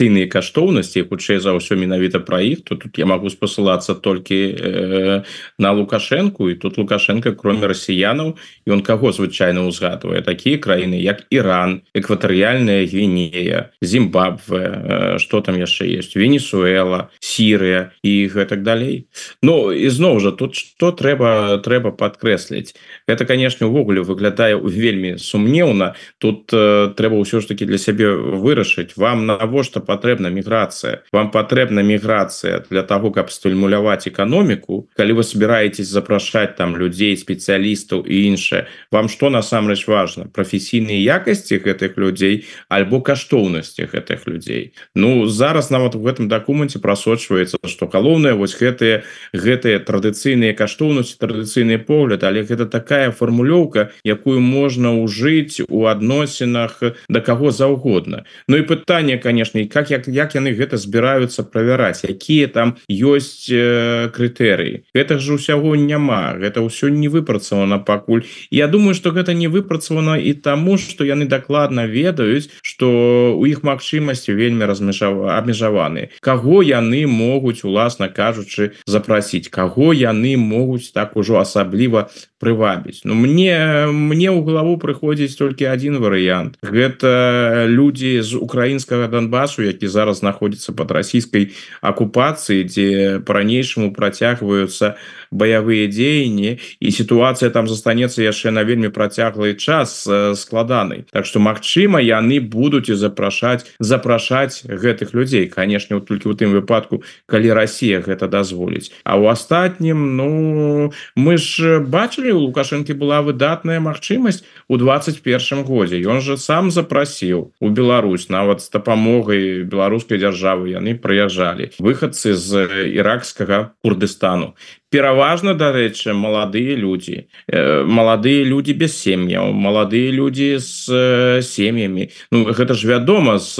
традыцыйныя 0.00 0.28
каштоўнасці 0.32 1.04
хутчэй 1.08 1.38
за 1.44 1.52
ўсё 1.52 1.76
менавіта 1.76 2.24
пра 2.24 2.40
іх 2.40 2.64
то 2.64 2.76
тут 2.76 2.96
я 2.96 3.04
могу 3.04 3.28
спасылацца 3.28 3.94
толькі 3.94 4.56
э, 4.56 5.22
на 5.58 5.72
лукашенко 5.72 6.48
і 6.48 6.54
тут 6.56 6.78
лукашенко 6.78 7.36
кроме 7.36 7.68
расіянаў 7.68 8.40
ён 8.64 8.80
каго 8.80 9.12
звычайна 9.12 9.68
узгадвае 9.68 10.22
такія 10.24 10.56
краіны 10.56 10.96
як 10.96 11.28
Іран 11.30 11.82
экватарыяльная 11.92 12.88
гвінея 12.88 13.72
Зімбабве 13.82 15.18
что 15.18 15.38
э, 15.38 15.42
там 15.42 15.60
яшчэ 15.60 15.84
есть? 16.00 16.16
Венесуэла 16.16 17.10
Сірыя 17.20 17.92
і 18.02 18.28
гэтак 18.32 18.62
далей. 18.62 19.06
Ну 19.42 19.68
ізноў 19.68 20.20
жа 20.20 20.32
тут 20.32 20.56
что 20.56 20.92
трэба 20.96 21.60
трэба 21.60 21.92
подкрэсліць 21.92 22.72
это 23.06 23.26
конечно 23.26 23.68
увогуле 23.68 24.00
выглядае 24.00 24.56
вельмі 24.56 25.18
сумнеўна 25.18 25.94
тут 26.18 26.48
э, 26.52 26.88
трэба 26.96 27.20
ўсё 27.20 27.44
ж 27.44 27.52
таки 27.52 27.68
для 27.68 27.76
сябе 27.76 28.16
вырашыць 28.16 28.96
вам 28.96 29.26
навошта 29.26 29.80
патрэбна 29.90 30.30
міграцыя 30.30 31.02
вам 31.12 31.30
патрэбна 31.34 31.82
міграцыя 31.82 32.62
для 32.70 32.82
того 32.86 33.10
каб 33.10 33.30
стымуляваць 33.34 34.06
эканоміку 34.06 34.86
калі 34.96 35.18
вы 35.18 35.26
собираетесь 35.26 35.90
запрашаць 35.90 36.54
там 36.56 36.76
людзей 36.78 37.16
спецыялістаў 37.18 38.06
і 38.06 38.16
іншае 38.30 38.66
вам 38.90 39.08
что 39.08 39.30
насамрэч 39.30 39.86
важно? 39.90 40.30
Прафесійныя 40.30 41.18
якасці 41.18 41.58
гэтых 41.66 41.98
людзей 41.98 42.46
альбо 42.68 43.00
каштоўнасці 43.00 43.90
гэтых 43.90 44.26
людзей 44.26 44.72
Ну 44.94 45.26
зараз 45.26 45.70
нават 45.70 45.94
в 45.94 46.02
гэтым 46.06 46.28
дакуменце 46.28 46.78
прасочваецца 46.78 47.58
что 47.66 47.86
галоўнае 47.86 48.34
вось 48.34 48.54
гэтые 48.54 49.02
гэтыя 49.32 49.82
традыцыйныя 49.82 50.54
каштоўнасці 50.54 51.18
традыцыйны 51.18 51.78
погляд 51.78 52.24
але 52.24 52.42
гэта 52.46 52.66
такая 52.66 53.10
фармулёўка 53.10 53.90
якую 54.04 54.40
можна 54.40 54.94
ўжыць 55.00 55.62
у 55.68 55.86
адносінах 55.86 56.82
да 57.08 57.20
каго 57.20 57.50
заўгодна. 57.50 58.24
Ну 58.48 58.56
і 58.56 58.62
пытанне 58.62 59.18
конечно 59.18 59.60
і 59.60 59.66
как 59.66 59.79
как 59.80 59.90
як, 59.90 60.08
як 60.08 60.34
яны 60.36 60.52
гэта 60.52 60.76
збіраюцца 60.76 61.42
правяраць 61.48 62.04
якія 62.04 62.52
там 62.52 62.76
ёсць 62.88 63.48
э, 63.48 64.12
крытэрыі. 64.12 64.84
Гэта 64.92 65.16
ж 65.16 65.40
усяго 65.40 65.72
няма 65.76 66.36
гэта 66.36 66.60
ўсё 66.60 66.92
не 66.92 67.08
выпрацавана 67.08 67.80
пакуль. 67.80 68.28
Я 68.50 68.68
думаю 68.68 68.92
что 68.94 69.10
гэта 69.10 69.32
не 69.32 69.48
выпрацавана 69.48 70.20
і 70.20 70.36
таму 70.36 70.76
что 70.76 71.04
яны 71.04 71.24
дакладна 71.24 71.88
ведаюць 71.88 72.52
что 72.60 73.32
у 73.40 73.46
іх 73.48 73.64
магчымасці 73.64 74.36
вельмі 74.36 74.68
размежава 74.68 75.40
абмежаваны. 75.40 76.12
Каго 76.20 76.60
яны 76.60 77.06
могуць 77.08 77.64
уласна 77.64 78.12
кажучы 78.12 78.76
запрасіць? 78.84 79.48
Каго 79.48 79.96
яны 79.96 80.36
могуць 80.36 80.92
так 80.92 81.16
ужо 81.16 81.40
асабліва 81.40 82.12
прывабіць 82.40 83.04
Ну 83.04 83.14
мне 83.14 83.86
мне 83.92 84.28
ў 84.32 84.40
галаву 84.42 84.80
прыходзіць 84.80 85.36
толькі 85.36 85.68
один 85.68 86.00
варыянт. 86.00 86.56
Гэта 86.64 87.68
людзі 87.68 88.24
з 88.24 88.40
украінскага 88.40 89.06
Донбасу 89.12 89.62
які 89.62 89.86
зараз 89.86 90.24
знаходзіцца 90.24 90.72
под 90.72 90.90
расійскай 90.90 91.52
акупацыі 91.84 92.64
дзе 92.64 92.88
по-ранейшаму 93.28 93.92
працягваюцца 93.92 94.96
баявыя 95.30 95.86
дзеянні 95.86 96.58
і 96.80 96.88
сітуацыя 96.90 97.50
там 97.50 97.68
застанецца 97.70 98.22
яшчэ 98.22 98.50
на 98.50 98.66
вельмі 98.66 98.90
працяглый 98.90 99.54
час 99.54 100.06
складанай. 100.36 101.06
Так 101.10 101.26
что 101.26 101.40
Мачыма 101.40 102.02
яны 102.02 102.40
будуць 102.40 102.90
і 102.90 102.98
запрашаць 102.98 103.66
запрашаць 103.78 104.66
гэтых 104.66 105.14
людзей. 105.14 105.46
Конечно 105.46 106.00
толькі 106.00 106.28
у 106.28 106.34
тым 106.34 106.52
выпадку 106.52 107.02
калі 107.26 107.52
Россия 107.52 108.00
гэта 108.00 108.28
дазволіць. 108.28 108.90
А 109.04 109.18
у 109.18 109.26
астатнім 109.26 110.16
Ну 110.16 110.92
мы 111.16 111.38
ж 111.38 111.78
бачылі 111.80 112.32
у 112.32 112.40
лукашэнкі 112.50 112.94
была 112.98 113.22
выдатная 113.22 113.80
магчымасць 113.80 114.42
у 114.68 114.76
21 114.76 115.64
годзе. 115.64 116.02
Ён 116.02 116.20
же 116.20 116.36
сам 116.36 116.70
запрасіў 116.70 117.52
у 117.60 117.68
Беларусь. 117.68 118.28
Нават 118.28 118.62
з 118.62 118.70
дапамогай 118.70 119.62
беларускай 119.62 120.18
дзяржавы 120.18 120.74
яны 120.74 120.98
прыязджалі. 120.98 121.70
Выхадцы 121.78 122.34
з 122.34 122.66
іракскага 122.90 123.72
курдыстану 123.82 124.54
пераважна 124.90 125.54
дарэчы 125.54 126.12
маладыя 126.12 126.74
людзі. 126.74 127.30
Э, 127.46 127.86
маладыя 127.86 128.42
людзі 128.44 128.74
без 128.74 128.98
сем'яў 128.98 129.54
маладыя 129.54 130.10
людзі 130.10 130.58
з 130.58 130.90
э, 130.90 131.42
сем'ямі. 131.42 132.10
Ну 132.34 132.50
гэта 132.50 132.74
ж 132.74 132.90
вядома 132.90 133.38
з 133.38 133.54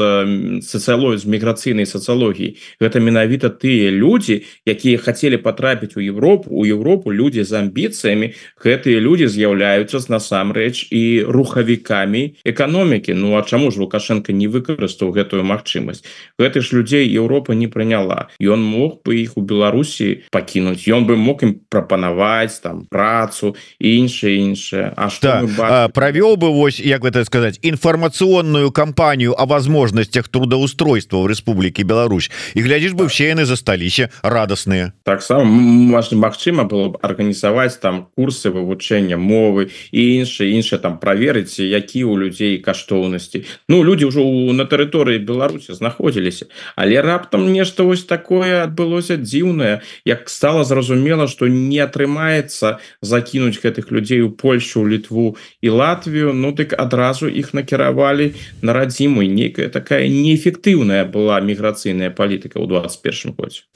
сацыялой 0.66 1.22
з 1.22 1.24
міграцыйнай 1.30 1.86
сацыялогіі 1.86 2.58
гэта 2.82 2.98
менавіта 2.98 3.48
тыя 3.48 3.94
людзі 3.94 4.42
якія 4.66 4.98
хацелі 4.98 5.38
потрапіць 5.38 5.94
у 5.96 6.02
Европу. 6.02 6.50
У 6.50 6.66
Европу 6.66 7.14
людзі 7.14 7.46
з 7.46 7.62
амбіцыямі 7.62 8.34
гэтыя 8.58 8.98
людзі 8.98 9.30
з'яўляюцца 9.30 10.02
з 10.02 10.10
насамрэч 10.10 10.90
і 10.90 11.30
рухавікамі 11.30 12.42
эканомікі. 12.42 13.14
Ну 13.14 13.38
а 13.38 13.46
чаму 13.46 13.70
ж 13.70 13.78
лукашенко 13.78 14.34
не 14.34 14.50
выкарыстаў 14.50 15.14
гэтую 15.14 15.46
магчымасць? 15.46 16.02
Гэты 16.42 16.58
ж 16.58 16.74
людзей 16.74 17.06
Еўропа 17.06 17.54
не 17.54 17.70
прыняла. 17.70 18.34
Ён 18.42 18.66
мог 18.66 19.06
бы 19.06 19.14
іх 19.22 19.38
у 19.38 19.46
Беларусі 19.46 20.26
пакінуць. 20.34 20.90
Ён 20.90 21.06
бы 21.06 21.19
мог 21.20 21.44
ім 21.44 21.54
прапанаваць 21.68 22.60
там 22.64 22.86
працу 22.90 23.54
іншае 23.78 24.36
іншае 24.36 24.92
А 24.96 25.10
что 25.10 25.46
да. 25.56 25.88
правёў 25.88 26.36
бы 26.36 26.50
вось 26.50 26.80
як 26.80 27.04
гэта 27.04 27.24
сказаць 27.24 27.58
інфармацыйную 27.62 28.70
кампанію 28.72 29.34
о 29.36 29.46
возможностях 29.46 30.28
трудоустройства 30.28 31.20
в 31.22 31.26
Республіке 31.26 31.84
Беларусь. 31.84 32.30
І 32.54 32.62
глядзіш 32.62 32.92
бы 32.92 33.06
все 33.06 33.30
яны 33.34 33.44
засталіся 33.44 34.10
радасныя 34.22 34.92
таксама 35.04 35.44
Мачыма 35.44 36.64
было 36.64 36.88
б 36.88 36.98
арганізаваць 37.02 37.80
там 37.80 38.08
курсы 38.16 38.50
вывучэння 38.50 39.16
мовы 39.16 39.70
і 39.92 40.00
іншае 40.22 40.54
іншае 40.56 40.78
там 40.78 40.98
праверыць 40.98 41.58
які 41.58 42.04
у 42.04 42.16
людзей 42.16 42.58
каштоўнасці 42.58 43.44
Ну 43.68 43.82
люди 43.84 44.04
ўжо 44.04 44.22
на 44.52 44.64
тэрыторыі 44.64 45.18
Беларусі 45.18 45.74
знаходзіліся 45.74 46.46
але 46.76 47.02
раптам 47.02 47.52
нешта 47.52 47.82
вось 47.82 48.04
такое 48.04 48.64
адбылося 48.64 49.16
дзіўнае 49.16 49.80
як 50.04 50.28
стала 50.30 50.64
зразумела 50.64 51.09
зразумела 51.10 51.28
что 51.28 51.48
не 51.48 51.78
атрымаецца 51.78 52.78
закінуць 53.02 53.58
гэтых 53.58 53.90
людзей 53.90 54.20
у 54.22 54.30
Польшу 54.30 54.86
літву 54.88 55.36
і 55.60 55.68
Латвію 55.68 56.32
Ну 56.32 56.52
дык 56.52 56.74
адразу 56.78 57.28
іх 57.28 57.54
накіравалі 57.54 58.34
на 58.62 58.72
радзіму 58.72 59.22
некая 59.22 59.68
такая 59.68 60.08
неэфектыўная 60.08 61.04
была 61.04 61.40
міграцыйная 61.40 62.10
палітыка 62.10 62.62
ў 62.62 62.66
21 62.66 63.34
годзе 63.34 63.66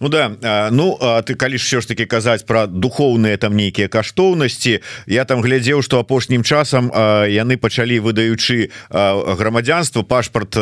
Ну 0.00 0.08
да 0.08 0.36
Ну 0.70 0.98
ты 1.26 1.34
калі 1.34 1.58
ж 1.58 1.64
все 1.64 1.80
ж 1.80 1.88
таки 1.88 2.04
казаць 2.06 2.44
про 2.44 2.66
духовныя 2.66 3.36
там 3.36 3.56
нейкія 3.56 3.88
каштоўнасці 3.88 4.80
я 5.06 5.24
там 5.24 5.40
глядзеў 5.40 5.82
что 5.82 5.98
апошнім 5.98 6.44
часам 6.44 6.92
яны 7.28 7.56
пачалі 7.56 8.00
выдаючы 8.00 8.68
грамадзянства 8.90 10.02
пашпарт 10.02 10.56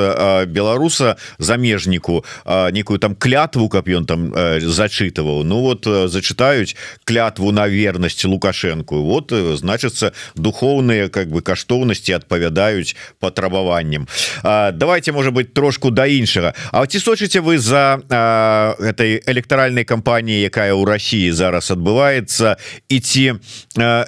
беларуса 0.47 1.17
замежніку 1.39 2.25
некую 2.73 2.99
там 2.99 3.15
клятву 3.17 3.69
каб 3.69 3.89
ён 3.89 4.07
там 4.07 4.31
зачытываў. 4.61 5.45
Ну 5.45 5.61
вот 5.61 5.85
за 5.85 6.20
зачитаюць 6.21 6.77
клятву 7.05 7.53
на 7.53 7.69
верность 7.69 8.25
лукашенко. 8.25 8.95
Вот 8.95 9.33
э, 9.33 9.57
значится 9.57 10.13
духовные 10.37 11.09
как 11.09 11.29
бы 11.29 11.41
каштоўнасці 11.41 12.13
адпавядаюць 12.13 12.97
патрабаванням 13.21 14.07
давайте 14.43 15.13
может 15.13 15.33
быть 15.33 15.55
трошку 15.55 15.91
да 15.91 16.07
іншага 16.07 16.55
А 16.73 16.87
ці 16.87 16.99
сочыце 16.99 17.41
вы 17.41 17.59
за 17.59 18.01
а, 18.11 18.75
этой 18.79 19.23
электоральной 19.27 19.85
кампаніі 19.85 20.43
якая 20.43 20.75
у 20.75 20.85
России 20.85 21.31
зараз 21.31 21.71
адбываецца 21.71 22.57
і 22.89 23.01
ці 23.01 23.41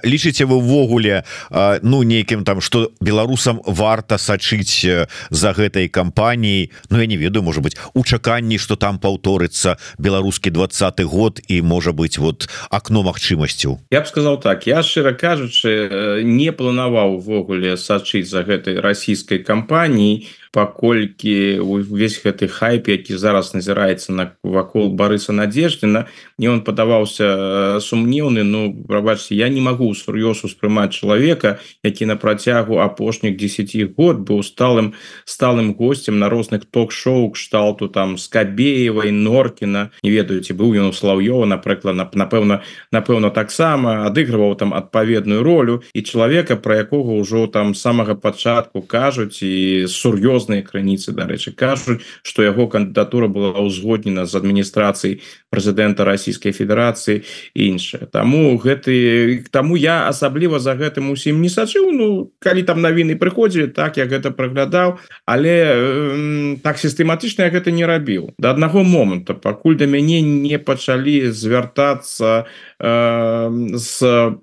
лічыце 0.05 0.45
вы 0.45 0.57
увогуле 0.57 1.25
ну 1.83 2.03
нейкім 2.03 2.45
там 2.45 2.61
что 2.61 2.93
беларусам 3.01 3.61
варта 3.67 4.19
сачыць 4.19 5.09
за 5.31 5.53
гэтай 5.53 5.89
кампаніяй 5.89 6.71
Ну 6.91 7.01
я 7.01 7.07
не 7.07 7.17
ведаю 7.17 7.43
может 7.43 7.63
быть 7.63 7.77
у 7.95 8.05
чаканні 8.05 8.59
что 8.59 8.77
там 8.77 8.99
паўторыцца 8.99 9.79
беларускі 9.99 10.51
двадцаты 10.51 11.05
год 11.05 11.41
і 11.49 11.63
можа 11.63 11.93
быть 11.93 12.01
быть 12.03 12.18
вот 12.18 12.50
окно 12.70 13.07
магчымасцяў. 13.07 13.78
Я 13.94 14.03
б 14.03 14.07
сказал 14.11 14.40
так 14.42 14.66
я 14.66 14.82
шчыра 14.82 15.14
кажучы 15.14 16.22
не 16.26 16.50
планаваў 16.50 17.22
увогуле 17.22 17.78
сачыць 17.78 18.26
за 18.26 18.42
гэтай 18.42 18.82
расійскай 18.82 19.38
кампаніяй 19.38 20.26
паколькі 20.53 21.64
увесь 21.64 22.20
гэты 22.20 22.44
хайп 22.44 22.92
які 22.92 23.16
зараз 23.16 23.57
назіраецца 23.57 24.12
на 24.12 24.24
вакол 24.44 24.92
барыса 24.92 25.32
надеждзіна 25.32 26.05
не 26.38 26.48
он 26.53 26.61
падаваўся 26.61 27.80
сумнеўны 27.80 28.44
Ну 28.44 28.84
прабачце 28.84 29.32
я 29.34 29.48
не 29.48 29.64
могу 29.64 29.88
сур'ёз 29.96 30.44
успрымаць 30.44 30.92
чалавека 30.92 31.59
які 31.82 32.07
на 32.07 32.16
працягу 32.16 32.84
апошніх 32.84 33.36
10 33.40 33.96
год 33.96 34.20
быў 34.28 34.44
сталым 34.44 34.92
сталым 35.24 35.72
гостцем 35.72 36.18
на 36.18 36.28
розных 36.28 36.68
ток-шоу 36.68 37.32
кшталту 37.32 37.88
там 37.88 38.18
скабеевай 38.18 39.11
норкіна 39.11 39.88
не 40.05 40.11
ведаеце 40.12 40.53
быў 40.53 40.76
ён 40.76 40.92
у 40.92 40.92
слаўёва 40.92 41.48
напрыклад 41.48 41.96
напэўна 41.96 42.61
напэўна 42.92 43.32
таксама 43.32 44.05
адыгрываў 44.05 44.53
там 44.61 44.76
адпаведную 44.76 45.40
ролю 45.42 45.80
і 45.96 46.05
чалавека 46.05 46.61
про 46.61 46.84
якога 46.84 47.16
ўжо 47.16 47.48
там 47.48 47.72
самага 47.74 48.14
пачатку 48.14 48.84
кажуць 48.84 49.40
і 49.40 49.88
сур'ёз 49.88 50.41
розныя 50.43 50.66
крыніцы 50.66 51.14
дарэчы 51.14 51.55
кажуць 51.55 52.03
что 52.22 52.43
яго 52.43 52.66
кандыдатура 52.66 53.30
была 53.30 53.62
ўзгоднена 53.62 54.26
з 54.26 54.34
адміністрацыяй 54.34 55.22
прэзідэнта 55.53 56.05
Ройскай 56.05 56.53
Федерацыі 56.53 57.22
іншае. 57.55 58.09
Таму 58.11 58.57
гэты 58.59 59.45
таму 59.53 59.76
я 59.76 60.09
асабліва 60.09 60.59
за 60.59 60.74
гэтым 60.74 61.12
усім 61.12 61.45
не 61.45 61.53
сачыў. 61.53 61.93
Ну 61.93 62.32
калі 62.40 62.62
там 62.66 62.80
навіны 62.80 63.14
прыходзілі 63.20 63.70
так 63.76 64.01
я 64.01 64.09
гэта 64.09 64.32
праглядаў. 64.32 64.99
Але 65.26 65.57
э, 65.68 66.57
так 66.64 66.80
сістэматычна 66.80 67.53
гэта 67.53 67.70
не 67.70 67.86
рабіў. 67.86 68.32
Да 68.38 68.51
аднаго 68.57 68.82
моманта 68.82 69.34
пакуль 69.34 69.76
да 69.76 69.86
мяне 69.86 70.24
не 70.24 70.59
пачалі 70.59 71.30
звяртацца 71.30 72.49
э, 72.80 72.97
з 73.76 73.97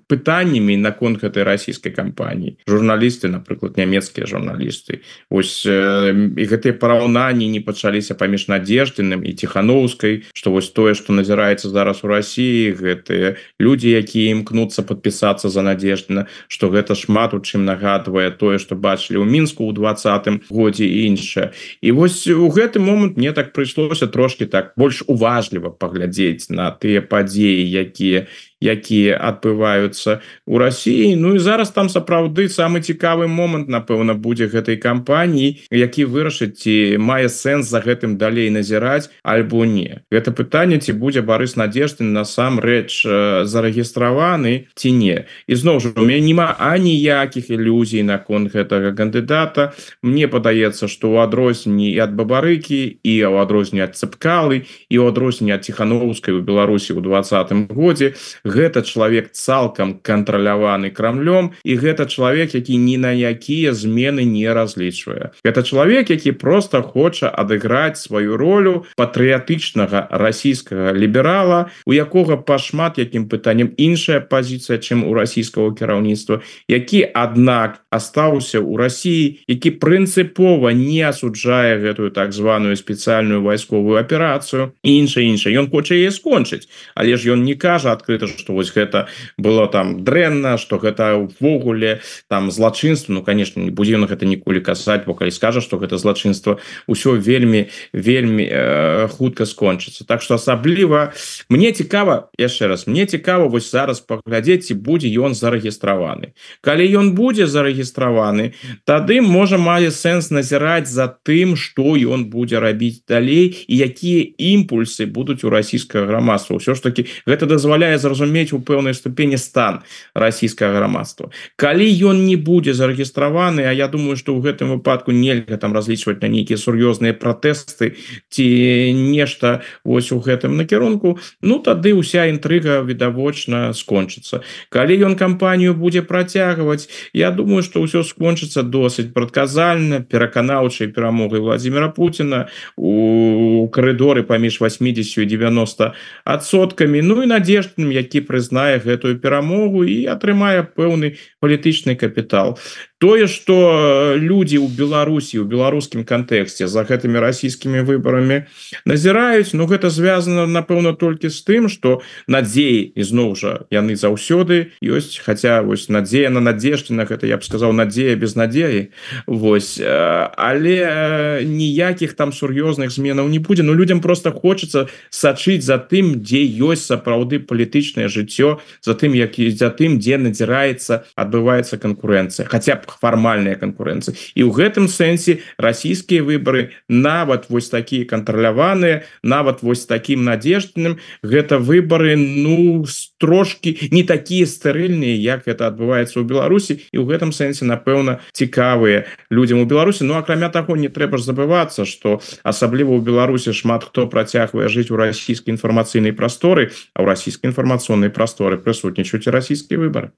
пытаннямі 0.06 0.78
наконт 0.78 1.18
гэтай 1.18 1.42
расійскай 1.42 1.92
кампаніі. 1.92 2.56
Журналісты 2.70 3.26
напрыклад 3.28 3.76
нямецкія 3.76 4.30
журналісты. 4.30 5.02
Ось 5.26 5.66
э, 5.66 5.74
і 6.12 6.44
гэтыя 6.46 6.74
параўнанні 6.76 7.48
не 7.50 7.60
пачаліся 7.60 8.14
паміж 8.14 8.48
надеждзеным 8.48 9.24
і 9.24 9.32
ціхановскай 9.32 10.24
что 10.32 10.50
вось 10.50 10.70
тое 10.70 10.94
что 10.94 11.12
назіраецца 11.12 11.70
зараз 11.70 12.04
у 12.04 12.10
Росіі 12.10 12.74
гэтыя 12.74 13.36
людзі 13.60 13.94
якія 14.00 14.34
імкнуцца 14.34 14.82
подпісацца 14.82 15.48
за 15.48 15.62
надеждна 15.62 16.26
что 16.48 16.70
гэта 16.70 16.94
шмат 16.94 17.34
у 17.34 17.40
чым 17.40 17.64
нагадвае 17.64 18.30
тое 18.30 18.58
что 18.58 18.74
бачылі 18.74 19.22
ў 19.22 19.26
мінску 19.26 19.68
ў 19.68 19.72
двадцатым 19.76 20.40
годзе 20.50 20.86
іншае. 20.86 21.52
І 21.80 21.92
вось 21.92 22.26
у 22.26 22.48
гэты 22.48 22.80
момант 22.80 23.16
мне 23.16 23.32
так 23.32 23.52
прыйшлося 23.52 24.06
трошки 24.06 24.46
так 24.46 24.72
больш 24.76 25.02
уважліва 25.06 25.70
паглядзець 25.70 26.50
на 26.50 26.70
тыя 26.70 27.00
падзеі 27.00 27.64
якія 27.66 28.26
якія 28.60 29.16
адбываюцца 29.16 30.20
у 30.46 30.58
Росіі. 30.58 31.16
Ну 31.16 31.34
і 31.34 31.38
зараз 31.38 31.70
там 31.70 31.88
сапраўды 31.88 32.48
самы 32.48 32.80
цікавы 32.80 33.26
момант 33.26 33.68
напэўна 33.68 34.14
будзе 34.14 34.46
гэтай 34.46 34.76
кампаніі 34.76 35.66
які 35.70 36.04
вырашыць 36.04 36.60
ці 36.60 37.00
мае 37.00 37.28
сэнс 37.28 37.66
за 37.68 37.80
гэтым 37.80 38.16
далей 38.16 38.50
назіраць 38.50 39.10
альбо 39.22 39.64
не. 39.64 40.04
Гэта 40.12 40.32
пытанне 40.32 40.78
ці 40.78 40.92
будзе 40.92 41.22
барыс 41.22 41.56
надежды 41.56 42.04
насамрэч 42.04 43.04
зарэгістраваны 43.44 44.68
ці 44.74 44.90
не. 44.92 45.24
І 45.46 45.54
зноў 45.54 45.80
жа 45.80 45.92
у 45.96 46.04
мяне 46.04 46.30
няма 46.30 46.54
аніякіх 46.58 47.50
ілюзій 47.50 48.02
наконт 48.02 48.52
гэтага 48.52 48.92
кандыдата. 48.92 49.72
Мне 50.02 50.28
падаецца 50.28 50.88
что 50.88 51.10
у 51.10 51.16
адрозненні 51.24 51.96
ад 51.98 52.14
бабарыкі 52.14 53.00
і 53.02 53.14
ў 53.24 53.34
адрозненне 53.42 53.88
ад 53.88 53.96
цыпкалы 53.96 54.68
і 54.88 54.96
ў 55.00 55.08
адрозненне 55.08 55.56
ад 55.56 55.64
ціхановскай 55.64 56.34
у 56.36 56.44
Беларусі 56.44 56.94
ў 56.94 57.00
двадцатым 57.02 57.66
годзе 57.66 58.14
гэта 58.50 58.82
чалавек 58.82 59.30
цалкам 59.32 59.94
кантраляваны 60.02 60.90
крамлем 60.90 61.54
і 61.64 61.76
гэта 61.78 62.06
чалавек 62.10 62.54
які 62.54 62.76
ні 62.76 62.96
на 62.98 63.12
якія 63.14 63.72
змены 63.72 64.26
не 64.26 64.50
разлічвае. 64.50 65.30
Это 65.44 65.62
чалавек 65.62 66.10
які 66.10 66.32
просто 66.32 66.82
хоча 66.82 67.30
адыграць 67.30 68.02
сваю 68.02 68.36
ролю 68.36 68.84
патрыятычнага 68.96 70.08
расійскага 70.10 70.92
ліберала 70.92 71.70
у 71.86 71.94
якога 71.94 72.36
па 72.36 72.58
шмат 72.58 72.98
якім 72.98 73.28
пытанням 73.30 73.70
іншая 73.76 74.20
пазіцыя 74.20 74.82
чым 74.82 75.06
у 75.06 75.14
расійскага 75.14 75.74
кіраўніцтва 75.78 76.40
які 76.68 77.06
аднак 77.14 77.80
астаўся 77.90 78.58
ў 78.58 78.76
Росіі 78.76 79.44
які 79.46 79.70
прынцыпова 79.78 80.74
не 80.74 81.02
асуджае 81.06 81.78
гэтую 81.78 82.10
так 82.10 82.32
званую 82.32 82.76
спецыяльную 82.76 83.42
вайсковую 83.42 84.00
аперацыю 84.00 84.72
інша 84.82 85.20
інша 85.20 85.54
ён 85.54 85.70
хоча 85.70 85.94
яе 85.94 86.10
скончыць 86.10 86.66
але 86.94 87.16
ж 87.16 87.36
ён 87.36 87.44
не 87.44 87.54
кажа 87.54 87.92
адкрыта 87.92 88.26
что 88.40 88.56
вось 88.56 88.72
гэта 88.72 89.06
было 89.36 89.68
там 89.68 90.00
дрэнна 90.04 90.56
что 90.56 90.80
гэта 90.80 91.20
увогуле 91.20 92.00
там 92.28 92.50
злачынства 92.50 93.12
Ну 93.12 93.22
конечно 93.22 93.60
не 93.60 93.70
будзе 93.70 94.00
на 94.00 94.08
гэта 94.08 94.24
ніколі 94.24 94.64
казаць 94.64 95.04
бо 95.04 95.12
калі 95.12 95.30
скажа 95.30 95.60
что 95.60 95.76
гэта 95.76 96.00
злачынства 96.00 96.56
ўсё 96.88 97.20
вельмі 97.20 97.68
вельмі 97.92 98.48
э, 98.48 99.08
хутка 99.12 99.44
скончыцца 99.44 100.08
Так 100.08 100.22
что 100.22 100.40
асабліва 100.40 101.12
мне 101.52 101.72
цікава 101.72 102.30
яшчэ 102.38 102.72
раз 102.72 102.86
мне 102.86 103.04
цікава 103.04 103.50
вось 103.50 103.70
зараз 103.70 104.00
паглядзець 104.00 104.70
ці 104.70 104.74
будзе 104.78 105.10
ён 105.10 105.34
зарэгістраваны. 105.34 106.32
Калі 106.62 106.84
ён 106.86 107.12
будзе 107.18 107.50
зарэгістраваны 107.50 108.54
тады 108.86 109.20
можа 109.20 109.58
мае 109.58 109.90
сэнс 109.90 110.30
назіраць 110.30 110.86
за 110.86 111.10
тым 111.10 111.58
что 111.58 111.98
ён 111.98 112.30
будзе 112.30 112.62
рабіць 112.62 113.02
далей 113.10 113.50
і 113.66 113.74
якія 113.76 114.30
імпульсы 114.38 115.10
будуць 115.10 115.42
у 115.44 115.50
расійскага 115.50 116.06
грамадства. 116.06 116.56
Ўсё 116.62 116.78
ж 116.78 116.80
таки 116.80 117.10
гэта 117.26 117.50
дазваляе 117.50 117.98
зразумець 117.98 118.29
у 118.52 118.60
пэўнай 118.60 118.94
ступені 118.94 119.38
стан 119.38 119.80
расійскага 120.14 120.76
грамадства 120.76 121.30
калі 121.56 121.86
ён 122.04 122.26
не 122.26 122.36
будзе 122.36 122.74
зарэгістраваны 122.74 123.70
А 123.70 123.72
я 123.72 123.88
думаю 123.88 124.16
что 124.16 124.34
ў 124.34 124.42
гэтым 124.42 124.70
выпадку 124.78 125.12
нельга 125.12 125.56
там 125.56 125.72
разлічваць 125.72 126.20
на 126.20 126.28
нейкія 126.28 126.58
сур'ёзныя 126.58 127.14
пратэсты 127.14 127.96
ці 128.28 128.46
нешта 128.94 129.62
вось 129.84 130.12
у 130.12 130.18
гэтым 130.18 130.56
накірунку 130.56 131.18
Ну 131.42 131.58
тады 131.58 131.94
уся 131.94 132.26
інтрыга 132.26 132.80
відавочна 132.82 133.72
скончыцца. 133.74 134.42
Калі 134.68 134.94
ён 135.06 135.14
кампанію 135.16 135.74
будзе 135.74 136.02
працягваць 136.02 136.88
Я 137.12 137.30
думаю 137.30 137.62
что 137.62 137.82
ўсё 137.82 138.02
скончыцца 138.02 138.62
досыць 138.62 139.12
прадказальна 139.12 140.00
пераканаўчай 140.00 140.88
перамогай 140.88 141.40
Владимира 141.40 141.88
Путина 141.88 142.48
у 142.76 143.68
коридоры 143.72 144.22
паміж 144.22 144.60
80 144.60 145.28
90 145.28 145.94
адсоткамі 146.24 147.02
Ну 147.02 147.22
і 147.22 147.26
надеждным 147.26 147.92
які 147.92 148.19
прызнае 148.28 148.78
гэтую 148.84 149.14
перамогу 149.24 149.84
і 149.84 149.96
атрымае 150.14 150.62
пэўны 150.76 151.14
палітычны 151.40 151.96
капітал 152.02 152.56
тое 153.00 153.26
что 153.26 154.14
люди 154.16 154.56
у 154.56 154.68
Беларусі 154.68 155.40
у 155.40 155.44
беларускім 155.48 156.04
кантэксце 156.04 156.68
за 156.68 156.84
гэтымі 156.84 157.18
расійскімі 157.18 157.82
выборами 157.88 158.46
назіраюць 158.84 159.56
но 159.56 159.64
ну, 159.64 159.72
гэта 159.72 159.90
звязано 159.90 160.46
напэўна 160.46 160.92
толькі 160.92 161.32
з 161.32 161.40
тым 161.42 161.72
что 161.72 162.04
надзеі 162.28 162.92
ізноў 162.94 163.34
жа 163.34 163.64
яны 163.72 163.96
заўсёды 163.96 164.76
ёсць 164.84 165.18
хотя 165.18 165.62
вось 165.62 165.88
надзея 165.88 166.30
на 166.30 166.40
надеждинах 166.40 167.10
это 167.10 167.26
я 167.26 167.36
б 167.36 167.44
сказал 167.44 167.72
надзея 167.72 168.16
без 168.16 168.36
надзеі. 168.36 168.90
Вось 169.26 169.80
але 169.80 171.42
ніякіх 171.44 172.14
там 172.14 172.32
сур'ёзных 172.32 172.90
зменаў 172.90 173.28
не 173.28 173.38
будзе. 173.38 173.62
Но 173.62 173.74
людям 173.74 174.00
просто 174.00 174.32
хочется 174.32 174.88
сачыць 175.10 175.62
за 175.62 175.78
тым 175.78 176.20
дзе 176.22 176.42
ёсць 176.44 176.86
сапраўды 176.86 177.40
палітычнае 177.40 178.08
жыццё 178.08 178.58
за 178.82 178.94
тым 178.94 179.14
які 179.14 179.50
за 179.50 179.70
тым 179.70 179.98
дзе 179.98 180.18
надзіраецца 180.18 181.04
адбываецца 181.14 181.78
конкуренцыя 181.78 182.46
хотя 182.46 182.76
б 182.76 182.89
фармальная 182.98 183.54
конкуренцыя 183.54 184.16
і 184.34 184.42
ў 184.46 184.50
гэтым 184.50 184.90
сэнсе 184.90 185.44
расійскія 185.60 186.24
выборы 186.26 186.74
нават 186.88 187.46
вось 187.52 187.70
такія 187.70 188.08
кантраляваныя 188.08 189.06
нават 189.22 189.62
вось 189.62 189.86
таким 189.86 190.24
надеждным 190.24 190.98
гэта 191.22 191.58
выборы 191.58 192.16
ну 192.16 192.84
трошки 193.18 193.78
не 193.90 194.02
такія 194.02 194.46
стэрыльныя 194.46 195.14
як 195.14 195.46
это 195.46 195.68
адбываецца 195.68 196.20
ў 196.20 196.24
Беларусі. 196.24 196.80
І 196.90 196.96
ў 196.98 197.04
гэтым 197.04 197.30
сэнсе 197.36 197.68
напэўна 197.68 198.24
цікавыя 198.32 199.04
людям 199.28 199.60
у 199.60 199.66
Беларусі. 199.68 200.08
Ну 200.08 200.16
акрамя 200.16 200.48
таго 200.48 200.76
не 200.76 200.88
трэба 200.88 201.20
ж 201.20 201.28
забывацца 201.28 201.84
что 201.84 202.24
асабліва 202.42 202.96
ў 202.96 203.04
Беларусі 203.04 203.52
шмат 203.52 203.84
хто 203.84 204.08
працягвае 204.08 204.72
жыць 204.72 204.88
у 204.88 204.96
расійскай 204.96 205.52
інфармацыйнай 205.52 206.16
прасторы 206.16 206.72
а 206.96 207.04
ў 207.04 207.12
расійскай 207.12 207.52
інфармацыйнай 207.52 208.08
прасторы 208.08 208.56
прысутнічаюць 208.56 209.28
расійскія 209.28 209.76
выборы 209.76 210.16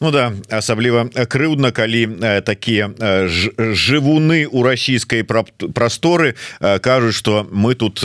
Ну 0.00 0.12
да 0.12 0.36
асабліва 0.52 1.08
крыўдна 1.08 1.72
калі 1.72 2.11
Э, 2.20 2.40
такие 2.40 2.94
э, 2.98 3.28
жывуны 3.28 4.46
у 4.50 4.62
расійскай 4.62 5.24
прасторы 5.24 6.34
э, 6.60 6.78
кажуць 6.78 7.14
что 7.14 7.46
мы 7.50 7.74
тут 7.74 8.02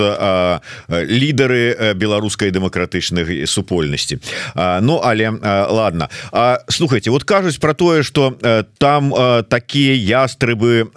лідары 0.90 1.94
беларускай 1.96 2.52
дэмакратычных 2.52 3.48
супольнасці 3.48 4.20
Ну 4.56 5.02
але 5.04 5.32
ладно. 5.70 6.10
А 6.32 6.60
слухайте 6.70 7.10
вот 7.10 7.24
кажуць 7.24 7.58
про 7.58 7.74
тое 7.74 8.04
что 8.04 8.38
там 8.78 9.14
такія 9.50 10.26
ястрыбы 10.26 10.88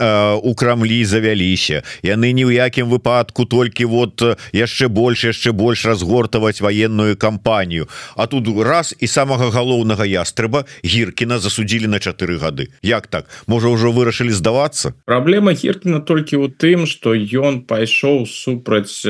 у 0.42 0.54
крамлі 0.54 1.04
завяліся. 1.04 1.82
Яны 2.02 2.32
ні 2.32 2.44
ў 2.44 2.52
якім 2.54 2.90
выпадку 2.90 3.44
толькі 3.44 3.84
вот 3.84 4.22
яшчэ 4.52 4.88
больш 4.88 5.24
яшчэ 5.24 5.52
больш 5.52 5.86
разгортаваць 5.86 6.60
военную 6.60 7.16
кампанію. 7.16 7.88
А 8.16 8.26
тут 8.26 8.48
раз 8.64 8.94
і 8.98 9.06
самага 9.06 9.50
галоўнага 9.50 10.04
ястрыба 10.04 10.64
гіркіна 10.84 11.38
засудзілі 11.38 11.86
на 11.86 11.98
чатыры 11.98 12.38
гады 12.38 12.68
як 13.00 13.08
так? 13.08 13.24
Можа 13.48 13.72
ўжо 13.72 13.90
вырашылі 13.90 14.30
здавацца 14.30 14.92
праблема 15.08 15.56
херкіна 15.56 16.04
толькі 16.04 16.36
ў 16.36 16.52
тым 16.52 16.84
что 16.84 17.16
ён 17.16 17.64
пайшоў 17.64 18.28
супраць 18.28 19.00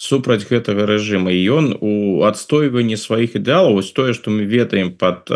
супраць 0.00 0.48
гэтага 0.48 0.88
рэжыма 0.88 1.30
ён 1.30 1.76
у 1.76 2.24
адстойванні 2.24 2.96
сваіх 2.96 3.36
ідэалаў 3.36 3.78
вось 3.78 3.92
тое 3.92 4.16
что 4.16 4.32
мы 4.32 4.48
ведаем 4.48 4.96
под 4.96 5.28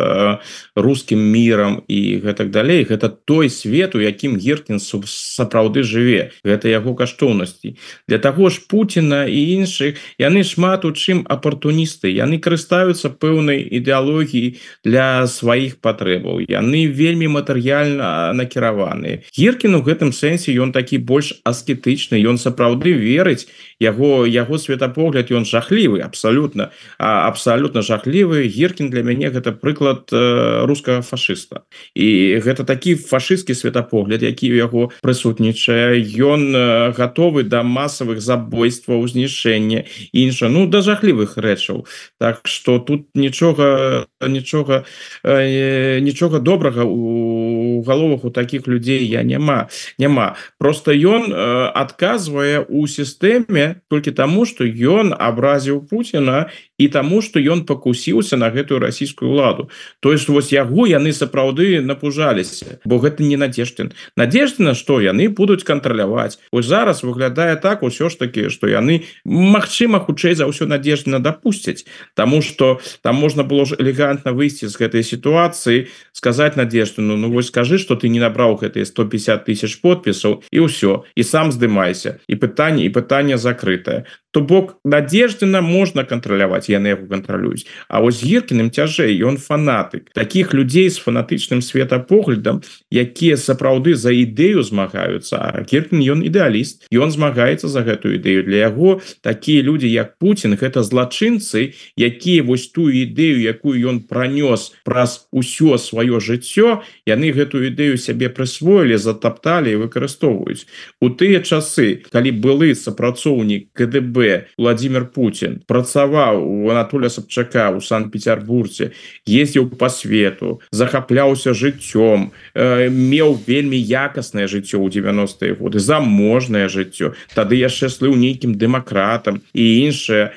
русскім 0.74 1.20
мірам 1.20 1.84
і 1.88 2.00
гэтак 2.24 2.50
далей 2.50 2.88
гэта 2.88 3.12
той 3.12 3.50
свет 3.50 3.94
у 3.94 4.00
якім 4.00 4.40
геркін 4.40 4.80
сапраўды 4.80 5.82
жыве. 5.82 6.30
Гэта 6.44 6.68
яго 6.68 6.94
каштоўнасці. 6.94 7.76
Для 8.08 8.18
таго 8.18 8.48
ж 8.50 8.62
Пуціна 8.68 9.26
і 9.26 9.40
іншых 9.60 9.98
яны 10.18 10.44
шмат 10.44 10.84
у 10.84 10.92
чым 10.92 11.26
апартуністы 11.26 12.12
яны 12.14 12.38
карыстаюцца 12.38 13.10
пэўнай 13.10 13.60
ідэалогіі 13.80 14.56
для 14.84 15.26
сваіх 15.26 15.80
патрэбаў 15.82 16.46
яны 16.46 16.86
вельмі 16.86 17.28
матэрыяльна 17.28 17.79
накіраваны. 17.84 19.22
Гіркін 19.36 19.78
у 19.78 19.82
гэтым 19.82 20.12
сэнсе 20.12 20.52
ён 20.56 20.72
такі 20.72 20.98
больш 20.98 21.40
аскетычны 21.44 22.20
ён 22.20 22.38
сапраўды 22.38 22.92
верыць 22.92 23.48
яго 23.80 24.26
яго 24.26 24.58
светапогляд 24.58 25.32
ён 25.32 25.44
жахлівы 25.48 26.00
абсалютна 26.04 26.70
абсалютна 26.98 27.82
жахлівы. 27.82 28.44
Гіркін 28.46 28.90
для 28.90 29.02
мяне 29.02 29.30
гэта 29.30 29.52
прыклад 29.52 30.12
э, 30.12 30.64
рускага 30.66 31.00
фашыста. 31.00 31.64
І 31.94 32.40
гэта 32.44 32.64
такі 32.64 32.94
фашысцкі 32.94 33.54
светапогляд 33.54 34.22
які 34.22 34.52
у 34.52 34.56
яго 34.56 34.82
прысутнічае. 35.02 35.96
Ён 36.20 36.54
э, 36.54 36.92
гатовы 36.92 37.42
да 37.42 37.62
масавых 37.62 38.20
забойстваў 38.20 39.08
знішэння 39.08 39.84
інша 40.12 40.48
ну 40.48 40.66
да 40.66 40.80
жахлівых 40.84 41.36
рэчаў. 41.36 41.86
Так 42.18 42.44
что 42.44 42.78
тут 42.78 43.08
нічога 43.14 44.06
нічога 44.20 44.84
э, 45.24 46.00
нічога 46.00 46.38
добрага 46.38 46.84
у 46.84 47.79
галовах 47.82 48.24
у 48.24 48.30
таких 48.30 48.66
людзей 48.66 49.06
я 49.06 49.22
няма 49.22 49.68
няма 49.98 50.36
просто 50.58 50.92
ён 50.92 51.32
адказвае 51.74 52.64
у 52.68 52.86
сістэме 52.86 53.82
толькі 53.88 54.10
таму 54.10 54.46
что 54.46 54.64
ён 54.64 55.14
абразіў 55.16 55.86
Пуціна 55.90 56.50
і 56.78 56.88
таму 56.88 57.22
что 57.22 57.40
ён 57.40 57.64
покусіўся 57.64 58.36
на 58.36 58.50
гэтую 58.50 58.80
расійскую 58.80 59.32
ладу 59.32 59.70
то 60.00 60.12
есть 60.12 60.28
вось 60.28 60.52
яго 60.52 60.86
яны 60.86 61.12
сапраўды 61.12 61.80
напужаліся 61.80 62.80
бо 62.84 62.98
гэта 62.98 63.22
не 63.22 63.36
надежден 63.36 63.92
надеждена 64.16 64.74
что? 64.74 65.00
Яны 65.00 65.28
будуць 65.28 65.64
кантраляваць. 65.64 66.38
Ось 66.52 66.66
зараз 66.66 67.02
выглядае 67.02 67.56
так 67.56 67.82
усё 67.82 68.08
ж 68.08 68.18
таки 68.18 68.48
что 68.48 68.66
яны 68.66 69.04
Мачыма 69.24 70.00
хутчэй 70.00 70.34
за 70.34 70.46
ўсё 70.46 70.66
надеждена 70.66 71.18
допусцяць 71.18 71.86
тому 72.14 72.42
что 72.42 72.80
там 73.02 73.16
можна 73.16 73.42
было 73.44 73.66
ж 73.66 73.76
элегантна 73.78 74.32
выйсці 74.32 74.68
з 74.68 74.76
гэтай 74.76 75.02
сітуацыі 75.02 75.88
сказать 76.12 76.56
надеждену 76.56 77.16
Ну 77.16 77.30
вось 77.30 77.48
скажи 77.48 77.69
что 77.78 77.94
ты 77.96 78.08
не 78.08 78.18
набраў 78.18 78.56
гэтые 78.56 78.84
150 78.84 79.44
тысяч 79.44 79.80
подпісаў 79.82 80.42
і 80.50 80.58
ўсё 80.66 81.04
і 81.14 81.22
сам 81.22 81.52
здымайся 81.52 82.18
і 82.26 82.34
пытанне 82.34 82.86
і 82.86 82.90
пытанне 82.90 83.38
закрытае 83.38 84.04
то 84.30 84.40
бок 84.40 84.78
надеждена 84.84 85.60
можна 85.60 86.04
кантраляваць 86.04 86.70
яны 86.70 86.94
яго 86.94 87.06
кантралююць 87.10 87.66
А 87.88 88.00
вось 88.00 88.22
гіркіным 88.22 88.70
цяжэй 88.70 89.18
ён 89.26 89.36
фанатык 89.36 90.10
таких 90.14 90.54
людзей 90.54 90.88
з 90.90 90.98
фанатычным 90.98 91.62
светапоглядам 91.62 92.62
якія 92.90 93.36
сапраўды 93.36 93.94
за 93.94 94.14
ідэю 94.14 94.62
змагаюцца 94.62 95.64
Кіркін 95.66 96.00
ён 96.00 96.20
ідэаліст. 96.26 96.86
Ён 96.92 97.10
змагаецца 97.10 97.68
за 97.68 97.82
гэтую 97.82 98.18
ідэю. 98.18 98.44
Для 98.46 98.70
яго 98.70 99.00
такія 99.22 99.62
людзі 99.62 99.90
як 99.90 100.18
Путін 100.18 100.54
гэта 100.54 100.82
злачынцы 100.82 101.74
якія 101.96 102.42
вось 102.42 102.68
тую 102.70 102.92
ідэю 102.92 103.40
якую 103.40 103.76
ён 103.80 104.06
пранёс 104.06 104.72
праз 104.84 105.26
усё 105.32 105.78
сваё 105.78 106.20
жыццё 106.20 106.82
яны 107.06 107.32
гэтую 107.32 107.70
ідэю 107.72 107.96
сябе 107.96 108.28
прысвоілі 108.28 108.96
затапталі 108.96 109.72
і 109.72 109.80
выкарыстоўваюць. 109.86 110.66
У 111.00 111.10
тыя 111.10 111.40
часы 111.40 112.04
калі 112.10 112.30
былы 112.38 112.74
сапрацоўнік 112.74 113.72
КДБ 113.74 114.19
Владимир 114.58 115.06
Путин 115.06 115.62
працаваў 115.66 116.42
у 116.42 116.70
Анатоля 116.70 117.08
Сабчака 117.08 117.70
у 117.70 117.80
санкт-петербурце 117.80 118.92
ездзіў 119.26 119.70
по 119.76 119.88
свету 119.88 120.60
захапляўся 120.70 121.52
жыццём 121.52 122.30
э, 122.54 122.88
меў 122.90 123.38
вельмі 123.46 123.78
якаснае 123.78 124.46
жыццё 124.46 124.78
ў 124.80 124.88
90-е 124.90 125.54
годы 125.56 125.78
заможнае 125.78 126.68
жыццё. 126.68 127.14
Тады 127.34 127.56
яшчэ 127.56 127.88
слыў 127.88 128.16
нейкім 128.16 128.54
дэмакратам 128.54 129.42
і 129.54 129.64
іншае 129.86 130.32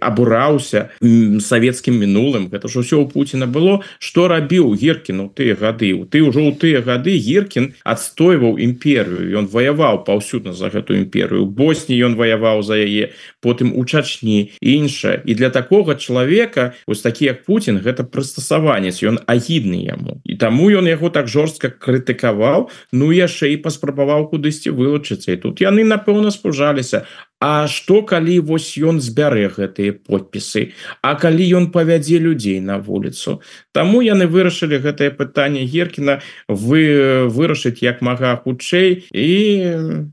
абураўся 0.00 0.90
савецкім 1.00 1.96
мінулым. 2.00 2.48
Гэта 2.52 2.68
ж 2.68 2.84
усё 2.84 3.02
у 3.02 3.08
Пуціна 3.08 3.46
было. 3.46 3.80
Што 3.98 4.28
рабіў 4.28 4.74
гіркіну 4.76 5.32
тыя 5.32 5.56
гады? 5.56 5.92
Ты 6.10 6.22
ўжо 6.24 6.44
ў 6.44 6.52
тыя 6.56 6.78
гады 6.84 7.16
гіркін 7.16 7.74
адстойваў 7.84 8.60
імперыю. 8.60 9.32
Ён 9.40 9.48
ваяваў 9.48 10.04
паўсюдна 10.04 10.52
за 10.52 10.68
гэтую 10.68 11.06
імперыю. 11.06 11.46
Босні 11.46 11.96
ён 12.00 12.16
ваяваў 12.16 12.62
за 12.62 12.76
яе 12.76 13.12
потым 13.40 13.72
у 13.76 13.84
чачні 13.84 14.52
іншае. 14.60 15.22
І 15.24 15.34
для 15.34 15.50
такога 15.50 15.94
чалавека 15.94 16.72
вось 16.86 17.02
такі 17.02 17.32
як 17.32 17.44
Путін 17.44 17.80
гэта 17.80 18.04
прыстасаванец. 18.04 19.00
Ён 19.00 19.20
агідны 19.26 19.80
яму. 19.80 20.20
І 20.24 20.36
таму 20.36 20.68
ён 20.70 20.88
яго 20.88 21.08
так 21.08 21.28
жорстка 21.28 21.72
крытыкаваў 21.72 22.68
ну 22.92 23.10
яшчэ 23.12 23.54
і 23.54 23.62
паспрабаваў 23.64 24.28
кудысьці 24.30 24.70
вылучыцца. 24.74 25.32
І 25.32 25.40
тут 25.40 25.60
яны 25.60 25.84
напэўна 25.84 26.30
спужаліся 26.30 27.06
А 27.40 27.66
што 27.72 28.02
калі 28.04 28.36
вось 28.44 28.76
ён 28.76 29.00
збярэ 29.00 29.48
гэтыя 29.56 29.96
подпісы? 29.96 30.76
А 31.00 31.16
калі 31.16 31.40
ён 31.56 31.72
павядзе 31.72 32.20
людзей 32.20 32.60
на 32.60 32.76
вуліцу? 32.76 33.40
Таму 33.72 34.04
яны 34.04 34.28
вырашылі 34.28 34.76
гэтае 34.84 35.08
пытанне 35.16 35.64
геркіна 35.64 36.20
вы 36.48 36.84
вырашыць 37.32 37.80
як 37.80 38.04
мага 38.04 38.36
хутчэй 38.44 39.08
і 39.08 39.28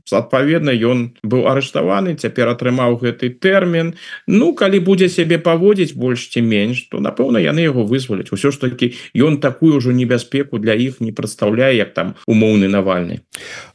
адпаведна 0.08 0.72
ён 0.72 1.12
быў 1.20 1.44
арыштаваны 1.52 2.16
цяпер 2.16 2.48
атрымаў 2.48 2.96
гэты 3.04 3.28
тэрмін. 3.36 3.92
Ну 4.24 4.56
калі 4.56 4.80
будзе 4.80 5.12
сябе 5.12 5.36
паводзіць 5.36 5.92
больш 5.92 6.32
ці 6.32 6.40
менш 6.40 6.88
то 6.88 7.04
напэўна 7.04 7.44
яны 7.44 7.60
яго 7.60 7.84
вызваляць. 7.84 8.32
Усё 8.32 8.48
ж 8.48 8.56
такі 8.56 8.96
ён 9.12 9.36
такую 9.44 9.76
ўжо 9.76 9.92
небяспеку 9.92 10.56
для 10.56 10.72
іх 10.72 11.04
не 11.04 11.12
прадстаўляе 11.12 11.76
як 11.76 11.92
там 11.92 12.16
умоўны 12.24 12.72
навальны 12.72 13.20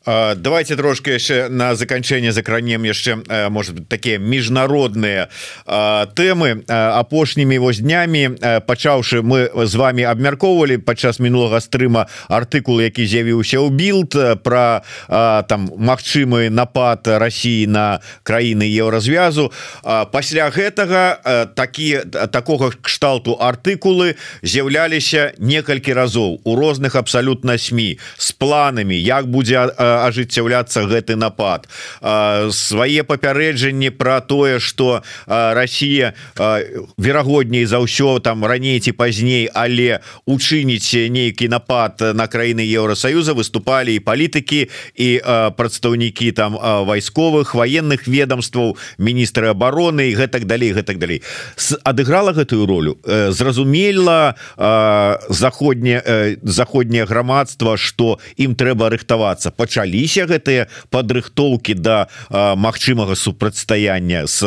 давайте 0.05 0.75
трошки 0.75 1.09
яшчэ 1.09 1.47
на 1.49 1.75
заканчэнне 1.75 2.31
закранем 2.31 2.83
яшчэ 2.83 3.49
может 3.49 3.75
быть 3.75 3.87
такие 3.87 4.17
міжнародныя 4.19 5.29
темы 6.15 6.63
апошнімі 6.67 7.57
вось 7.57 7.79
днямі. 7.79 8.35
Пачаўшы 8.67 9.23
мы 9.23 9.49
з 9.53 9.75
вами 9.75 10.03
абмяркоўвалі 10.03 10.77
падчас 10.83 11.19
мінулага 11.19 11.63
стрыма 11.63 12.07
артыкул 12.27 12.83
які 12.83 13.05
з'явіўся 13.07 13.63
ў 13.63 13.69
билд 13.71 14.43
про 14.43 14.83
там 15.47 15.71
магчымы 15.77 16.49
напад 16.49 17.07
Росіі 17.07 17.67
на 17.67 17.99
краіны 18.23 18.67
еўразвязу. 18.67 19.51
Пасля 19.83 20.51
гэтага 20.51 21.47
такі 21.55 22.03
такога 22.31 22.75
кшталту 22.81 23.39
артыкулы 23.39 24.15
з'яўляліся 24.43 25.31
некалькі 25.39 25.93
разоў 25.93 26.41
у 26.43 26.55
розных 26.55 26.95
абсалютна 26.95 27.57
сМ 27.57 27.95
с 28.17 28.31
планамі 28.31 28.99
як 28.99 29.27
будзе 29.27 29.71
ажыццяўляцца 30.07 30.87
гэты 30.87 31.15
напад. 31.15 31.67
Свае 32.01 33.03
папяры 33.03 33.33
папярэджанне 33.33 33.91
про 33.91 34.21
тое 34.21 34.59
что 34.59 35.03
Россия 35.25 36.13
верагодней 36.97 37.65
за 37.65 37.79
ўсё 37.79 38.19
там 38.19 38.45
раней 38.45 38.79
ці 38.79 38.91
пазней 38.91 39.49
але 39.53 39.99
учыніць 40.25 41.09
нейкі 41.09 41.47
напад 41.47 41.99
на 42.13 42.27
краіны 42.27 42.61
Еўросаюза 42.61 43.33
выступалі 43.33 43.95
і 43.95 43.99
палітыкі 43.99 44.69
і 44.95 45.09
прадстаўнікі 45.57 46.31
там 46.31 46.57
вайсковых 46.85 47.55
военных 47.55 48.07
ведомстваў 48.07 48.77
міністры 48.97 49.49
обороны 49.49 50.11
і 50.11 50.15
гэтак 50.15 50.45
далей 50.45 50.71
гэтак 50.73 50.97
далей. 50.99 51.23
Адыграла 51.83 52.33
гэтую 52.33 52.65
ролю? 52.65 52.97
Зразумела 53.05 54.35
заходняе 55.29 56.37
заходняе 56.43 57.05
грамадства 57.05 57.77
что 57.77 58.19
ім 58.37 58.55
трэба 58.55 58.89
рыхтавацца 58.89 59.51
пачаліся 59.83 60.25
гэтыя 60.25 60.67
падрыхтоўки 60.89 61.75
да 61.75 62.07
магчымага 62.31 63.15
супрацьстаяння 63.15 64.27
с 64.27 64.39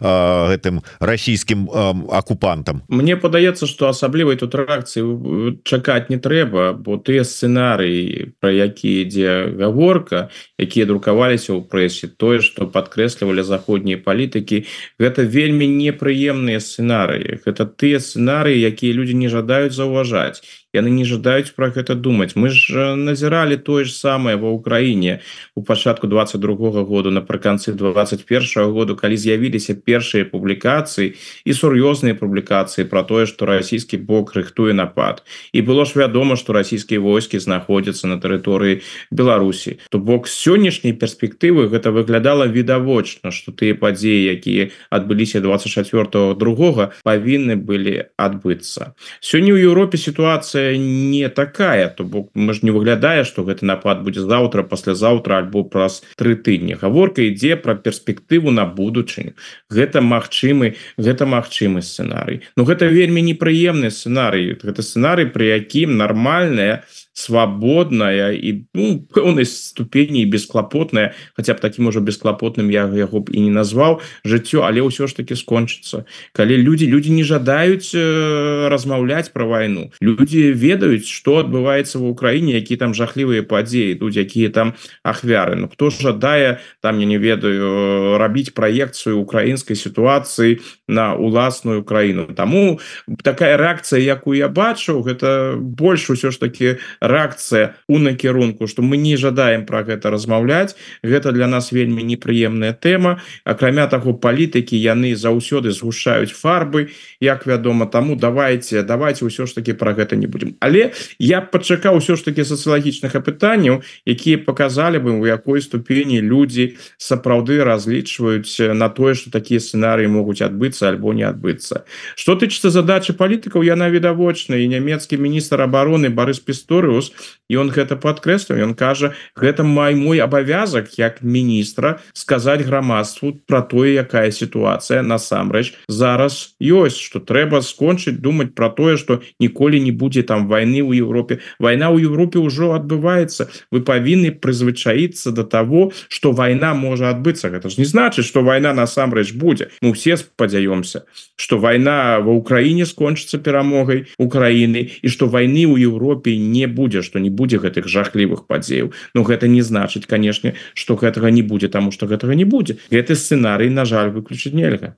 гэтым 0.00 0.82
расійскім 1.00 1.68
акупантам? 2.10 2.82
Мне 2.88 3.16
падаецца 3.16 3.66
что 3.66 3.88
асаблівай 3.88 4.36
тут 4.36 4.54
рэакцыі 4.54 5.58
чакаць 5.64 6.10
не 6.10 6.18
трэба 6.18 6.72
бо 6.78 6.96
тыя 6.98 7.24
сцэнарыі 7.24 8.38
про 8.40 8.50
які 8.50 9.02
ідзе 9.02 9.58
гаворка 9.58 10.30
якія 10.58 10.86
друкаваліся 10.86 11.58
ў 11.58 11.66
прэсе 11.66 12.14
тое 12.14 12.38
что 12.40 12.70
подкрэслівалі 12.70 13.42
заходнія 13.42 13.98
палітыкі 13.98 14.64
гэта 14.98 15.26
вельмі 15.26 15.66
непрыемныя 15.66 16.62
сцэнарыі. 16.62 17.42
Гэта 17.42 17.66
тыя 17.66 17.98
сцэнарыі 17.98 18.62
якія 18.62 18.94
людзі 18.94 19.18
не 19.18 19.28
жадаюць 19.28 19.74
заўважаць 19.74 20.63
яны 20.74 20.90
не 20.90 21.06
жадаюць 21.06 21.54
про 21.54 21.70
гэта 21.70 21.94
думаць 21.94 22.34
мы 22.34 22.50
ж 22.50 22.94
назіралі 22.98 23.56
тое 23.62 23.86
ж 23.86 23.94
самае 23.94 24.34
ва 24.36 24.50
ўкраіне 24.50 25.22
у 25.54 25.62
пачатку 25.62 26.10
22 26.10 26.74
-го 26.74 26.82
году 26.84 27.10
напрыканцы 27.14 27.72
21 27.72 28.42
-го 28.42 28.72
году 28.72 28.96
калі 28.96 29.16
з'явіліся 29.16 29.74
першыя 29.74 30.24
публікацыі 30.24 31.14
і 31.44 31.52
сур'ёзныя 31.52 32.14
публікацыі 32.14 32.84
про 32.84 33.02
тое 33.02 33.26
что 33.26 33.46
расійскі 33.46 33.96
бок 33.96 34.34
рыхтуе 34.34 34.72
напад. 34.72 35.22
І 35.52 35.62
было 35.62 35.84
ж 35.84 35.92
вядома 35.94 36.36
что 36.36 36.52
расійскія 36.52 37.00
войскі 37.00 37.38
знаходзяцца 37.38 38.06
на 38.06 38.16
тэрыторыі 38.18 38.82
Беларусі 39.10 39.78
то 39.90 39.98
бок 39.98 40.26
сённяшняй 40.26 40.92
перспектывы 40.92 41.68
гэта 41.68 41.90
выглядала 41.94 42.46
відавочна 42.46 43.30
что 43.30 43.52
тыя 43.52 43.74
падзеі 43.74 44.34
якія 44.34 44.70
адбыліся 44.90 45.40
24 45.40 46.34
другога 46.34 46.92
павінны 47.04 47.56
былі 47.56 48.10
адбыцца. 48.16 48.94
Сёння 49.20 49.54
ў 49.54 49.70
Еўропе 49.70 49.98
сітуацыя 49.98 50.63
не 50.72 51.28
такая 51.28 51.88
то 51.88 52.04
бок 52.04 52.30
мы 52.34 52.54
ж 52.54 52.62
не 52.62 52.70
выглядае 52.70 53.24
что 53.24 53.44
гэты 53.44 53.66
напад 53.66 54.02
будзе 54.02 54.20
завтра 54.20 54.62
паслязаўтра 54.62 55.38
альбо 55.38 55.64
праз 55.64 56.02
тры 56.16 56.34
тыдні 56.36 56.78
гаворка 56.80 57.22
ідзе 57.22 57.56
про 57.56 57.74
перспектыву 57.74 58.50
на 58.50 58.66
будучыню. 58.66 59.34
Гэта 59.70 60.00
магчымы 60.00 60.74
гэта 60.96 61.26
магчымы 61.26 61.82
сцэнарый. 61.82 62.42
Ну 62.56 62.64
гэта 62.64 62.86
вельмі 62.86 63.22
непрыемны 63.22 63.90
сцэнарый. 63.90 64.56
Гэта 64.56 64.82
сцэнарый 64.82 65.26
при 65.26 65.52
якім 65.54 65.96
нармальная 65.96 66.84
с 66.90 67.03
свабодная 67.14 68.34
і 68.34 68.66
ну, 68.74 69.06
пэўнай 69.14 69.46
ступені 69.46 70.26
бесклапотная. 70.26 71.14
Хотя 71.36 71.54
б 71.54 71.60
таким 71.60 71.86
ужо 71.86 72.00
бесклапотным 72.00 72.70
я 72.70 72.90
яго 72.90 73.20
б 73.22 73.30
і 73.30 73.40
не 73.40 73.54
назваў 73.54 74.02
жыццё 74.26 74.66
але 74.66 74.82
ўсё 74.82 75.06
ж 75.06 75.14
таки 75.14 75.38
скончыцца 75.38 76.04
калі 76.34 76.58
люди 76.58 76.84
люди 76.90 77.08
не 77.14 77.22
жадаюць 77.22 77.94
э, 77.94 78.68
размаўляць 78.68 79.30
про 79.30 79.46
войну 79.46 79.94
люди 80.02 80.50
ведаюць 80.50 81.06
что 81.06 81.38
адбываецца 81.38 82.02
в 82.02 82.10
Украіне 82.10 82.58
які 82.58 82.76
там 82.76 82.94
жахлівыя 82.94 83.46
падзеі 83.46 83.94
тут 83.94 84.16
якія 84.16 84.50
там 84.50 84.74
ахвяры. 85.02 85.54
Ну 85.54 85.68
хто 85.68 85.90
жадае 85.90 86.60
там 86.82 86.98
я 86.98 87.06
не 87.06 87.18
ведаю 87.18 88.18
рабіць 88.18 88.50
праекцыю 88.50 89.22
украінскай 89.22 89.76
сітуацыі 89.76 90.60
на 90.88 91.14
уласную 91.14 91.84
краіну. 91.84 92.26
Таму 92.34 92.80
такая 93.22 93.56
реакцыя 93.56 94.02
якую 94.02 94.38
я 94.38 94.48
бачыў 94.48 95.06
гэта 95.06 95.54
больш 95.56 96.10
усё 96.10 96.30
ж 96.34 96.40
таки 96.40 96.76
рэакцыя 97.06 97.74
у 97.88 97.98
накірунку 97.98 98.66
что 98.66 98.82
мы 98.82 98.96
не 98.96 99.16
жадаем 99.16 99.66
про 99.66 99.82
гэта 99.84 100.10
размаўляць 100.10 100.76
гэта 101.02 101.32
для 101.32 101.46
нас 101.46 101.72
вельмі 101.72 102.02
непрыемная 102.02 102.72
тэма. 102.72 103.20
Акрамя 103.44 103.86
таго 103.86 104.14
палітыкі 104.14 104.76
яны 104.76 105.14
заўсёды 105.16 105.70
згушаюць 105.70 106.32
фарбы 106.32 106.90
як 107.20 107.46
вядома 107.46 107.86
таму 107.86 108.16
давайте 108.16 108.82
давайте 108.82 109.24
ўсё 109.24 109.46
ж 109.46 109.54
таки 109.54 109.72
про 109.72 109.92
гэта 109.92 110.16
не 110.16 110.26
будем 110.26 110.56
але 110.60 110.92
я 111.18 111.40
пачакаў 111.40 111.98
ўсё 111.98 112.16
ж 112.16 112.24
таки 112.24 112.44
сацыялагічных 112.44 113.12
апытанняў 113.14 113.82
якія 114.06 114.38
показалі 114.38 114.98
бы 114.98 115.20
у 115.20 115.26
якой 115.26 115.60
ступені 115.60 116.20
людзі 116.20 116.76
сапраўды 116.96 117.64
разлічваюць 117.64 118.72
на 118.74 118.88
тое 118.88 119.14
что 119.14 119.30
такія 119.30 119.60
сцэнарыі 119.60 120.08
могуць 120.08 120.42
адбыцца 120.42 120.88
альбо 120.88 121.12
не 121.12 121.26
адбыцца. 121.26 121.84
Что 122.14 122.38
тычыцца 122.38 122.70
задачи 122.70 123.12
палітыкаў 123.12 123.66
яна 123.66 123.90
відавочна 123.90 124.56
і 124.56 124.68
нямецкі 124.68 125.18
міністр 125.18 125.66
обороны 125.66 126.08
Барыс 126.08 126.38
пісторы 126.38 126.93
плюс 126.94 127.12
і 127.48 127.56
он 127.56 127.68
гэта 127.68 127.96
подкрэслю 128.00 128.56
ён 128.56 128.72
кажа 128.74 129.12
гэта 129.36 129.64
май 129.64 129.94
мой 129.94 130.20
абавязак 130.24 130.96
як 130.98 131.20
міністра 131.22 132.00
сказаць 132.12 132.64
грамадству 132.64 133.36
про 133.46 133.60
тое 133.60 134.00
якая 134.00 134.32
сітуацыя 134.32 135.04
насамрэч 135.04 135.76
зараз 135.88 136.56
ёсць 136.60 136.96
что 136.96 137.20
трэба 137.20 137.60
скончыць 137.60 138.16
думаць 138.16 138.56
про 138.56 138.70
тое 138.70 138.96
что 138.96 139.20
ніколі 139.40 139.80
не 139.80 139.92
будзе 139.92 140.22
там 140.22 140.48
войны 140.48 140.80
у 140.80 140.92
Европе 140.92 141.40
война 141.58 141.90
у 141.90 141.98
Европе 141.98 142.38
ўжо 142.38 142.72
адбываецца. 142.72 143.48
Вы 143.70 143.84
павінны 143.84 144.32
прызвычаіцца 144.32 145.32
до 145.32 145.44
того 145.44 145.92
что 146.08 146.32
война 146.32 146.72
можа 146.74 147.10
адбыцца. 147.10 147.52
Гэта 147.52 147.68
ж 147.68 147.76
не 147.78 147.84
значыць 147.84 148.24
что 148.24 148.40
война 148.40 148.72
насамрэч 148.72 149.34
будзе. 149.36 149.68
Мы 149.82 149.92
все 149.92 150.16
спадзяёмся 150.16 151.04
что 151.36 151.58
война 151.58 152.20
в 152.20 152.30
Украіне 152.30 152.86
скончыцца 152.86 153.38
перамогай 153.38 154.06
Украины 154.18 154.88
і 155.02 155.08
что 155.08 155.26
войны 155.28 155.66
у 155.66 155.76
Европе 155.76 156.36
не 156.36 156.66
будзе 156.66 156.83
что 157.02 157.18
не 157.18 157.30
будзе 157.30 157.58
гэтых 157.58 157.88
жахлівых 157.88 158.46
падзеяў. 158.46 158.92
Но 159.14 159.22
гэта 159.22 159.48
не 159.48 159.62
значыць 159.62 160.06
канешне 160.06 160.54
что 160.74 160.96
гэтага 160.96 161.30
не 161.30 161.42
будзе 161.42 161.68
тому 161.68 161.92
что 161.92 162.06
гэтага 162.06 162.34
не 162.34 162.44
будзе. 162.44 162.76
Гэты 162.90 163.14
сцэнарый 163.14 163.70
на 163.70 163.84
жаль 163.84 164.10
выключыць 164.10 164.52
нельга. 164.52 164.96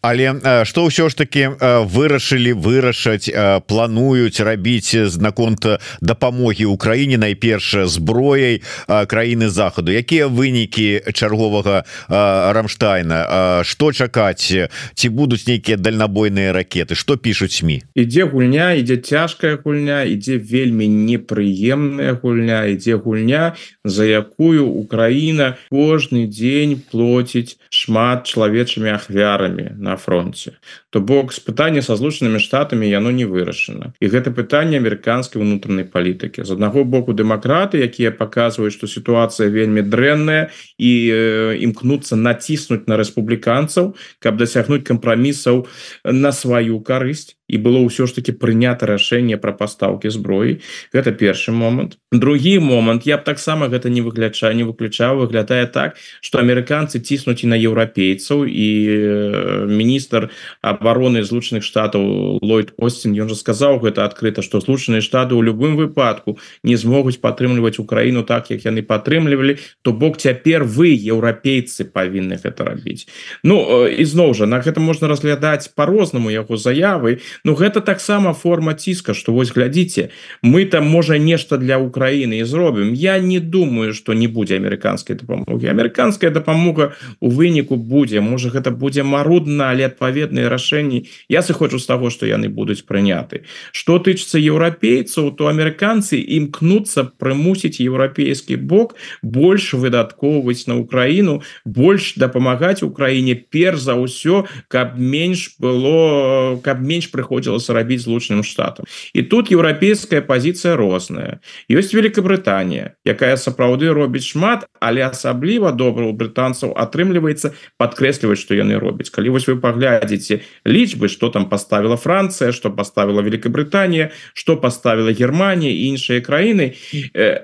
Але 0.00 0.64
что 0.64 0.86
ўсё 0.86 1.08
ж 1.10 1.14
таки 1.14 1.48
вырашылі 1.58 2.52
вырашаць 2.52 3.30
плануюць 3.66 4.40
рабіць 4.40 4.96
знаконт 5.10 5.66
дапамогі 6.00 6.64
Украіне 6.64 7.18
найперш 7.18 7.88
зброяй 7.90 8.62
краіны 8.86 9.48
захаду. 9.48 9.92
Якія 9.92 10.26
вынікі 10.26 11.00
чарговага 11.12 11.84
рамштайна? 12.08 13.62
Что 13.64 13.92
чакаць? 13.92 14.52
Ці 14.94 15.08
будуць 15.08 15.46
нейкія 15.46 15.76
дальнабойныя 15.76 16.52
ракеты? 16.52 16.94
Что 16.94 17.16
пишутць 17.16 17.56
сМ 17.56 17.82
ідзе 17.96 18.24
гульня 18.30 18.76
ідзе 18.78 18.96
цяжкая 19.00 19.56
гульня 19.56 20.04
ідзе 20.04 20.38
вельмі 20.38 20.86
непрыемна 20.86 21.25
непрыемная 21.26 22.14
гульня 22.22 22.66
ідзе 22.70 22.96
гульня 22.96 23.54
за 23.84 24.04
якую 24.04 24.66
Украіна 24.66 25.56
кожны 25.70 26.26
дзень 26.26 26.82
плоціць 26.90 27.58
шмат 27.76 28.24
чалавечымі 28.24 28.90
ахвярамі 28.96 29.76
на 29.76 30.00
фронте 30.00 30.56
то 30.96 31.00
бок 31.00 31.32
з 31.36 31.40
пытання 31.44 31.82
са 31.84 31.92
злучанымі 31.92 32.40
штатамі 32.40 32.88
яно 32.88 33.12
не 33.12 33.28
вырашана. 33.28 33.92
І 34.00 34.08
гэта 34.08 34.32
пытанне 34.32 34.80
амерыканскай 34.80 35.36
унутранай 35.36 35.84
палітыкі. 35.84 36.40
З 36.40 36.56
аднаго 36.56 36.88
боку 36.88 37.12
дэмакраты 37.12 37.84
якія 37.84 38.16
паказваюць 38.16 38.72
што 38.72 38.88
сітуацыя 38.88 39.52
вельмі 39.52 39.84
дрэнная 39.84 40.48
і 40.80 40.92
э, 41.12 41.20
імкнуцца 41.68 42.16
націснуць 42.16 42.88
на 42.88 42.96
рэспубліканцаў 42.96 43.92
каб 44.24 44.40
дасягнуць 44.40 44.88
кампрамісаў 44.88 45.68
на 46.08 46.32
сваю 46.32 46.80
карысць. 46.80 47.36
І 47.46 47.60
было 47.62 47.78
ўсё 47.84 48.08
ж 48.08 48.16
таки 48.16 48.32
прынята 48.32 48.88
рашэнне 48.90 49.36
пра 49.38 49.52
пастаўкі 49.52 50.10
зброі. 50.10 50.64
Гэта 50.90 51.12
першы 51.12 51.52
момант. 51.52 52.00
Другі 52.10 52.58
момант 52.58 53.06
я 53.06 53.20
б 53.20 53.22
таксама 53.22 53.68
гэта 53.68 53.92
не 53.92 54.00
выключаю 54.00 54.56
не 54.56 54.64
выключаў 54.64 55.20
выглядае 55.20 55.68
так 55.68 56.00
что 56.24 56.40
амерыканцы 56.40 57.04
ціснуць 57.04 57.44
і 57.44 57.52
на 57.52 57.60
еўрапейцаў 57.66 58.46
і 58.46 58.68
э, 58.86 59.66
міністр 59.66 60.30
обороны 60.62 61.22
злучаных 61.22 61.64
штатаў 61.66 62.38
Ллойд 62.42 62.72
Остин 62.78 63.12
ён 63.12 63.28
же 63.28 63.36
сказаў 63.36 63.80
гэта 63.82 64.04
адкрыта 64.06 64.42
что 64.42 64.60
злучаныя 64.60 65.02
штаты 65.02 65.34
ў 65.34 65.42
любым 65.42 65.76
выпадку 65.76 66.38
не 66.62 66.76
змогуць 66.76 67.20
падтрымліваць 67.20 67.78
Украіну 67.82 68.22
так 68.22 68.50
як 68.50 68.64
яны 68.64 68.82
падтрымлівалі 68.82 69.58
то 69.82 69.92
бок 69.92 70.16
цяпер 70.16 70.64
вы 70.64 70.94
еўрапейцы 70.94 71.84
павінны 71.84 72.38
гэта 72.42 72.64
рабіць 72.64 73.06
Ну 73.42 73.86
ізноў 73.86 74.34
жа 74.34 74.46
на 74.46 74.62
гэта 74.62 74.80
можна 74.80 75.08
разглядаць 75.08 75.68
по-рознаму 75.68 76.30
яго 76.30 76.56
заявы 76.56 77.20
Ну 77.44 77.54
гэта 77.54 77.80
таксама 77.80 78.32
форма 78.32 78.74
ціска 78.74 79.14
что 79.14 79.32
вось 79.32 79.52
глядзіце 79.52 80.10
мы 80.42 80.64
там 80.64 80.86
можа 80.86 81.18
нешта 81.18 81.56
для 81.56 81.78
Украины 81.78 82.38
і 82.38 82.44
зробім 82.44 82.94
Я 82.94 83.18
не 83.18 83.40
думаю 83.40 83.94
что 83.94 84.14
не 84.14 84.26
будзе 84.26 84.56
амерыканскай 84.56 85.16
дапамоги 85.16 85.66
амерыканская 85.66 86.30
дапамога 86.30 86.94
у 87.20 87.30
выніку 87.46 87.78
будзе 87.78 88.18
можа 88.18 88.50
гэта 88.50 88.74
будзе 88.74 89.06
марудна 89.06 89.70
але 89.70 89.86
адпаведныя 89.86 90.50
рашэнні 90.50 91.06
я 91.30 91.46
сыходжу 91.46 91.78
з 91.78 91.86
таго 91.86 92.10
что 92.10 92.26
яны 92.26 92.50
будуць 92.50 92.82
прыняты 92.82 93.46
что 93.70 94.02
тычыцца 94.02 94.42
еўрапейцаў 94.42 95.30
то 95.38 95.46
амерыканцы 95.46 96.18
імкнуцца 96.18 97.06
прымусіць 97.22 97.78
еўрапейскі 97.78 98.58
бок 98.58 98.98
больш 99.22 99.70
выдаткоўваць 99.78 100.66
на 100.66 100.76
Украіну 100.82 101.42
больш 101.64 102.14
дапамагаць 102.16 102.82
Украіне 102.82 103.34
перш 103.34 103.86
за 103.86 103.94
ўсё 103.94 104.44
каб 104.68 104.98
менш 104.98 105.54
было 105.62 106.58
каб 106.64 106.82
менш 106.82 107.12
прыходзілася 107.12 107.76
рабіць 107.76 108.02
злучаным 108.06 108.42
штатам. 108.42 108.86
І 109.12 109.22
тут 109.22 109.52
еўрапейская 109.52 110.20
пазіцыя 110.20 110.76
розная. 110.76 111.38
Ёсць 111.70 111.94
Великабрытанія 111.94 112.96
якая 113.04 113.36
сапраўды 113.36 113.92
робіць 113.92 114.26
шмат 114.26 114.66
але 114.80 115.04
асабліва 115.06 115.72
добра 115.72 116.08
у 116.08 116.12
брытанцаў 116.16 116.72
атрымліваецца 116.74 117.35
падкрэсліваць 117.76 118.40
што 118.40 118.54
яны 118.54 118.78
робяць 118.78 119.10
калі 119.10 119.36
вось 119.36 119.48
вы 119.48 119.60
паглядзіце 119.60 120.40
лічбы 120.64 121.08
что 121.08 121.28
там 121.28 121.48
поставила 121.48 121.96
Францыя 121.96 122.52
что 122.52 122.70
поставила 122.70 123.20
Великабрытанія 123.20 124.10
что 124.34 124.56
поставила 124.56 125.12
Германія 125.12 125.72
і 125.72 125.92
іншыя 125.92 126.20
краіны 126.20 126.74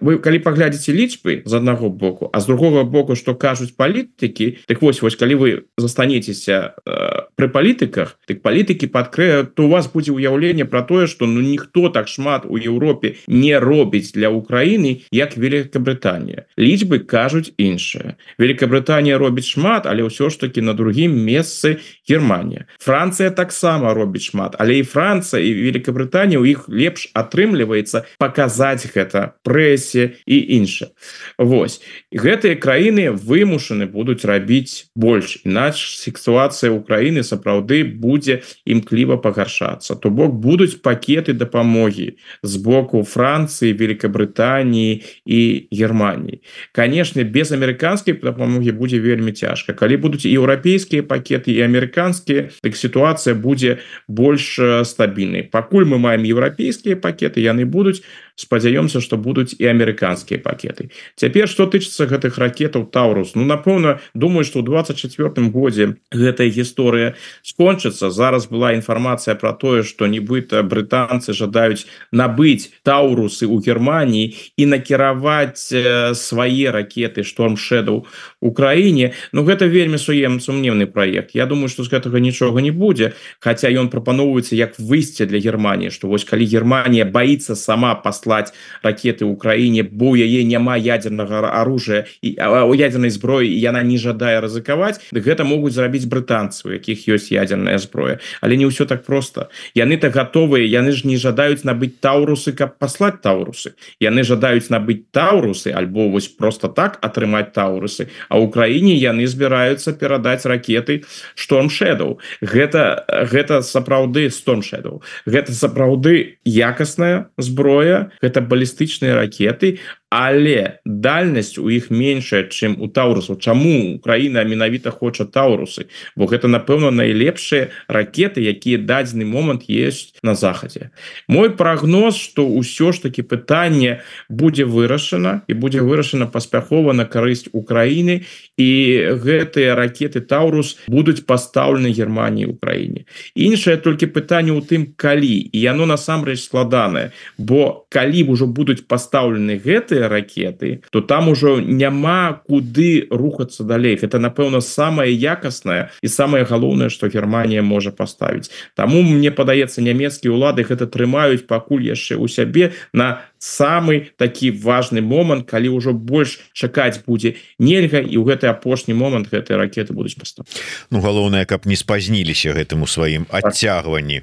вы 0.01 0.19
калі 0.19 0.39
паглядзіце 0.39 0.93
лічбы 0.93 1.43
з 1.45 1.53
аднаго 1.53 1.89
боку 1.91 2.31
а 2.33 2.41
з 2.41 2.47
другого 2.47 2.85
боку 2.85 3.17
что 3.17 3.35
кажуць 3.35 3.75
палітыкі 3.77 4.59
так 4.67 4.83
вось 4.83 5.03
вось 5.03 5.17
калі 5.17 5.35
вы 5.35 5.49
застанецеся 5.77 6.75
э, 6.87 7.29
пры 7.37 7.49
палітыках 7.49 8.19
так 8.27 8.43
палітыкі 8.43 8.87
падкрэют 8.87 9.55
то 9.55 9.69
вас 9.69 9.91
будзе 9.93 10.13
ўяўленне 10.13 10.65
про 10.65 10.83
тое 10.83 11.07
что 11.07 11.27
ну 11.27 11.41
ніхто 11.41 11.89
так 11.89 12.09
шмат 12.09 12.45
у 12.47 12.57
Еўропе 12.57 13.17
не 13.27 13.59
робіць 13.59 14.13
для 14.13 14.31
Украіны 14.31 15.03
як 15.11 15.37
Великабрытанія 15.37 16.47
лічбы 16.57 16.99
кажуць 17.01 17.53
іншае 17.59 18.17
Великабрытанія 18.39 19.19
робіць 19.19 19.49
шмат 19.49 19.82
але 19.87 20.07
ўсё 20.07 20.31
ж 20.31 20.41
таки 20.41 20.61
на 20.61 20.75
другім 20.75 21.17
месцы 21.17 21.81
Германія. 22.09 22.67
Францыя 22.79 23.31
таксама 23.31 23.95
робіць 23.95 24.31
шмат 24.33 24.57
але 24.59 24.79
і 24.79 24.83
Францыя 24.83 25.43
і 25.43 25.51
Великабрытанія 25.73 26.39
у 26.39 26.45
іх 26.45 26.69
лепш 26.69 27.11
атрымліваецца 27.15 28.05
паказаць 28.19 28.87
гэта 28.95 29.39
прэсе 29.43 30.21
і 30.27 30.37
інша 30.59 30.93
Вось. 31.39 31.81
Гэтыя 32.13 32.57
краіны 32.57 33.11
вымушаны 33.11 33.87
будуць 33.87 34.25
рабіць 34.25 34.91
больш 34.95 35.41
іначе 35.45 35.87
сексуацыя 35.99 36.73
Украіны 36.73 37.23
сапраўды 37.23 37.85
будзе 37.85 38.43
імкліва 38.67 39.17
пагаршаць 39.17 39.53
вырашацца 39.63 39.97
то 39.97 40.11
бок 40.11 40.35
будуць 40.35 40.81
пакеты 40.83 41.33
дапамогі 41.33 42.17
з 42.43 42.57
боку 42.57 43.03
Францыі 43.03 43.73
Великабрытаніі 43.73 45.03
і 45.25 45.69
Германії 45.71 46.43
канешне 46.73 47.25
без 47.25 47.53
амерыканскай 47.53 48.15
дапамогі 48.15 48.73
будзе 48.73 49.01
вельмі 49.01 49.33
цяжка 49.33 49.72
калі 49.73 49.97
будуць 49.97 50.27
еўрапейскія 50.29 51.03
пакеты 51.03 51.53
і 51.53 51.65
амерыканскія 51.67 52.49
дык 52.65 52.77
сітуацыя 52.77 53.35
будзе 53.35 53.79
больш 54.09 54.59
стабільнай 54.89 55.49
пакуль 55.49 55.89
мы 55.89 55.99
маем 55.99 56.25
еўрапейскія 56.25 56.97
пакеты 56.97 57.45
яны 57.45 57.65
будуць 57.65 58.01
спадзяёмся 58.37 59.01
что 59.01 59.17
будуць 59.17 59.55
і 59.59 59.65
амерыканскія 59.67 60.41
пакеты. 60.41 60.91
Цяпер 61.17 61.49
что 61.49 61.67
тычыцца 61.67 62.07
гэтых 62.07 62.39
ракетаў 62.39 62.87
таурус 62.91 63.35
Ну 63.35 63.45
напэўна 63.45 64.01
думаю 64.15 64.45
что 64.45 64.61
ў 64.61 64.65
24 64.65 65.49
годзе 65.51 65.97
гэтая 66.11 66.49
гісторыя 66.49 67.15
скончыцца. 67.43 68.11
Зараз 68.11 68.47
была 68.47 68.73
інфармацыя 68.73 69.35
про 69.35 69.53
тое 69.53 69.83
что 69.83 70.07
нібыта 70.07 70.63
брытанцы 70.63 71.33
жадаюць 71.33 71.87
набыць 72.13 72.73
таурусы 72.83 73.47
у 73.47 73.61
Германії 73.61 74.37
і 74.57 74.67
накіраваць 74.67 75.73
свае 76.15 76.71
ракеты 76.71 77.25
шторм 77.25 77.57
шэдаў 77.57 78.07
Украіне 78.41 79.13
Ну 79.33 79.45
гэта 79.45 79.67
вельмі 79.67 79.99
суем 79.99 80.41
сумневны 80.41 80.87
проект 80.87 81.35
Я 81.35 81.47
думаю 81.47 81.69
что 81.69 81.85
з 81.85 81.93
гэтага 81.93 82.21
нічога 82.21 82.61
не 82.61 82.71
будзе 82.71 83.13
хотя 83.41 83.69
ён 83.69 83.89
прапаноўваецца 83.89 84.57
як 84.57 84.79
выйсце 84.79 85.27
для 85.27 85.39
Германії 85.39 85.91
что 85.91 86.09
вось 86.09 86.25
калі 86.25 86.47
Германія 86.47 87.05
боится 87.05 87.57
сама 87.57 87.95
паслаць 88.23 88.53
ракеты 88.83 89.25
Украіне 89.25 89.83
бо 89.83 90.13
у 90.13 90.17
яе 90.17 90.45
няма 90.45 90.77
ядернага 90.77 91.51
оружия 91.61 92.07
і 92.23 92.39
у 92.39 92.75
ядерной 92.75 93.11
зброі 93.11 93.51
яна 93.51 93.83
не 93.83 93.99
жадае 93.99 94.41
рызыкаваць 94.41 95.03
гэта 95.13 95.45
могуць 95.45 95.75
зрабіць 95.75 96.07
брытанцы 96.07 96.69
у 96.69 96.73
якіх 96.73 97.09
ёсць 97.09 97.33
ядерная 97.35 97.79
зброя. 97.79 98.19
Але 98.41 98.57
не 98.57 98.67
ўсё 98.67 98.87
так 98.87 99.05
просто 99.05 99.51
яны 99.75 99.99
так 99.99 100.15
готовыя 100.15 100.63
яны 100.63 100.93
ж 100.93 101.07
не 101.07 101.17
жадаюць 101.17 101.65
набыць 101.65 101.99
таурусы 102.01 102.53
каб 102.53 102.79
паслаць 102.79 103.21
таурусы. 103.23 103.75
Яны 104.01 104.23
жадаюць 104.23 104.71
набыць 104.71 105.11
таурусы 105.11 105.75
альбо 105.75 106.09
вось 106.09 106.29
просто 106.29 106.69
так 106.69 106.99
атрымаць 107.03 107.53
таурусы. 107.53 108.09
А 108.29 108.39
Украіне 108.39 108.95
яны 108.95 109.27
збіраюцца 109.27 109.93
перадаць 109.93 110.47
ракеты 110.47 111.03
шторм 111.35 111.71
шэдоў 111.71 112.19
гэта 112.41 113.05
гэта 113.31 113.63
сапраўды 113.63 114.31
storm 114.31 114.63
шэдоў 114.63 115.03
гэта 115.27 115.53
сапраўды 115.53 116.39
якасная 116.45 117.33
зброя 117.39 118.12
гэта 118.21 118.45
балістычныя 118.53 119.17
ракеты 119.17 119.79
але 120.13 120.85
дальнасць 120.85 121.57
у 121.57 121.73
іх 121.73 121.89
меншая 121.89 122.45
чым 122.53 122.77
у 122.85 122.89
таурусу 122.93 123.37
Чаму 123.41 123.97
Украіна 123.97 124.45
менавіта 124.45 124.93
хоча 124.93 125.25
таурусы 125.25 125.89
бо 126.21 126.29
гэта 126.29 126.53
напэўна 126.53 126.93
найлепшыя 126.93 127.73
ракеты 127.89 128.45
якія 128.45 128.77
дадзены 128.77 129.25
момант 129.25 129.65
есть 129.73 130.21
на 130.23 130.35
захадзе. 130.35 130.93
Мой 131.29 131.57
прогноз 131.57 132.21
что 132.21 132.45
ўсё 132.45 132.93
ж 132.93 133.09
таки 133.09 133.25
пытанне 133.25 134.05
будзе 134.29 134.69
вырашана 134.69 135.49
і 135.49 135.57
будзе 135.57 135.81
вырашана 135.81 136.29
паспяхова 136.29 136.93
на 136.93 137.09
карысць 137.09 137.49
Украіны 137.57 138.29
і 138.61 138.71
гэтыя 139.17 139.73
ракеты 139.73 140.21
таурус 140.21 140.77
будуць 140.93 141.25
пастаўлены 141.25 141.89
Германії 141.89 142.53
Украіне. 142.53 143.09
Іншае 143.33 143.81
толькі 143.81 144.13
пытанне 144.13 144.53
ў 144.53 144.61
тым 144.61 144.93
калі. 144.93 145.49
І 145.53 145.57
яно 145.57 145.89
насамрэч 145.89 146.45
складанае 146.45 147.17
бо 147.39 147.89
калі 147.89 148.29
ўжо 148.29 148.45
будуць 148.45 148.85
пастаўлены 148.85 149.57
гэтыя 149.57 150.02
гэтыя 150.03 150.09
ракеты 150.09 150.83
то 150.91 151.01
там 151.01 151.29
ужо 151.29 151.61
няма 151.61 152.43
куды 152.47 153.07
рухацца 153.11 153.65
далей. 153.65 153.99
Это 154.01 154.19
напэўна 154.19 154.61
самое 154.61 155.13
якаснае 155.13 155.91
і 156.03 156.09
самое 156.09 156.45
галоўнае 156.45 156.91
что 156.91 157.09
Германія 157.09 157.63
можа 157.63 157.91
поставіць 157.91 158.51
Таму 158.75 159.03
мне 159.03 159.31
падаецца 159.31 159.83
нямецкія 159.83 160.33
улады 160.33 160.63
гэта 160.63 160.87
трымаюць 160.87 161.47
пакуль 161.47 161.83
яшчэ 161.83 162.17
у 162.17 162.29
сябе 162.29 162.73
на 162.93 163.23
самый 163.43 164.15
такі 164.17 164.55
важный 164.55 165.03
момант 165.03 165.51
калі 165.51 165.75
ўжо 165.75 165.91
больш 165.91 166.39
чакаць 166.55 167.03
будзе 167.03 167.35
нельга 167.59 167.99
і 167.99 168.15
ў 168.15 168.23
гэты 168.23 168.47
апошні 168.47 168.95
момант 168.95 169.35
гэтыя 169.35 169.59
ракеты 169.59 169.91
будуць 169.91 170.15
пастав 170.15 170.47
Ну 170.95 171.03
галоўнае 171.03 171.43
каб 171.51 171.67
не 171.67 171.75
спазніліся 171.75 172.55
гэтым 172.55 172.87
у 172.87 172.89
сваім 172.89 173.27
адцягванні. 173.35 174.23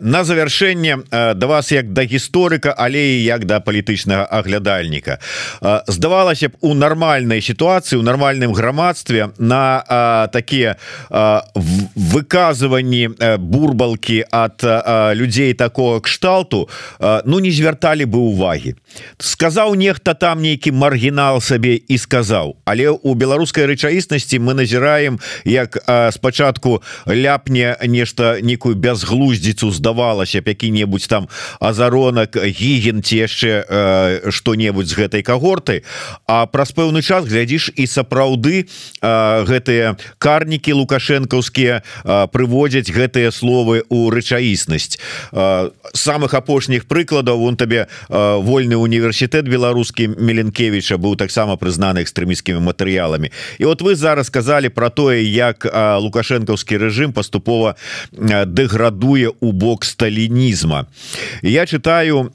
На 0.00 0.24
завяршэнне 0.24 1.12
да 1.12 1.44
вас 1.44 1.68
як 1.76 1.92
да 1.92 2.08
гісторыка 2.08 2.72
але 2.72 3.20
як 3.20 3.44
да 3.44 3.60
палітычнага 3.60 4.24
аглядальніка. 4.24 5.20
Здавалася 5.84 6.48
б 6.48 6.56
у 6.64 6.72
нармальнай 6.72 7.44
сітуацыі 7.44 8.00
у 8.00 8.02
нармальным 8.02 8.56
грамадстве 8.56 9.28
на 9.36 9.84
такія 10.32 10.80
выказыванні 11.12 13.12
бурбалкі 13.36 14.24
ад 14.32 14.64
людзей 15.12 15.52
такого 15.52 16.00
кшталту 16.00 16.72
ну 17.28 17.44
не 17.44 17.52
звярталі 17.52 18.08
бы 18.08 18.18
у 18.18 18.37
увагі. 18.38 18.78
Сказаў 19.18 19.74
нехта 19.74 20.14
там 20.14 20.38
нейкі 20.38 20.70
маргінал 20.70 21.42
сабе 21.42 21.74
і 21.74 21.98
сказаў. 21.98 22.54
Але 22.62 22.94
у 22.94 23.14
беларускай 23.18 23.66
рэчаіснасці 23.66 24.38
мы 24.38 24.54
назіраем 24.54 25.18
як 25.42 25.82
спачатку 26.14 26.82
ляпне 27.10 27.74
нешта 27.82 28.38
некую 28.38 28.78
бязглуздзіцу 28.78 29.74
здавалася 29.74 30.38
які-небудзь 30.38 31.10
там 31.10 31.26
азаронак 31.58 32.38
гіген 32.38 33.02
ці 33.02 33.26
яшчэ 33.26 34.30
что-небудзь 34.30 34.94
з 34.94 34.98
гэтай 35.02 35.22
кагорты. 35.26 35.82
А 36.30 36.46
праз 36.46 36.70
пэўны 36.70 37.02
час 37.02 37.26
глядзіш 37.26 37.74
і 37.74 37.90
сапраўды 37.90 38.70
гэтыя 39.02 39.98
карнікі 40.22 40.78
лукашэнкаўскія 40.78 41.82
прыводзяць 42.30 42.86
гэтыя 42.86 43.34
словы 43.34 43.82
у 43.88 44.10
рэчаіснасць. 44.14 45.00
Самых 45.92 46.34
апошніх 46.38 46.86
прыкладаў 46.86 47.42
он 47.42 47.56
табе 47.56 47.88
вольны 48.42 48.76
універсітэт 48.76 49.48
беларускі 49.48 50.08
меленкевича 50.18 50.98
быў 50.98 51.16
таксама 51.16 51.56
прызнаны 51.56 52.02
экстрэміскімі 52.04 52.60
матэрыяламі. 52.60 53.32
І 53.58 53.64
вот 53.64 53.82
вы 53.82 53.94
зараз 53.94 54.26
сказали 54.26 54.68
про 54.68 54.90
тое 54.90 55.24
як 55.24 55.64
лукашэнкаўскі 55.64 56.76
рэжым 56.76 57.12
паступова 57.12 57.76
дэградуе 58.12 59.32
у 59.40 59.52
бок 59.52 59.84
сталінізма. 59.84 60.86
Я 61.42 61.66
читаю 61.66 62.30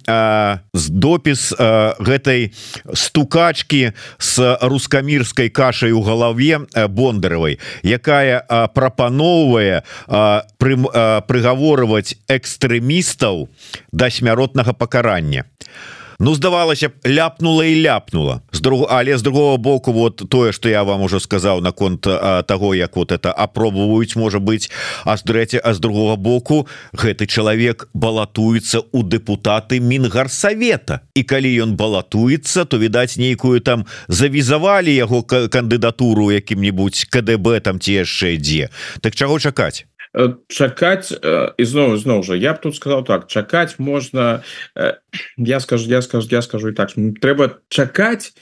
з 0.74 0.84
допіс 0.90 1.54
гэтай 2.00 2.52
стукачки 2.94 3.94
с 4.18 4.58
рускамірской 4.62 5.50
кашай 5.50 5.92
у 5.92 6.02
галаве 6.02 6.68
бондаровой 6.90 7.60
якая 7.84 8.42
прапаноўвае 8.74 9.84
прыгаворваць 11.28 12.16
экстрэмістаў 12.28 13.48
да 13.92 14.10
смяротнага 14.10 14.74
пакарання 14.74 15.46
Ну 16.20 16.36
здавалася 16.36 16.90
б 16.90 16.92
ляпнула 17.08 17.66
і 17.66 17.82
ляпнула. 17.82 18.42
З 18.52 18.62
друг 18.62 18.88
але 18.90 19.18
з 19.18 19.22
другого 19.22 19.58
боку 19.58 19.94
вот 19.94 20.24
тое 20.30 20.52
что 20.52 20.70
я 20.70 20.84
вам 20.84 21.02
уже 21.02 21.20
сказаў 21.20 21.62
наконт 21.62 22.02
того 22.48 22.76
як 22.76 22.96
вот 22.96 23.12
это 23.12 23.32
апробваюць 23.32 24.16
можа 24.16 24.40
быть 24.40 24.72
а 25.04 25.18
з 25.18 25.24
трэця 25.24 25.60
а 25.64 25.74
з 25.74 25.80
другого 25.80 26.16
боку 26.16 26.68
гэты 26.94 27.28
чалавек 27.28 27.90
балатуецца 27.94 28.80
у 28.92 29.04
депутаты 29.04 29.80
мінгарсавета. 29.80 31.00
І 31.16 31.24
калі 31.24 31.52
ён 31.64 31.76
балатуецца 31.76 32.66
то 32.66 32.78
відаць 32.78 33.18
нейкую 33.18 33.60
там 33.60 33.86
завізавалі 34.08 34.96
яго 34.96 35.24
кандыдатуру 35.24 36.32
якім-нибудь 36.32 37.06
КДБ 37.10 37.60
там 37.60 37.80
ці 37.80 37.92
яшчэ 37.94 38.38
дзе. 38.38 38.70
Так 39.02 39.16
чаго 39.16 39.40
чакаць 39.40 39.86
чакаць 40.48 41.10
ізноў 41.58 41.98
зноў 41.98 42.24
жа 42.24 42.38
я 42.38 42.54
б 42.54 42.62
тут 42.62 42.76
сказал 42.76 43.04
так 43.04 43.28
чакаць 43.28 43.80
можна 43.80 44.44
э, 44.76 44.94
я 45.38 45.60
скажу 45.60 45.90
я 45.90 46.02
скажу 46.02 46.28
я 46.32 46.42
скажу 46.42 46.70
і 46.70 46.78
так 46.78 46.94
трэба 46.94 47.58
чакаць 47.70 48.34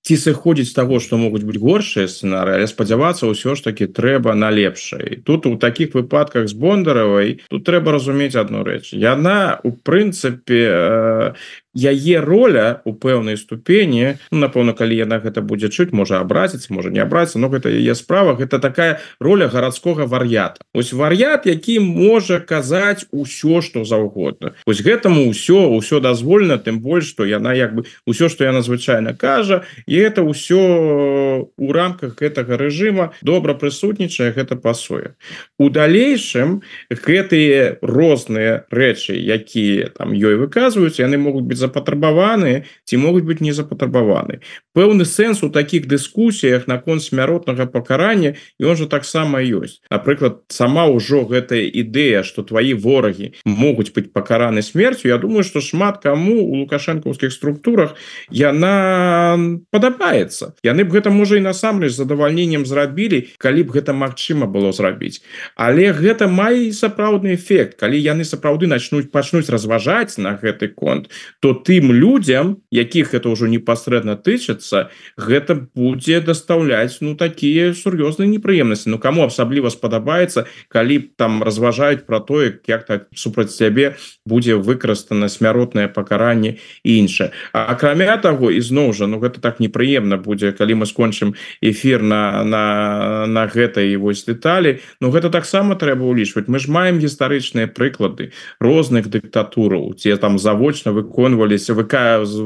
ці 0.00 0.16
сыходзіць 0.16 0.72
таго 0.72 0.96
што 1.02 1.18
могуць 1.20 1.44
быць 1.44 1.60
горшыя 1.60 2.08
сцэнары 2.08 2.56
але 2.56 2.66
спадзявацца 2.70 3.28
ўсё 3.28 3.52
ж 3.58 3.66
таки 3.66 3.84
трэба 3.84 4.32
на 4.32 4.48
лепшай 4.48 5.20
тут 5.26 5.44
у 5.50 5.58
таких 5.60 5.92
выпадках 5.92 6.48
з 6.48 6.56
бондаравай 6.56 7.42
тут 7.50 7.66
трэба 7.68 7.92
разумець 7.98 8.38
одну 8.38 8.64
рэч 8.64 8.94
яна 8.96 9.60
у 9.66 9.74
прынцыпе 9.76 10.62
э, 10.62 11.34
яе 11.76 12.20
роля 12.20 12.82
у 12.84 12.92
пэўнай 12.92 13.36
ступені 13.36 14.18
ну, 14.30 14.38
напэўна 14.42 14.74
калі 14.74 14.96
яна 14.96 15.22
гэта 15.22 15.40
будзе 15.40 15.70
чуць 15.70 15.94
можа 15.94 16.18
абразіць 16.18 16.70
можа 16.70 16.90
не 16.90 16.98
абрацца 16.98 17.38
но 17.38 17.48
гэта 17.48 17.70
яе 17.70 17.94
справа 17.94 18.34
гэта 18.34 18.58
такая 18.58 18.98
роля 19.20 19.46
гарадскога 19.46 20.06
вар'ята. 20.06 20.66
Ось 20.74 20.92
вар'ят 20.92 21.46
які 21.46 21.78
можа 21.80 22.40
казаць 22.40 23.06
усё 23.12 23.62
что 23.62 23.84
заўгодна. 23.84 24.54
Ось 24.66 24.82
гэтаму 24.82 25.30
ўсё 25.30 25.70
ўсё 25.78 26.00
дазволена 26.00 26.58
тым 26.58 26.80
больш 26.80 27.06
что 27.06 27.24
яна 27.24 27.54
як 27.54 27.74
бы 27.74 27.86
ўсё 28.06 28.28
что 28.28 28.44
яна 28.44 28.62
звычайна 28.62 29.14
кажа 29.14 29.62
і 29.86 29.94
это 29.94 30.26
ўсё 30.26 31.46
у 31.56 31.72
рамках 31.72 32.18
гэтага 32.18 32.58
рэжыма 32.58 33.14
добра 33.22 33.54
прысутнічае 33.54 34.34
гэта 34.34 34.56
пасуе 34.56 35.14
у 35.58 35.70
далейшым 35.70 36.62
гэтые 36.90 37.78
розныя 37.80 38.66
рэчы 38.70 39.14
якія 39.14 39.94
там 39.94 40.10
ёй 40.10 40.34
выказваюць 40.34 40.98
яны 40.98 41.14
могуць 41.18 41.46
быть 41.46 41.59
запатрабаваны 41.60 42.64
ці 42.88 42.96
могуць 42.96 43.28
быть 43.28 43.44
не 43.44 43.52
запатрабаваны. 43.52 44.40
Пэўны 44.72 45.04
сэнс 45.04 45.44
у 45.44 45.50
таких 45.52 45.86
дыскусіях 45.86 46.64
наконт 46.66 47.04
смяротнага 47.04 47.66
пакарання 47.66 48.34
і 48.58 48.64
он 48.64 48.76
же 48.76 48.86
таксама 48.88 49.44
ёсць. 49.44 49.84
Напрыклад 49.90 50.48
сама 50.48 50.88
ўжо 50.88 51.28
гэтая 51.28 51.68
ідэя 51.68 52.24
что 52.24 52.42
твои 52.42 52.72
ворагі 52.72 53.36
могуць 53.44 53.92
быть 53.92 54.12
пакараны 54.12 54.62
смерцю 54.62 55.08
Я 55.08 55.18
думаю 55.18 55.44
что 55.44 55.60
шмат 55.60 56.00
кому 56.02 56.40
у 56.40 56.64
лукашэнкаўскіх 56.64 57.32
структурах 57.32 57.94
яна 58.30 59.36
падабаецца. 59.70 60.54
Яны 60.64 60.84
б 60.84 60.96
гэта 60.96 61.10
можа 61.10 61.36
і 61.36 61.44
насамрэч 61.44 61.92
задавальненнем 61.92 62.64
зрабілі 62.66 63.28
калі 63.38 63.62
б 63.68 63.76
гэта 63.76 63.92
магчыма 63.92 64.46
было 64.46 64.72
зрабіць. 64.72 65.20
Але 65.56 65.92
гэта 65.92 66.28
мае 66.28 66.72
сапраўдны 66.72 67.34
эфект. 67.34 67.76
Калі 67.80 67.98
яны 67.98 68.24
сапраўды 68.24 68.66
начнуць 68.70 69.10
пачнуць 69.10 69.50
разважаць 69.50 70.18
на 70.18 70.36
гэты 70.38 70.68
конт 70.68 71.10
то 71.40 71.49
то 71.50 71.54
тым 71.54 71.90
людям 71.92 72.62
якіх 72.70 73.10
это 73.10 73.26
ўжо 73.26 73.50
непасрэдна 73.50 74.14
тычыцца 74.14 74.94
гэта 75.18 75.66
будзе 75.74 76.22
даставляць 76.22 77.02
ну 77.02 77.18
такія 77.18 77.74
сур'ёзныя 77.74 78.30
непрыемнасці. 78.30 78.86
Ну 78.94 79.02
кому 79.02 79.26
асабліва 79.26 79.74
спадабаецца 79.74 80.46
калі 80.70 81.10
там 81.18 81.42
разважаюць 81.42 82.06
про 82.06 82.22
тое 82.22 82.62
як 82.70 82.86
так 82.86 83.10
супраць 83.18 83.50
сябе 83.50 83.98
будзе 84.22 84.54
выкарыстана 84.54 85.26
смяротнае 85.26 85.90
пакаранне 85.90 86.62
і 86.86 86.90
іншае. 87.02 87.34
Акрамя 87.50 88.14
таго 88.22 88.54
ізноў 88.54 88.94
жа 88.94 89.10
Ну 89.10 89.18
гэта 89.18 89.42
так 89.42 89.58
непрыемна 89.58 90.22
будзе 90.22 90.54
калі 90.54 90.78
мы 90.78 90.86
скончым 90.86 91.34
эфир 91.58 92.06
на 92.06 92.46
на 92.46 93.26
на 93.26 93.50
гэтай 93.50 93.98
вось 93.98 94.22
деталі 94.22 94.78
Ну 95.02 95.10
гэта 95.10 95.34
таксама 95.34 95.74
трэба 95.74 96.06
ўлічваць. 96.06 96.46
Мы 96.46 96.62
ж 96.62 96.70
маем 96.70 97.02
гістарычныя 97.02 97.66
прыклады 97.66 98.30
розных 98.62 99.10
дыктатураў 99.10 99.98
ці 99.98 100.14
там 100.14 100.38
завочна 100.38 100.94
выконваць 100.94 101.39
выконваліся 101.40 101.74
ВК 101.74 101.94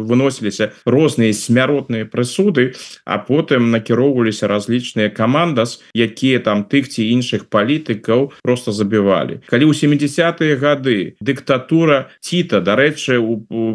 выносіліся 0.06 0.72
розныя 0.86 1.32
смяротныя 1.34 2.06
прысуды 2.06 2.74
а 3.04 3.18
потым 3.18 3.70
накіроўваліся 3.70 4.46
разлічныя 4.46 5.10
камандас 5.10 5.82
якія 5.94 6.38
там 6.38 6.64
тых 6.64 6.88
ці 6.88 7.02
іншых 7.02 7.50
палітыкаў 7.50 8.32
просто 8.42 8.72
забівалі. 8.72 9.42
Калі 9.50 9.64
ў 9.66 9.74
70-е 9.74 10.56
гады 10.56 11.16
дыктатура 11.20 12.10
ціта 12.20 12.60
дарэчы 12.60 13.18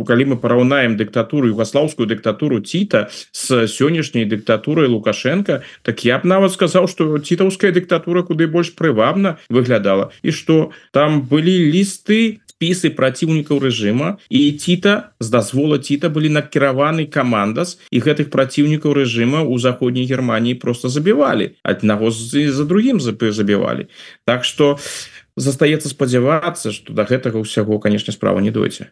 калі 0.07 0.23
мы 0.25 0.35
параўнаем 0.39 0.95
дыктатуру 0.95 1.51
югослаўскую 1.51 2.07
дыктатуру 2.07 2.63
ціта 2.63 3.09
с 3.31 3.67
сённяшняй 3.67 4.25
дыктатурай 4.25 4.87
лукашенко 4.87 5.63
так 5.83 6.05
я 6.05 6.19
б 6.19 6.27
нават 6.27 6.55
сказаў 6.55 6.87
что 6.87 7.19
цітаўская 7.19 7.71
дыктатура 7.71 8.23
куды 8.23 8.47
больш 8.47 8.71
прывабна 8.71 9.37
выглядала. 9.49 10.11
І 10.23 10.31
что 10.31 10.71
там 10.91 11.21
былі 11.21 11.71
лісты 11.71 12.39
спісы 12.59 12.91
праціўнікаў 12.91 13.63
рэжыма. 13.63 14.19
І 14.27 14.51
ціта 14.59 15.15
з 15.23 15.31
дазвола 15.31 15.79
ціта 15.79 16.11
былі 16.11 16.27
накіраваны 16.27 17.07
камандас 17.07 17.79
і 17.87 18.03
гэтых 18.03 18.27
праціўнікаў 18.35 18.91
рэжыма 18.99 19.47
у 19.47 19.55
заходняй 19.55 20.03
Геррманіі 20.03 20.59
просто 20.59 20.91
забівалі. 20.91 21.55
Аднаго 21.63 22.11
з 22.11 22.51
за 22.51 22.63
другім 22.67 22.99
забівалі. 22.99 23.87
Так 24.25 24.43
что 24.43 24.75
у 24.75 25.18
застаецца 25.39 25.87
спадзявацца 25.87 26.71
что 26.75 26.93
до 26.93 27.07
гэтага 27.07 27.39
ўсяго 27.39 27.79
конечно 27.79 28.11
справа 28.13 28.39
не 28.43 28.51
дойце 28.51 28.91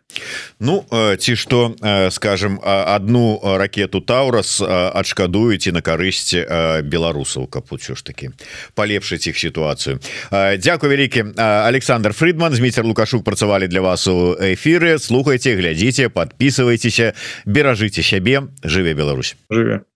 Ну 0.60 0.88
ці 0.92 1.36
что 1.36 1.76
скажем 2.12 2.60
одну 2.64 3.40
ракету 3.44 4.02
таурас 4.02 4.64
адшкадуеце 4.64 5.76
на 5.76 5.84
карысці 5.84 6.82
беларусаў 6.88 7.52
ўсё 7.78 7.96
ж 7.96 8.04
таки 8.04 8.32
полепшыць 8.76 9.28
іх 9.28 9.38
сітуацыю. 9.40 10.00
Дякую 10.32 10.92
вялікі 10.92 11.34
Александр 11.38 12.14
Фридман 12.14 12.54
Зміцер 12.54 12.86
лукашук 12.86 13.24
працавалі 13.24 13.68
для 13.68 13.82
вас 13.82 14.08
у 14.08 14.36
эфиры 14.36 15.00
слухайте 15.00 15.56
глядзіце 15.56 16.10
подписывайтеся 16.10 17.14
беражыце 17.46 18.04
сябе. 18.04 18.48
Жыве 18.64 18.94
Беларусь! 18.94 19.36
Жыве 19.50 19.88